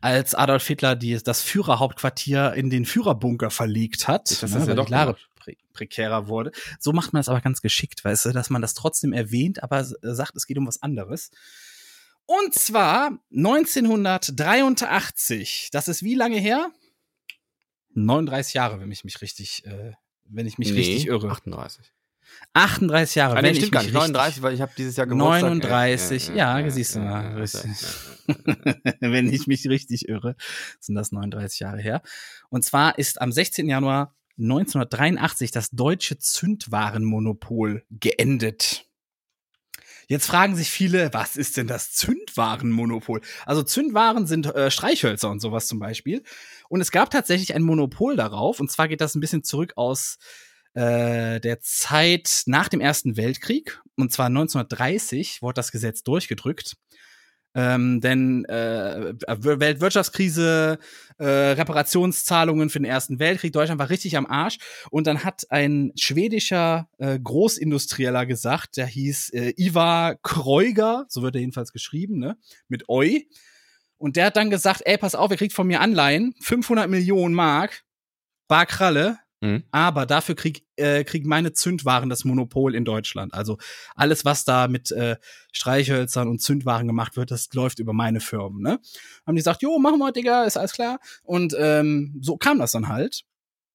[0.00, 4.68] als Adolf Hitler die, das Führerhauptquartier in den Führerbunker verlegt hat, Jetzt hast ne, das
[4.68, 4.90] ja doch
[5.36, 6.52] pre prekärer wurde.
[6.78, 9.84] So macht man das aber ganz geschickt, weißt du, dass man das trotzdem erwähnt, aber
[9.84, 11.30] sagt, es geht um was anderes.
[12.26, 15.68] Und zwar 1983.
[15.72, 16.70] Das ist wie lange her?
[17.94, 19.92] 39 Jahre, wenn ich mich richtig, äh,
[20.24, 21.28] wenn ich mich Nee, richtig irre.
[21.30, 21.92] 38.
[22.54, 23.94] 38 Jahre, Ah, wenn nee, ich stimmt mich gar nicht.
[23.94, 25.42] richtig 39, weil ich habe dieses Jahr Geburtstag.
[25.42, 27.70] 39, ja, siehst du mal, richtig.
[29.00, 30.34] wenn ich mich richtig irre,
[30.80, 32.02] sind das 39 Jahre her.
[32.48, 33.68] Und zwar ist am 16.
[33.68, 38.83] Januar 1983 das deutsche Zündwarenmonopol geendet.
[40.06, 43.20] Jetzt fragen sich viele, was ist denn das Zündwarenmonopol?
[43.46, 46.22] Also Zündwaren sind äh, Streichhölzer und sowas zum Beispiel.
[46.68, 48.60] Und es gab tatsächlich ein Monopol darauf.
[48.60, 50.18] Und zwar geht das ein bisschen zurück aus
[50.74, 53.80] äh, der Zeit nach dem Ersten Weltkrieg.
[53.96, 56.76] Und zwar 1930 wurde das Gesetz durchgedrückt.
[57.54, 60.78] Ähm, denn äh, Weltwirtschaftskrise,
[61.18, 64.58] äh, Reparationszahlungen für den Ersten Weltkrieg, Deutschland war richtig am Arsch.
[64.90, 71.36] Und dann hat ein schwedischer äh, Großindustrieller gesagt, der hieß äh, Ivar Kreuger, so wird
[71.36, 72.36] er jedenfalls geschrieben, ne,
[72.68, 73.20] mit Eu.
[73.98, 77.34] Und der hat dann gesagt, ey, pass auf, ihr kriegt von mir Anleihen, 500 Millionen
[77.34, 77.84] Mark,
[78.48, 79.62] bar Kralle, Mhm.
[79.72, 83.34] aber dafür krieg, äh, kriegen meine Zündwaren das Monopol in Deutschland.
[83.34, 83.58] Also
[83.94, 85.16] alles, was da mit äh,
[85.52, 88.62] Streichhölzern und Zündwaren gemacht wird, das läuft über meine Firmen.
[88.62, 88.80] Ne?
[89.26, 90.98] Haben die gesagt, jo, machen wir, Digga, ist alles klar.
[91.22, 93.24] Und ähm, so kam das dann halt.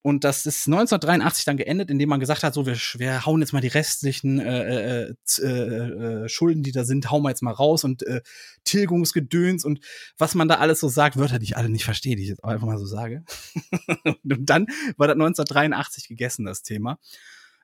[0.02, 3.52] Und das ist 1983 dann geendet, indem man gesagt hat, so, wir, wir hauen jetzt
[3.52, 7.42] mal die restlichen äh, äh, z- äh, äh, Schulden, die da sind, hauen wir jetzt
[7.42, 8.22] mal raus und äh,
[8.64, 9.82] Tilgungsgedöns und
[10.18, 12.44] was man da alles so sagt, Wörter, die ich alle nicht verstehe, die ich jetzt
[12.46, 13.26] auch einfach mal so sage.
[14.24, 16.98] und dann war das 1983 gegessen, das Thema.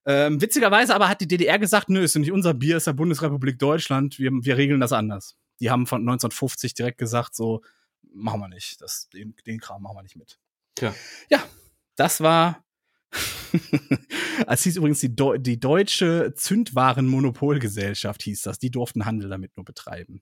[0.06, 2.94] Ähm, witzigerweise aber hat die DDR gesagt, nö, ist ja nicht unser Bier, ist ja
[2.94, 5.36] Bundesrepublik Deutschland, wir, wir regeln das anders.
[5.62, 7.62] Die haben von 1950 direkt gesagt, so,
[8.14, 10.38] machen wir nicht, das, den, den Kram machen wir nicht mit.
[10.76, 10.94] Tja.
[11.30, 11.42] Ja,
[11.96, 12.64] das war.
[14.48, 18.60] Es hieß übrigens die, Deu die Deutsche Zündwarenmonopolgesellschaft, hieß das.
[18.60, 20.22] Die durften Handel damit nur betreiben.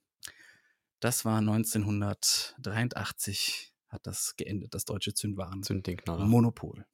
[1.00, 6.86] Das war 1983, hat das geendet, das deutsche Zündwarenmonopol.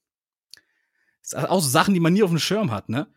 [1.21, 3.13] Das sind auch so Sachen, die man nie auf dem Schirm hat, ne?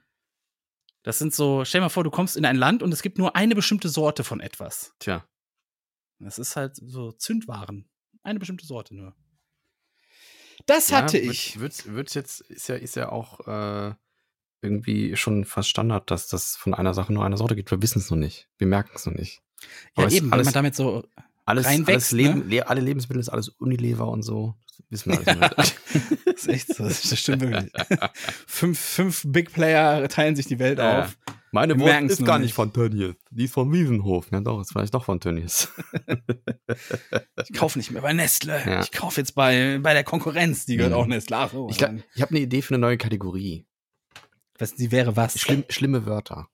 [1.03, 3.19] Das sind so, stell dir mal vor, du kommst in ein Land und es gibt
[3.19, 4.95] nur eine bestimmte Sorte von etwas.
[4.99, 5.27] Tja.
[6.19, 7.89] Das ist halt so Zündwaren.
[8.23, 9.17] Eine bestimmte Sorte nur.
[10.67, 11.61] Das hatte ja, ich.
[11.61, 13.95] Wird, wird, jetzt, ist ja, ist ja auch äh,
[14.63, 17.71] irgendwie schon fast Standard, dass das von einer Sache nur eine Sorte gibt.
[17.71, 18.49] Wir wissen es noch nicht.
[18.59, 19.43] Wir merken es noch nicht.
[19.97, 21.05] Ja, Aber eben, wenn man damit so.
[21.45, 22.45] Alles, alles reinwächst, Leben, ne?
[22.57, 24.55] le alle Lebensmittel ist alles Unilever und so.
[24.91, 25.57] Das wissen wir alles
[25.95, 26.17] nicht.
[26.27, 26.85] Das ist echt so.
[26.85, 27.73] Das stimmt wirklich.
[28.47, 31.05] fünf, fünf Big Player teilen sich die Welt Ja.
[31.05, 31.19] auf.
[31.55, 32.47] Meine Wurst ist gar nicht.
[32.47, 33.15] nicht von Tönnies.
[33.31, 34.29] Die ist von Wiesenhof.
[34.33, 35.69] Ja doch, ist vielleicht doch von Tönnies.
[37.49, 38.63] Ich kaufe nicht mehr bei Nestle.
[38.65, 38.81] Ja.
[38.83, 40.65] Ich kaufe jetzt bei, bei der Konkurrenz.
[40.67, 40.99] Die gehört Mhm.
[40.99, 41.37] auch Nestle.
[41.37, 41.69] Ach so.
[41.69, 43.67] Ich, glaub, ich habe eine Idee für eine neue Kategorie.
[44.59, 45.39] was, die wäre was?
[45.39, 46.49] Schlimm, schlimme Wörter.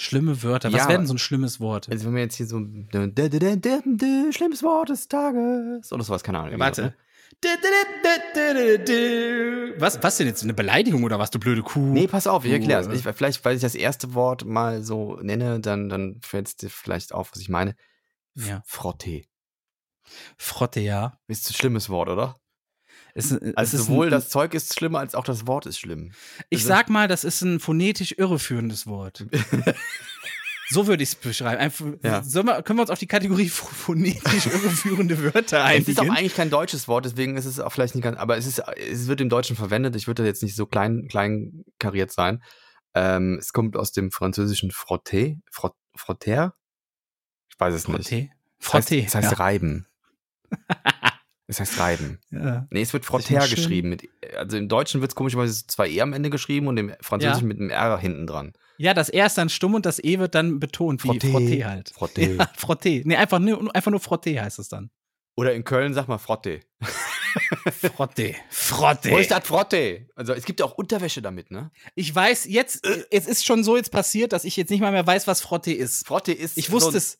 [0.00, 0.72] Schlimme Wörter.
[0.72, 0.88] Was Ja.
[0.88, 1.88] wäre denn so ein schlimmes Wort?
[1.90, 6.52] Also wenn wir jetzt hier so schlimmes Wort des Tages oder sowas, keine Ahnung.
[6.52, 6.94] Ja, warte.
[9.80, 10.44] Was, was denn jetzt?
[10.44, 11.80] Eine Beleidigung oder was, du blöde Kuh?
[11.92, 12.86] Nee, pass auf, ich erkläre es.
[12.86, 16.54] äh, Ich, vielleicht, weil ich das erste Wort mal so nenne, dann, dann fällt es
[16.56, 17.74] dir vielleicht auf, was ich meine.
[18.36, 18.62] Ja.
[18.66, 19.22] Frotte.
[20.36, 21.18] Frotte, ja.
[21.26, 22.36] Ist ein schlimmes Wort, oder?
[23.14, 25.78] Es, es Also ist sowohl ein, das Zeug ist schlimmer, als auch das Wort ist
[25.78, 26.12] schlimm.
[26.50, 29.26] Ich also- sag mal, das ist ein phonetisch irreführendes Wort.
[30.70, 31.58] So würde ich es beschreiben.
[31.58, 32.22] Einfach, Ja.
[32.22, 36.16] wir, können wir uns auf die Kategorie ph- phonetisch irreführende Wörter Es ist auch einigen?
[36.18, 39.06] eigentlich kein deutsches Wort, deswegen ist es auch vielleicht nicht ganz, aber es ist, es
[39.06, 39.96] wird im Deutschen verwendet.
[39.96, 42.42] Ich würde jetzt nicht so klein, klein kariert sein.
[42.92, 46.54] Ähm, es kommt aus dem französischen frotter, frot, frotter?
[47.48, 48.28] Ich weiß es nicht.
[48.58, 48.96] Frotte.
[48.98, 49.38] Es heißt, es heißt ja.
[49.38, 49.86] reiben.
[51.48, 52.20] es heißt reiben.
[52.30, 52.66] Ja.
[52.70, 53.88] Nee, es wird frotter geschrieben.
[53.88, 57.42] Mit, also im Deutschen wird es komischerweise zwei E am Ende geschrieben und im Französischen
[57.42, 57.48] Ja.
[57.48, 58.52] mit einem R hinten dran.
[58.76, 61.28] ja, das R ist dann stumm und das E wird dann betont, wie Frotte.
[61.30, 61.88] Frotte halt.
[61.90, 62.20] Frotte.
[62.22, 63.02] Ja, Frotte.
[63.04, 64.90] Nee, einfach nur, einfach nur Frotte heißt es dann.
[65.36, 66.60] Oder in Köln sag mal Frotte.
[67.94, 68.34] Frotte.
[68.50, 69.10] Frotte.
[69.10, 70.06] Wo ist das Frotte?
[70.16, 71.70] Also es gibt ja auch Unterwäsche damit, ne?
[71.94, 75.06] Ich weiß, jetzt, es ist schon so jetzt passiert, dass ich jetzt nicht mal mehr
[75.06, 76.06] weiß, was Frotte ist.
[76.06, 76.58] Frotte ist.
[76.58, 77.18] Ich wusste so, es.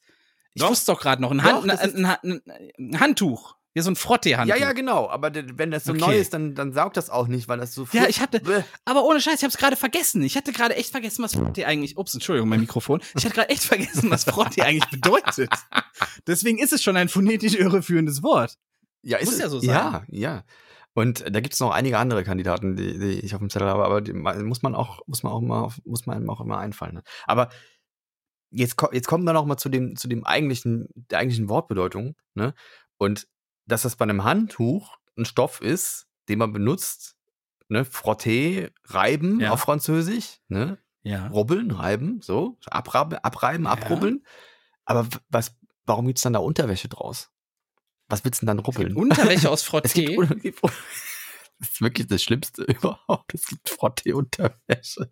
[0.55, 0.71] Ich Doch.
[0.71, 1.31] wusste doch gerade noch.
[1.31, 2.43] Ein, Doch, Hand, ein, ein,
[2.79, 3.57] ein Handtuch.
[3.75, 4.57] Ja, so ein Frotte-Handtuch.
[4.57, 5.09] Ja, ja, genau.
[5.09, 6.01] Aber wenn das so Okay.
[6.01, 7.87] neu ist, dann, dann saugt das auch nicht, weil das so.
[7.93, 8.63] Ja, ich hatte, Bäh.
[8.85, 10.23] aber ohne Scheiß, ich habe es gerade vergessen.
[10.23, 11.97] Ich hatte gerade echt vergessen, was Frotte eigentlich.
[11.97, 13.01] Ups, Entschuldigung, mein Mikrofon.
[13.17, 15.51] Ich hatte gerade echt vergessen, was Frotte eigentlich bedeutet.
[16.27, 18.57] Deswegen ist es schon ein phonetisch irreführendes Wort.
[19.03, 19.69] Ja, Muss es- ja so sein.
[19.69, 20.45] Ja, ja.
[20.95, 23.85] Und da gibt es noch einige andere Kandidaten, die, die ich auf dem Zettel habe,
[23.85, 26.95] aber die muss man auch, muss man auch mal, auf- muss man auch immer einfallen.
[26.95, 27.03] Ne?
[27.27, 27.51] Aber
[28.51, 32.55] jetzt, jetzt kommen wir noch mal zu dem, zu dem eigentlichen, der eigentlichen Wortbedeutung, ne?
[32.97, 33.29] Und
[33.69, 37.17] dass das bei einem Handtuch ein Stoff ist, den man benutzt,
[37.69, 37.85] ne?
[37.85, 39.51] Frotter, reiben Ja.
[39.53, 40.79] auf Französisch, ne?
[41.03, 41.29] Ja.
[41.29, 43.71] Rubbeln, reiben, so, abreiben, abreiben, Ja.
[43.73, 44.25] abrubbeln.
[44.85, 47.31] Aber was, warum gibt's dann da Unterwäsche draus?
[48.09, 48.97] Was willst du denn dann rubbeln?
[48.97, 49.89] Unterwäsche aus Es Frotte.
[49.89, 50.63] gibt, es gibt-
[51.61, 53.35] das ist wirklich das Schlimmste überhaupt.
[53.35, 55.11] Es gibt Frottee-Unterwäsche.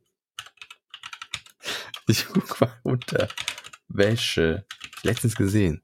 [2.09, 4.65] Ich guck mal, Unterwäsche.
[5.03, 5.83] Letztens gesehen.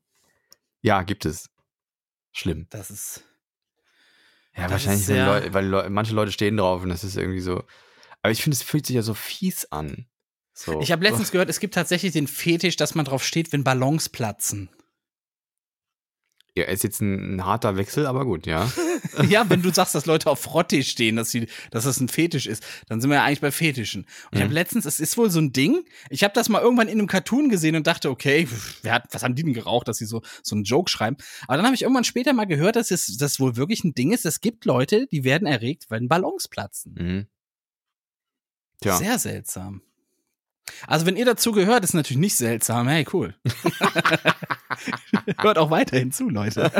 [0.80, 1.48] Ja, gibt es.
[2.32, 2.66] Schlimm.
[2.70, 3.24] Das ist.
[4.54, 7.16] Ja, Das wahrscheinlich, ist sehr- Leu weil Leu manche Leute stehen drauf und das ist
[7.16, 7.64] irgendwie so.
[8.22, 10.06] Aber ich finde, es fühlt sich ja so fies an.
[10.52, 10.80] So.
[10.82, 14.08] Ich habe letztens gehört, es gibt tatsächlich den Fetisch, dass man drauf steht, wenn Ballons
[14.10, 14.68] platzen.
[16.54, 18.70] Ja, ist jetzt ein, ein harter Wechsel, aber gut, ja.
[19.30, 22.46] ja, wenn du sagst, dass Leute auf Frottee stehen, dass, sie, dass das ein Fetisch
[22.46, 24.02] ist, dann sind wir ja eigentlich bei Fetischen.
[24.02, 24.44] Und ich Mhm.
[24.44, 27.06] habe letztens, es ist wohl so ein Ding, ich habe das mal irgendwann in einem
[27.06, 28.46] Cartoon gesehen und dachte, okay,
[28.82, 31.16] wer hat, was haben die denn geraucht, dass sie so, so einen Joke schreiben.
[31.46, 34.12] Aber dann habe ich irgendwann später mal gehört, dass es das wohl wirklich ein Ding
[34.12, 34.26] ist.
[34.26, 36.94] Es gibt Leute, die werden erregt, wenn Ballons platzen.
[36.98, 37.26] Mhm.
[38.82, 38.96] Tja.
[38.98, 39.80] Sehr seltsam.
[40.86, 42.88] Also, wenn ihr dazu gehört, ist natürlich nicht seltsam.
[42.88, 43.34] Hey, cool.
[45.38, 46.70] Hört auch weiterhin zu, Leute.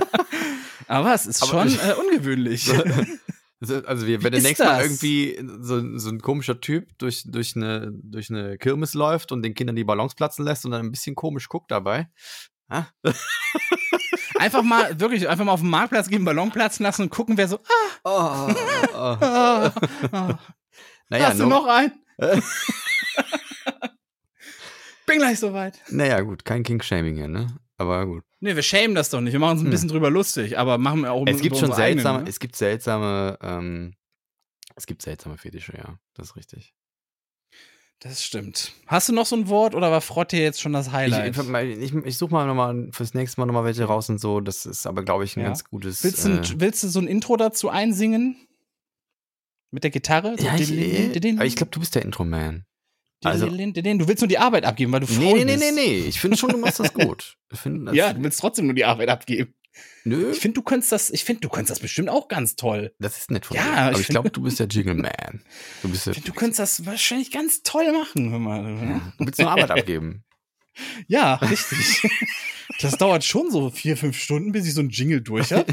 [0.88, 2.70] Aber es ist Aber- schon äh, ungewöhnlich.
[3.86, 7.92] Also, wir, wenn der nächste Mal irgendwie so, so ein komischer Typ durch, durch, eine,
[7.92, 11.14] durch eine Kirmes läuft und den Kindern die Ballons platzen lässt und dann ein bisschen
[11.14, 12.08] komisch guckt dabei.
[12.68, 12.86] Ah,
[14.40, 17.46] Einfach mal, wirklich, einfach mal auf den Marktplatz gehen, Ballon platzen lassen und gucken, wer
[17.46, 17.60] so,
[18.02, 18.54] ah, Oh,
[18.94, 18.96] oh.
[18.96, 19.72] ah,
[20.10, 20.38] ah.
[21.08, 21.92] Naja, hast du noch einen?
[25.12, 25.80] Bin gleich soweit.
[25.90, 27.56] naja, gut, kein King-Shaming hier, ne?
[27.78, 28.24] Aber gut.
[28.40, 29.32] Nee, wir schämen das doch nicht.
[29.32, 29.70] Wir machen uns ein Hm.
[29.70, 32.28] bisschen drüber lustig, aber machen wir auch Es gibt schon unsere eigenen, seltsame, ne?
[32.28, 33.94] es gibt seltsame, ähm,
[34.76, 35.98] es gibt seltsame Fetische, ja.
[36.14, 36.74] Das ist richtig.
[38.00, 38.72] Das stimmt.
[38.86, 41.36] Hast du noch so ein Wort oder war Frotte jetzt schon das Highlight?
[41.36, 44.40] ich, ich, ich suche mal nochmal fürs nächste Mal nochmal welche raus und so.
[44.40, 45.46] Das ist aber, glaube ich, ein Ja.
[45.46, 46.02] ganz gutes.
[46.02, 48.36] willst, du, ein- äh, willst du so ein Intro dazu einsingen?
[49.70, 50.36] Mit der Gitarre?
[50.36, 50.68] So ja, ich,
[51.36, 52.64] aber ich glaube, du bist der Intro-Man.
[53.30, 53.46] Also-.
[53.48, 55.74] Du willst nur die Arbeit abgeben, weil du faul Nee, nee, nee, bist.
[55.74, 56.04] nee, nee.
[56.08, 57.36] Ich finde schon, du machst das gut.
[57.52, 59.54] Ich find, das, Ja, du willst trotzdem nur die Arbeit abgeben.
[60.04, 62.94] Nö, Ich finde, du könntest das, ich finde, du könntest das bestimmt auch ganz toll.
[62.98, 63.70] das ist nett von Ja, dir.
[63.70, 65.42] ich Aber ich find- glaube, du bist der Jiggle-Man.
[65.82, 68.30] Du bist der, Ich finde, du könntest das wahrscheinlich ganz toll machen.
[68.30, 68.62] Hör mal.
[68.62, 69.00] ne?
[69.18, 70.24] du willst nur Arbeit abgeben.
[71.06, 72.08] Ja, richtig.
[72.80, 75.66] Das dauert schon so vier, fünf Stunden, bis ich so ein Jingle durch habe.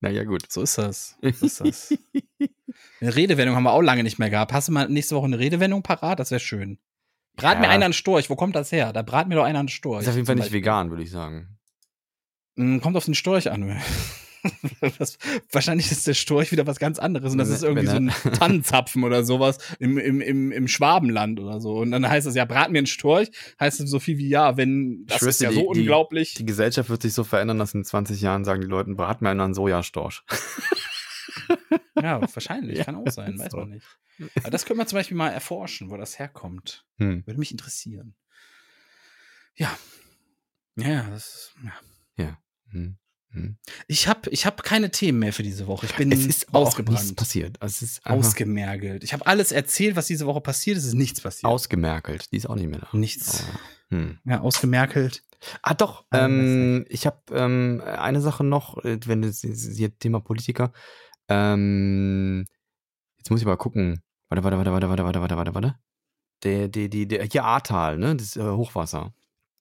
[0.00, 0.50] naja, gut.
[0.50, 1.16] So ist das.
[1.22, 1.94] So ist das.
[3.00, 4.52] Eine Redewendung haben wir auch lange nicht mehr gehabt.
[4.52, 6.18] Hast du mal nächste Woche eine Redewendung parat?
[6.20, 6.78] Das wäre schön.
[7.36, 7.70] Brat mir Ja.
[7.70, 8.30] einer einen Storch.
[8.30, 8.92] Wo kommt das her?
[8.92, 10.02] Da brat mir doch einer einen Storch.
[10.02, 10.60] Ist auf jeden Fall nicht Beispiel.
[10.60, 11.58] vegan, würde ich sagen.
[12.56, 13.80] Mm, Kommt auf den Storch an.
[14.98, 15.16] Das,
[15.52, 19.02] wahrscheinlich ist der Storch wieder was ganz anderes und das ist irgendwie so ein Tannenzapfen
[19.02, 21.76] oder sowas im, im, im, im Schwabenland oder so.
[21.78, 24.58] Und dann heißt es ja, brat mir einen Storch, heißt es so viel wie ja,
[24.58, 26.34] wenn, das ist ja dir, so die- die- unglaublich.
[26.34, 29.30] Die Gesellschaft wird sich so verändern, dass in 20 Jahren sagen die Leute, brat mir
[29.30, 30.22] einen Sojastorch.
[32.04, 33.58] ja, wahrscheinlich, Ja, kann auch sein, weiß so.
[33.58, 33.86] man nicht.
[34.38, 36.84] Aber das können wir zum Beispiel mal erforschen, wo das herkommt.
[36.98, 37.26] Hm.
[37.26, 38.14] Würde mich interessieren.
[39.56, 39.76] Ja.
[40.76, 41.54] Ja, das ist,
[42.16, 42.38] ja.
[42.70, 42.96] Hm.
[43.30, 43.56] Hm.
[43.88, 45.86] Ich habe ich hab keine themen mehr für diese Woche.
[45.86, 47.16] Ich bin Es ist auch nichts ausgebrannt.
[47.16, 47.62] passiert.
[47.62, 49.02] Also es ist Ausgemergelt.
[49.04, 50.84] Ich habe alles erzählt, was diese Woche passiert ist.
[50.84, 51.44] Es ist nichts passiert.
[51.50, 52.30] ausgemerkelt.
[52.32, 52.88] Die ist auch nicht mehr da.
[52.96, 53.44] Nichts.
[53.44, 53.60] Aber,
[53.90, 54.18] hm.
[54.24, 55.24] Ja, ausgemerkelt.
[55.62, 56.04] Ah, doch.
[56.12, 59.68] Ähm, ich habe ähm, eine Sache noch, äh, wenn das das-
[59.98, 60.72] Thema Politiker.
[61.28, 62.46] Ähm,
[63.18, 64.02] jetzt muss ich mal gucken.
[64.28, 65.78] Warte, warte, warte, warte, warte, warte, warte, warte, warte.
[66.42, 68.16] Der, der, der, der, hier Ahrtal, ne?
[68.16, 69.14] Das äh, Hochwasser.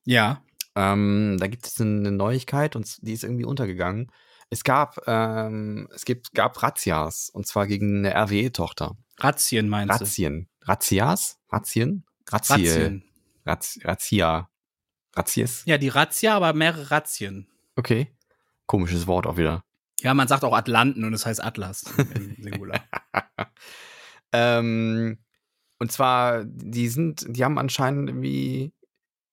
[0.06, 0.44] Ja.
[0.76, 4.12] Ähm, da gibt es eine Neuigkeit und die ist irgendwie untergegangen.
[4.50, 8.98] Es gab, ähm, es gibt, gab Razzias und zwar gegen eine RWE-Tochter.
[9.20, 10.04] Razzien meinst du?
[10.04, 10.50] Razzien.
[10.62, 11.40] Razzias?
[11.50, 12.04] Razzien?
[12.28, 12.54] Razzie.
[12.54, 13.04] Razzien.
[13.46, 14.50] Razz, Razzia.
[15.16, 15.64] Razzies?
[15.66, 17.48] Ja, die Razzia, aber mehrere Razzien.
[17.76, 18.08] Okay.
[18.66, 19.64] Komisches Wort auch wieder.
[20.04, 22.82] Ja, man sagt auch Atlanten und es heißt Atlas im Singular.
[24.34, 25.18] ähm,
[25.80, 28.74] und zwar, die sind, die haben anscheinend irgendwie.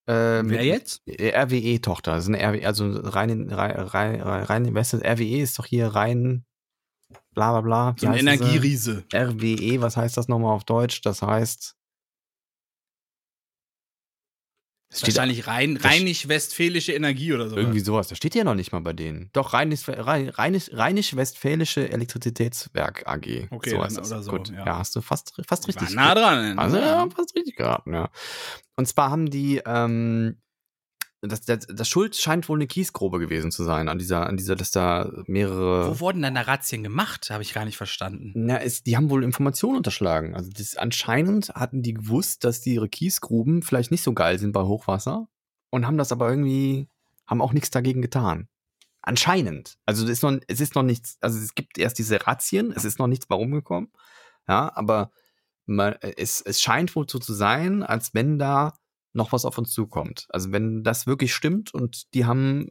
[0.07, 1.03] Äh, Wer jetzt?
[1.09, 2.13] RWE-Tochter.
[2.13, 2.25] Das
[2.65, 6.45] also rein, rein, rein, du, RWE ist doch hier rein,
[7.35, 7.95] bla bla bla.
[7.97, 8.19] Wie So ein?
[8.19, 9.05] Energieriese.
[9.13, 11.03] RWE, was heißt das nochmal auf Deutsch?
[11.03, 11.77] Das heißt.
[14.93, 17.57] Es steht Wahrscheinlich rein, rheinisch-westfälische Energie oder so.
[17.57, 18.09] irgendwie sowas.
[18.09, 19.31] Das steht ja noch nicht mal bei denen.
[19.33, 23.47] Doch, Rheinisch- Rhein- Rheinisch- Rheinisch-Westfälische Elektrizitätswerk AG.
[23.51, 24.67] Okay, so dann oder so, Gut, ja.
[24.67, 24.79] ja.
[24.79, 25.95] hast du fast, fast War richtig.
[25.97, 26.59] nah dran.
[26.59, 28.11] Also, ja, fast richtig geraten, ja.
[28.77, 30.41] Und zwar haben die, ähm,
[31.23, 34.57] das, das, das Schuld scheint wohl eine Kiesgrube gewesen zu sein, an dieser, an dieser,
[34.57, 35.91] dass da mehrere.
[35.91, 37.29] Wo wurden denn da Razzien gemacht?
[37.31, 38.33] Habe ich gar nicht verstanden.
[38.35, 40.35] Na, es, die haben wohl Informationen unterschlagen.
[40.35, 44.53] Also das, anscheinend hatten die gewusst, dass die ihre Kiesgruben vielleicht nicht so geil sind
[44.53, 45.29] bei Hochwasser
[45.69, 46.89] und haben das aber irgendwie,
[47.27, 48.49] haben auch nichts dagegen getan.
[49.03, 49.79] Anscheinend.
[49.85, 52.85] Also es ist noch, es ist noch nichts, also es gibt erst diese Razzien, es
[52.85, 53.93] ist noch nichts bei rumgekommen.
[54.49, 55.11] Ja, aber
[55.67, 58.75] man, es, es scheint wohl so zu sein, als wenn da
[59.13, 60.27] noch was auf uns zukommt.
[60.31, 62.69] Also wenn das wirklich stimmt und die haben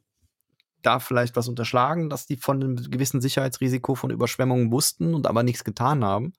[0.82, 5.44] da vielleicht was unterschlagen, dass die von einem gewissen Sicherheitsrisiko von Überschwemmungen wussten und aber
[5.44, 6.34] nichts getan haben.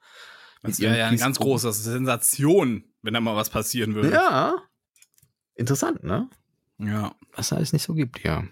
[0.62, 4.12] Das wäre ja eine ganz große Sensation, wenn da mal was passieren würde.
[4.12, 4.56] Ja.
[5.54, 6.28] Interessant, ne?
[6.78, 7.14] Ja.
[7.34, 8.44] Was es alles nicht so gibt, ja.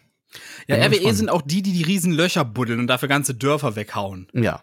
[0.67, 3.77] Ja, Ja, RWE sind auch die, die die riesen Löcher buddeln und dafür ganze Dörfer
[3.77, 4.29] weghauen.
[4.35, 4.63] Ja.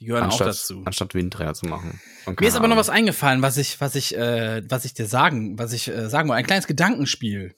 [0.00, 0.82] Die gehören auch Anstatt, dazu.
[0.84, 2.00] anstatt Windräder zu machen.
[2.26, 5.58] Mir ist aber noch was eingefallen, was ich, was ich, äh, was ich dir sagen,
[5.58, 6.38] was ich äh, sagen wollte.
[6.38, 7.54] Ein kleines Gedankenspiel.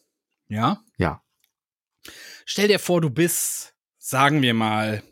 [0.49, 0.83] Ja?
[0.99, 1.23] Ja.
[2.45, 5.03] Stell dir vor, du bist, sagen wir mal,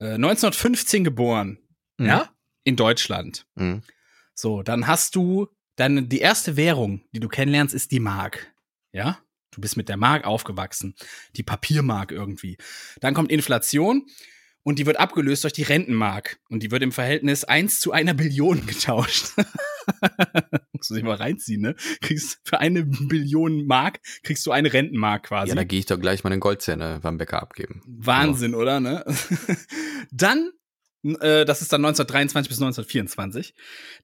[0.00, 1.58] äh, 1915 geboren,
[1.96, 2.06] Mhm.
[2.06, 2.30] ja,
[2.64, 3.46] in Deutschland.
[3.56, 3.82] Mhm.
[4.34, 8.52] So, dann hast du dann die erste Währung, die du kennenlernst, ist die Mark.
[8.92, 9.18] Ja?
[9.50, 10.94] Du bist mit der Mark aufgewachsen.
[11.34, 12.58] Die Papiermark irgendwie.
[13.00, 14.06] Dann kommt Inflation
[14.68, 16.40] und die wird abgelöst durch die Rentenmark.
[16.50, 19.28] Und die wird im Verhältnis 1 zu einer Billion getauscht.
[20.72, 21.74] Musst du dich mal reinziehen, ne?
[22.02, 25.48] Kriegst für eine Billion Mark kriegst du eine Rentenmark quasi.
[25.48, 27.80] Ja, da gehe ich doch gleich meine Goldzähne beim Bäcker abgeben.
[27.86, 28.78] Wahnsinn, oder?
[28.78, 29.06] Ne?
[30.10, 30.50] Dann,
[31.02, 33.54] äh, das ist dann 1923 bis 1924.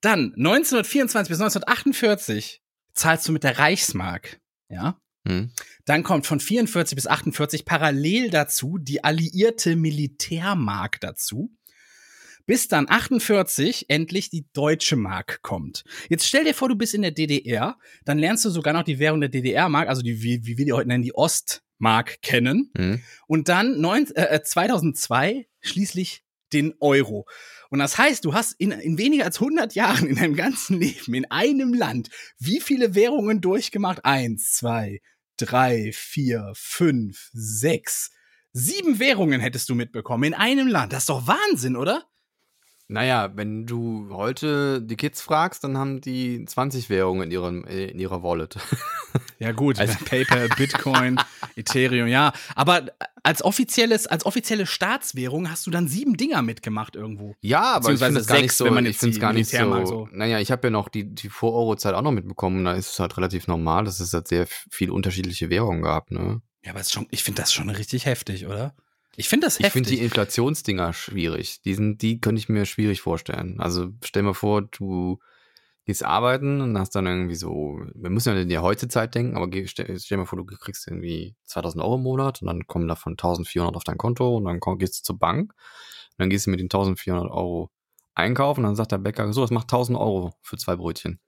[0.01, 2.63] Dann 1924 bis 1948
[2.95, 4.41] zahlst du mit der Reichsmark.
[4.71, 4.99] Ja.
[5.27, 5.51] Hm.
[5.85, 11.51] Dann kommt von 44 bis 48 parallel dazu die alliierte Militärmark dazu.
[12.47, 15.85] Bis dann 48 endlich die deutsche Mark kommt.
[16.11, 18.99] Jetzt stell dir vor, du bist in der DDR, dann lernst du sogar noch die
[18.99, 22.71] Währung der DDR-Mark, also die, wie, wie wir die heute nennen, die Ostmark kennen.
[22.77, 23.01] Hm.
[23.27, 26.23] Und dann neun, äh, 2002 schließlich
[26.53, 27.27] den Euro.
[27.71, 31.15] Und das heißt, du hast in, in weniger als 100 Jahren in deinem ganzen Leben
[31.15, 34.05] in einem Land wie viele Währungen durchgemacht?
[34.05, 35.01] Eins, zwei,
[35.37, 38.11] drei, vier, fünf, sechs,
[38.53, 40.93] sieben Währungen hättest du mitbekommen in einem Land.
[40.93, 42.05] Das ist doch Wahnsinn, oder?
[42.87, 47.87] Naja, wenn du heute die Kids fragst, dann haben die 20 Währungen in, ihrem, äh,
[47.87, 48.57] in ihrer Wallet.
[49.39, 51.21] Ja gut, Also- PayPal, Bitcoin,
[51.57, 52.33] Ethereum, ja.
[52.55, 52.87] Aber
[53.23, 57.35] als offizielles, als offizielle Staatswährung hast du dann sieben Dinger mitgemacht irgendwo.
[57.41, 59.33] Ja, aber ich finde es gar nicht sechs, so, wenn man ich finde es gar
[59.33, 62.73] nicht so, so- naja, ich habe ja noch die, die Vor-Euro-Zeit auch noch mitbekommen, da
[62.75, 66.41] ist es halt relativ normal, dass es halt sehr viel unterschiedliche Währungen gab, ne?
[66.65, 68.75] Ja, aber schon, ich finde das schon richtig heftig, oder?
[69.17, 69.99] Ich finde das Ich finde heftig.
[69.99, 71.63] die Inflationsdinger schwierig.
[71.63, 73.61] Die, sind, die könnte ich mir schwierig vorstellen.
[73.61, 75.19] Also stell mal vor, du
[75.85, 79.37] gehst arbeiten und hast dann irgendwie so, wir müssen ja in die heutige Zeit denken,
[79.37, 82.89] aber stell, stell mal vor, du kriegst irgendwie 2000 Euro im Monat und dann kommen
[82.89, 86.47] davon 1400 auf dein Konto und dann komm, gehst du zur Bank und dann gehst
[86.47, 87.71] du mit den 1400 Euro
[88.15, 91.21] einkaufen und dann sagt der Bäcker, so, das macht 1000 Euro für zwei Brötchen.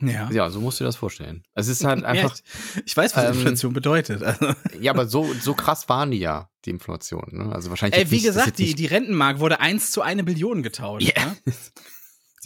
[0.00, 0.30] Ja.
[0.30, 1.42] Ja, so musst du dir das vorstellen.
[1.54, 2.34] Es ist halt Ja, einfach,
[2.76, 4.22] ich, ich weiß, was ähm, Inflation bedeutet.
[4.22, 7.28] Also, ja, aber so, so krass waren die ja, die Inflation.
[7.32, 7.52] Ne?
[7.52, 7.98] Also wahrscheinlich.
[8.00, 11.12] ey, wie nicht- gesagt, die, die Rentenmark wurde eins zu eine Billion getauscht.
[11.16, 11.26] Ja.
[11.26, 11.36] Ne?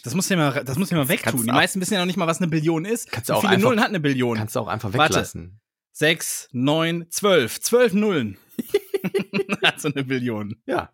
[0.02, 1.44] Das muss ja mal, das muss ja mal wegtun.
[1.46, 3.10] Die meisten wissen ja noch nicht mal, was eine Billion ist.
[3.10, 4.36] Kannst du Wie auch viele einfach- Nullen hat eine Billion?
[4.36, 5.14] Kannst du auch einfach Warte.
[5.14, 5.60] weglassen.
[5.92, 7.60] Sechs, neun, zwölf.
[7.60, 8.36] Zwölf Nullen.
[9.62, 10.56] also eine Billion.
[10.66, 10.90] Ja.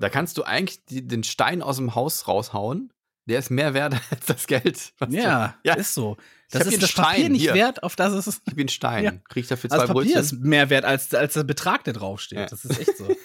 [0.00, 2.92] Da kannst du eigentlich die, den Stein aus dem Haus raushauen.
[3.28, 4.92] Der ist mehr wert als das Geld.
[4.98, 5.74] was du- ja, ja.
[5.74, 6.16] ist so.
[6.50, 7.54] Das ist das Papier Stein, nicht hier.
[7.54, 8.42] wert, auf das es ist.
[8.46, 9.04] Ich bin Stein.
[9.04, 9.10] Ja.
[9.28, 10.20] Krieg ich dafür zwei Also Papier Brötchen.
[10.20, 12.38] ist mehr wert als, als der Betrag, der draufsteht.
[12.38, 12.46] Ja.
[12.46, 13.06] Das ist echt so.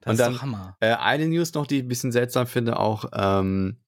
[0.00, 0.76] Das Und ist dann- doch Hammer.
[0.80, 3.78] Äh, eine News noch, die ich ein bisschen seltsam finde, auch, ähm,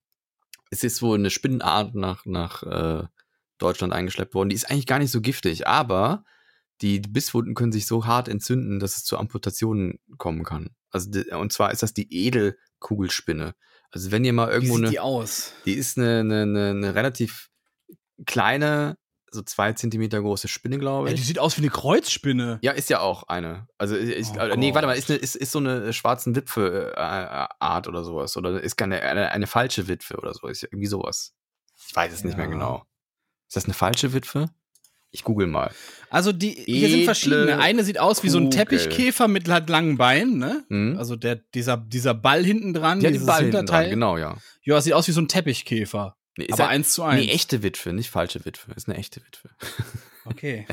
[0.69, 3.03] es ist wohl eine Spinnenart nach, nach äh,
[3.57, 4.49] Deutschland eingeschleppt worden.
[4.49, 6.25] Die ist eigentlich gar nicht so giftig, aber
[6.81, 10.69] die Bisswunden können sich so hart entzünden, dass es zu Amputationen kommen kann.
[10.89, 11.09] Also,
[11.39, 13.55] und zwar ist das die Edelkugelspinne.
[13.91, 14.91] Also, wenn ihr mal Wie irgendwo sieht eine.
[14.91, 15.53] die aus?
[15.65, 17.49] Die ist eine, eine, eine, eine relativ
[18.25, 18.97] kleine,
[19.31, 21.19] so zwei Zentimeter große Spinne, glaube Ja, ich.
[21.21, 22.59] die sieht aus wie eine Kreuzspinne.
[22.61, 23.67] Ja, ist ja auch eine.
[23.77, 24.99] Also ich, Oh äh, nee, warte mal, Gott.
[25.03, 29.01] ist, eine, ist, ist so eine schwarzen Witwe äh, Art oder sowas oder ist keine
[29.01, 31.33] eine, eine falsche Witwe oder so, ist ja irgendwie sowas.
[31.87, 32.51] Ich weiß es nicht mehr Ja.
[32.51, 32.85] genau.
[33.47, 34.49] Ist das eine falsche Witwe?
[35.11, 35.71] Ich google mal.
[36.09, 37.59] Also die hier sind Edle verschiedene.
[37.59, 38.49] Eine sieht aus wie so ein.
[38.49, 40.63] Teppichkäfer mit halt langen Beinen, ne?
[40.69, 40.95] Hm?
[40.97, 43.83] Also der dieser dieser Ball hinten dran, den dieses Ball Hinterteil.
[43.83, 44.37] dran, genau, ja.
[44.63, 46.15] Ja, sieht aus wie so ein Teppichkäfer.
[46.37, 47.25] Nee, ist aber ja- eins zu eins.
[47.25, 48.71] Nee, echte Witwe, nicht falsche Witwe.
[48.73, 49.49] Ist eine echte Witwe.
[50.23, 50.67] Okay.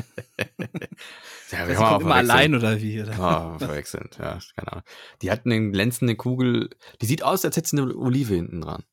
[1.51, 3.01] Ja, Sie kommt immer allein oder wie?
[3.01, 3.19] Oder?
[3.19, 4.83] Ah, verwechselt, ja, keine Ahnung.
[5.23, 6.69] Die hat eine glänzende Kugel,
[7.01, 8.83] die sieht aus, als hätte sie eine Olive hinten dran.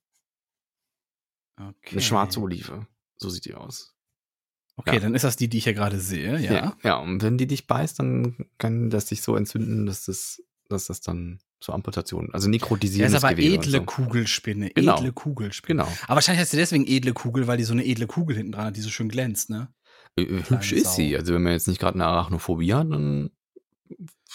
[1.59, 1.93] Okay.
[1.93, 2.87] Eine schwarze Olive.
[3.19, 3.95] So sieht die aus.
[4.77, 5.01] Okay, Ja.
[5.01, 6.53] dann ist das die, die ich hier gerade sehe, ja.
[6.53, 6.77] Ja.
[6.83, 10.87] ja, und wenn die dich beißt, dann kann das sich so entzünden, dass das, dass
[10.87, 13.85] das dann zur Amputation, also Ja, nekrotisierendes ist aber Gewebe edle so.
[13.85, 14.71] Kugelspinne.
[14.71, 14.99] Genau.
[14.99, 15.83] Edle Kugelspinne.
[15.83, 15.97] Genau.
[16.05, 18.67] Aber wahrscheinlich heißt sie deswegen edle Kugel, weil die so eine edle Kugel hinten dran
[18.67, 19.69] hat, die so schön glänzt, ne?
[20.19, 21.17] Äh, äh, Hübsch ist sie.
[21.17, 23.31] Also wenn man jetzt nicht gerade eine Arachnophobie hat, dann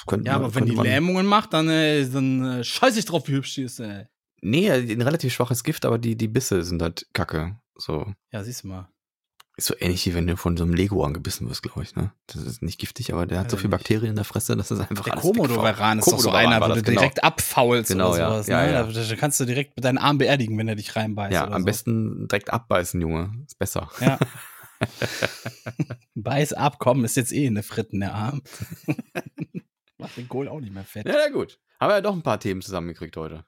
[0.07, 3.05] könnte Ja, man, aber wenn die man, Lähmungen macht, dann, äh, dann äh, scheiß ich
[3.05, 4.05] drauf, wie hübsch die ist, ey.
[4.41, 7.59] Nee, ein relativ schwaches Gift, aber die, die Bisse sind halt kacke.
[7.77, 8.11] So.
[8.31, 8.89] Ja, siehst du mal.
[9.61, 12.11] Ist so ähnlich wie wenn du von so einem Lego angebissen wirst, glaube ich, ne?
[12.25, 13.69] Das ist nicht giftig, aber der hat so Weiß viel.
[13.69, 16.73] Bakterien in der Fresse, dass es einfach Der alles Komodo-Varan ist doch so einer, wo
[16.73, 18.47] du direkt abfaulst Genau, oder sowas.
[18.47, 18.71] Ja, ne?
[18.71, 18.83] ja.
[18.83, 21.31] Da, da kannst du direkt mit deinen Arm beerdigen, wenn er dich reinbeißt.
[21.31, 21.65] Ja, am so.
[21.67, 23.35] besten direkt abbeißen, Junge.
[23.45, 23.91] Ist besser.
[23.99, 24.17] Ja.
[26.15, 28.41] Beiß ab, komm, ist jetzt eh in der Fritten der Arm.
[29.99, 31.07] Macht den Kohl auch nicht mehr fett.
[31.07, 31.59] Ja, na gut.
[31.79, 33.45] Haben wir ja doch ein paar Themen zusammengekriegt heute.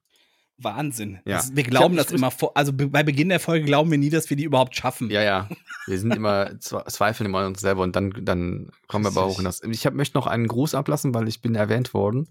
[0.57, 1.19] Wahnsinn.
[1.25, 1.37] Ja.
[1.37, 4.09] Das, wir glauben das immer vor, also be- bei Beginn der Folge glauben wir nie,
[4.09, 5.09] dass wir die überhaupt schaffen.
[5.09, 5.49] Ja, ja.
[5.87, 9.25] Wir sind immer, zwe- zweifeln immer an uns selber und dann, dann kommen wir aber
[9.27, 9.61] hoch in das.
[9.63, 12.29] Ich hab, möchte noch einen Gruß ablassen, weil ich bin erwähnt worden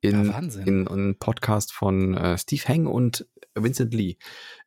[0.00, 0.62] in, Ja, Wahnsinn.
[0.66, 4.16] in, in einem Podcast von äh, Steve Heng und Vincent Lee.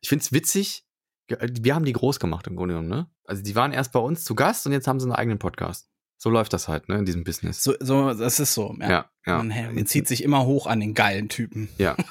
[0.00, 0.84] Ich find's witzig.
[1.28, 3.08] ge- Wir haben die groß gemacht im Grunde genommen, ne?
[3.24, 5.88] Also die waren erst bei uns zu Gast und jetzt haben sie einen eigenen Podcast.
[6.18, 7.62] So läuft das halt, ne, in diesem Business.
[7.62, 8.76] So, so, das ist so.
[8.80, 8.88] Ja.
[8.90, 9.36] ja, ja.
[9.42, 11.68] Man, man zieht sich immer hoch an den geilen Typen.
[11.78, 11.96] Ja.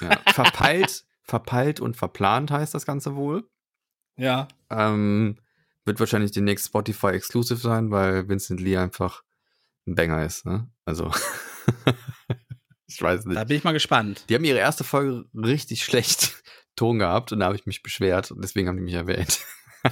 [0.00, 0.18] ja.
[0.32, 3.48] Verpeilt, verpeilt und verplant heißt das Ganze wohl.
[4.16, 4.48] Ja.
[4.70, 5.38] Ähm,
[5.84, 9.22] wird wahrscheinlich demnächst Spotify exclusive sein, weil Vincent Lee einfach
[9.86, 10.44] ein Banger ist.
[10.44, 10.68] Ne?
[10.84, 11.10] Also,
[12.86, 13.46] ich weiß Da nicht.
[13.48, 14.24] bin ich mal gespannt.
[14.28, 16.42] Die haben ihre erste Folge richtig schlecht
[16.76, 19.40] Ton gehabt und da habe ich mich beschwert und deswegen haben die mich erwähnt.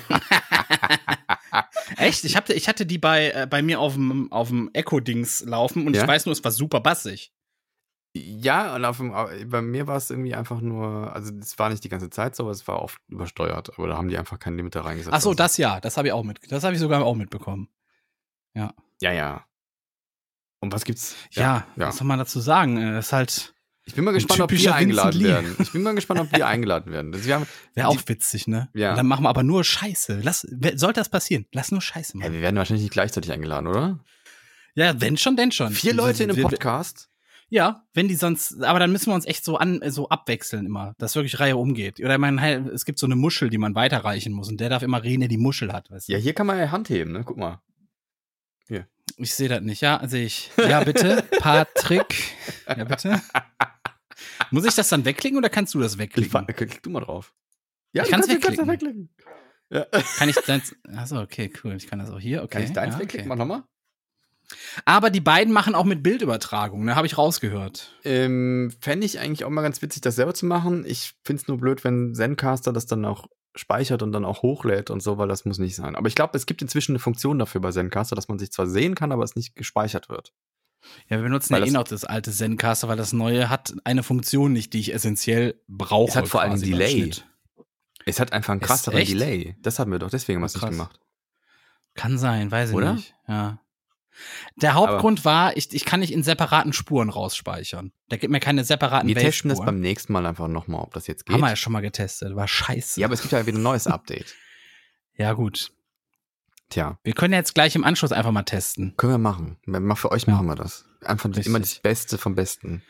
[1.97, 2.25] Echt?
[2.25, 5.87] Ich, hab, ich hatte die bei, äh, bei mir auf dem auf dem Echo-Dings laufen
[5.87, 6.03] und Ja?
[6.03, 7.33] ich weiß nur, es war super bassig.
[8.43, 9.13] Ja, und auf dem,
[9.51, 12.45] bei mir war es irgendwie einfach nur, also es war nicht die ganze Zeit so,
[12.45, 13.79] aber es war oft übersteuert.
[13.79, 15.15] Aber da haben die einfach kein Limit da reingesetzt.
[15.15, 17.15] Ach so, Also, das ja, das habe ich auch mit, das habe ich sogar auch
[17.15, 17.69] mitbekommen.
[18.55, 19.45] Ja, ja.
[20.61, 21.15] Und was gibt's?
[21.33, 21.89] Ja, ja.
[21.89, 22.79] was soll man dazu sagen?
[22.79, 25.57] Äh, ist halt, Ich bin mal gespannt, ob wir eingeladen werden.
[25.59, 27.13] Ich bin mal gespannt, ob wir eingeladen werden.
[27.13, 28.71] Das, wir haben, wäre auch witzig, ne?
[28.75, 28.91] Ja.
[28.91, 30.21] Und dann machen wir aber nur Scheiße.
[30.23, 31.47] Lass, sollte das passieren?
[31.53, 32.33] Lass nur Scheiße Ja, machen.
[32.33, 34.01] wir werden wahrscheinlich nicht gleichzeitig eingeladen, oder?
[34.75, 35.73] Ja, wenn schon, denn schon.
[35.73, 37.11] Vier Leute in einem Podcast?
[37.49, 40.95] Ja, wenn die sonst, aber dann müssen wir uns echt so an, so abwechseln immer,
[40.99, 42.01] dass wirklich Reihe umgeht.
[42.01, 44.83] Oder man, halt, es gibt so eine Muschel, die man weiterreichen muss und der darf
[44.83, 46.13] immer reden, der die Muschel hat, weißt du?
[46.13, 47.23] Ja, hier kann man ja Hand heben, ne?
[47.25, 47.61] Guck mal.
[49.19, 50.51] Ich sehe das nicht, ja, sehe ich.
[50.59, 52.35] Ja, bitte, Patrick.
[52.67, 53.23] Ja, bitte.
[54.51, 56.47] Muss ich das dann wegklicken oder kannst du das Klick, wegklicken?
[56.55, 57.33] klick du mal drauf.
[57.93, 58.67] Ja, Ich kannst da wegklicken.
[58.69, 59.09] wegklicken.
[59.71, 59.87] Ja.
[60.19, 62.55] Kann ich deins, achso, okay, cool, ich kann das auch hier, okay.
[62.55, 63.31] Kann ich deins ja, wegklicken?
[63.31, 63.39] okay.
[63.39, 63.63] Mach nochmal.
[64.85, 67.95] Aber die beiden machen auch mit Bildübertragung, ne, habe ich rausgehört.
[68.05, 70.85] Ähm, Fände ich eigentlich auch mal ganz witzig, das selber zu machen.
[70.87, 74.91] Ich finde es nur blöd, wenn Zencaster das dann auch speichert und dann auch hochlädt
[74.91, 75.97] und so, weil das muss nicht sein.
[75.97, 78.67] Aber ich glaube, es gibt inzwischen eine Funktion dafür bei Zencaster, dass man sich zwar
[78.67, 80.33] sehen kann, aber es nicht gespeichert wird.
[81.09, 84.03] Ja, wir benutzen Weil ja eh noch das alte Zencaster, weil das neue hat eine
[84.03, 86.11] Funktion nicht, die ich essentiell brauche.
[86.11, 87.13] Es hat vor allem beim Delay.
[88.05, 89.05] Es hat einfach einen krasseren?
[89.05, 89.57] Delay.
[89.63, 90.71] Das haben wir doch, deswegen Oh, nicht krass.
[90.71, 91.01] gemacht.
[91.95, 92.93] Kann sein, weiß ich Oder?
[92.93, 93.15] nicht.
[93.27, 93.59] Ja.
[94.57, 97.93] Der Hauptgrund war, ich, ich kann nicht in separaten Spuren rausspeichern.
[98.11, 101.07] Der gibt mir keine separaten Wir testen das beim nächsten Mal einfach nochmal, ob das
[101.07, 101.35] jetzt geht.
[101.35, 103.01] Haben wir ja schon mal getestet, war scheiße.
[103.01, 104.35] Ja, aber es gibt ja wieder ein neues Update.
[105.17, 105.71] ja, gut.
[106.69, 108.95] Tja, Wir können ja jetzt gleich im Anschluss einfach mal testen.
[108.97, 109.57] können wir machen.
[109.97, 110.33] Für euch Ja.
[110.35, 110.85] machen wir das.
[111.05, 111.47] Einfach Richtig.
[111.47, 112.83] immer das Beste vom Besten.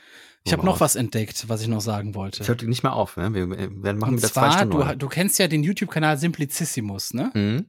[0.44, 2.42] Ich habe noch was entdeckt, was ich noch sagen wollte.
[2.42, 3.34] Ich hört nicht mehr auf, ne?
[3.34, 4.78] Wir werden machen Und wieder zwei zwar, Stunden.
[4.78, 7.32] du, du kennst ja den YouTube-Kanal Simplicissimus, ne?
[7.34, 7.66] Mhm.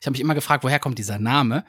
[0.00, 1.64] Ich habe mich immer gefragt, woher kommt dieser Name?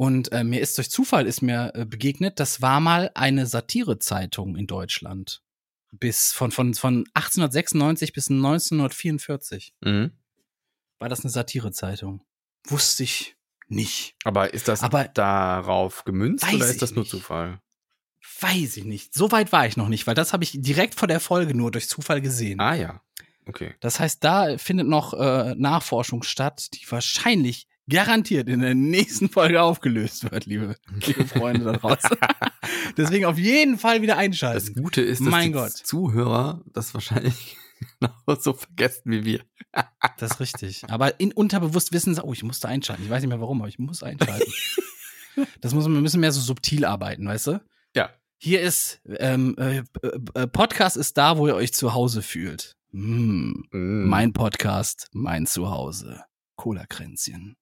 [0.00, 4.56] Und äh, mir ist durch Zufall ist mir äh, begegnet, das war mal eine Satirezeitung
[4.56, 5.42] in Deutschland.
[5.90, 10.12] Bis von, von, von 1896 bis 1944 Mhm.
[11.00, 12.22] war das eine Satirezeitung.
[12.64, 14.14] Wusste ich nicht.
[14.24, 17.10] Aber ist das Aber- darauf gemünzt oder ist das nur nicht.
[17.10, 17.60] Zufall?
[18.40, 19.14] Weiß ich nicht.
[19.14, 21.70] So weit war ich noch nicht, weil das habe ich direkt vor der Folge nur
[21.72, 22.60] durch Zufall gesehen.
[22.60, 23.02] Ah ja.
[23.46, 23.74] Okay.
[23.80, 29.62] Das heißt, da findet noch äh, Nachforschung statt, die wahrscheinlich garantiert in der nächsten Folge
[29.62, 32.10] aufgelöst wird, liebe, liebe Freunde da draußen.
[32.96, 34.82] Deswegen auf jeden Fall wieder Das einschalten.
[34.82, 35.72] Gute ist, dass Mein die Gott.
[35.72, 37.56] Zuhörer das wahrscheinlich
[38.26, 39.40] genauso vergessen wie wir.
[40.18, 40.84] Das ist richtig.
[40.90, 43.04] Aber in unterbewusst wissen sie, oh, ich musste einschalten.
[43.04, 44.52] Ich weiß nicht mehr warum, aber ich muss einschalten.
[45.60, 47.60] das muss, wir müssen mehr so subtil arbeiten, weißt du?
[47.94, 48.10] Ja.
[48.38, 49.82] Hier ist, ähm, äh,
[50.34, 52.76] äh, Podcast ist da, wo ihr euch zu Hause fühlt.
[52.90, 54.08] Hm, Mm.
[54.08, 56.24] Mein Podcast, mein Zuhause.
[56.56, 57.56] Cola-Kränzchen.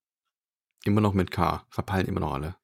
[0.87, 1.65] Immer noch mit K.
[1.69, 2.57] Verpeilen immer noch alle.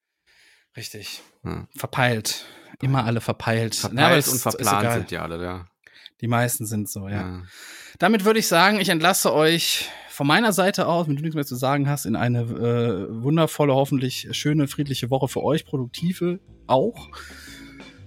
[0.76, 1.20] Richtig.
[1.44, 1.66] Ja.
[1.76, 2.44] Verpeilt.
[2.80, 3.74] Immer alle verpeilt.
[3.74, 5.66] Verpeilt Na, und verplant sind die alle, ja.
[6.20, 7.20] Die meisten sind so, ja.
[7.20, 7.42] ja.
[7.98, 11.44] Damit würde ich sagen, ich entlasse euch von meiner Seite aus, wenn du nichts mehr
[11.44, 17.08] zu sagen hast, in eine äh, wundervolle, hoffentlich schöne, friedliche Woche für euch, produktive auch.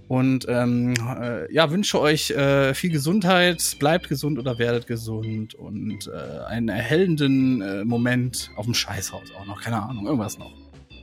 [0.07, 6.07] Und ähm, äh, ja, wünsche euch äh, viel Gesundheit, bleibt gesund oder werdet gesund und
[6.07, 10.53] äh, einen erhellenden äh, Moment auf dem Scheißhaus auch noch, keine Ahnung, irgendwas noch.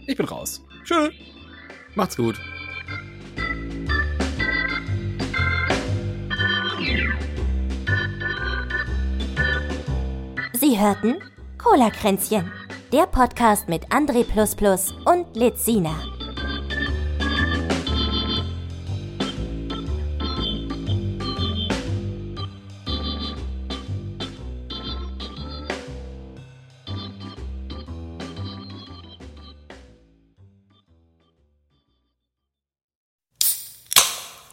[0.06, 0.62] Ich bin raus.
[0.84, 1.10] Tschö.
[1.94, 2.40] Macht's gut.
[10.52, 11.16] Sie hörten
[11.58, 12.50] Cola-Kränzchen,
[12.92, 14.24] der Podcast mit André
[15.04, 16.11] und Lizina.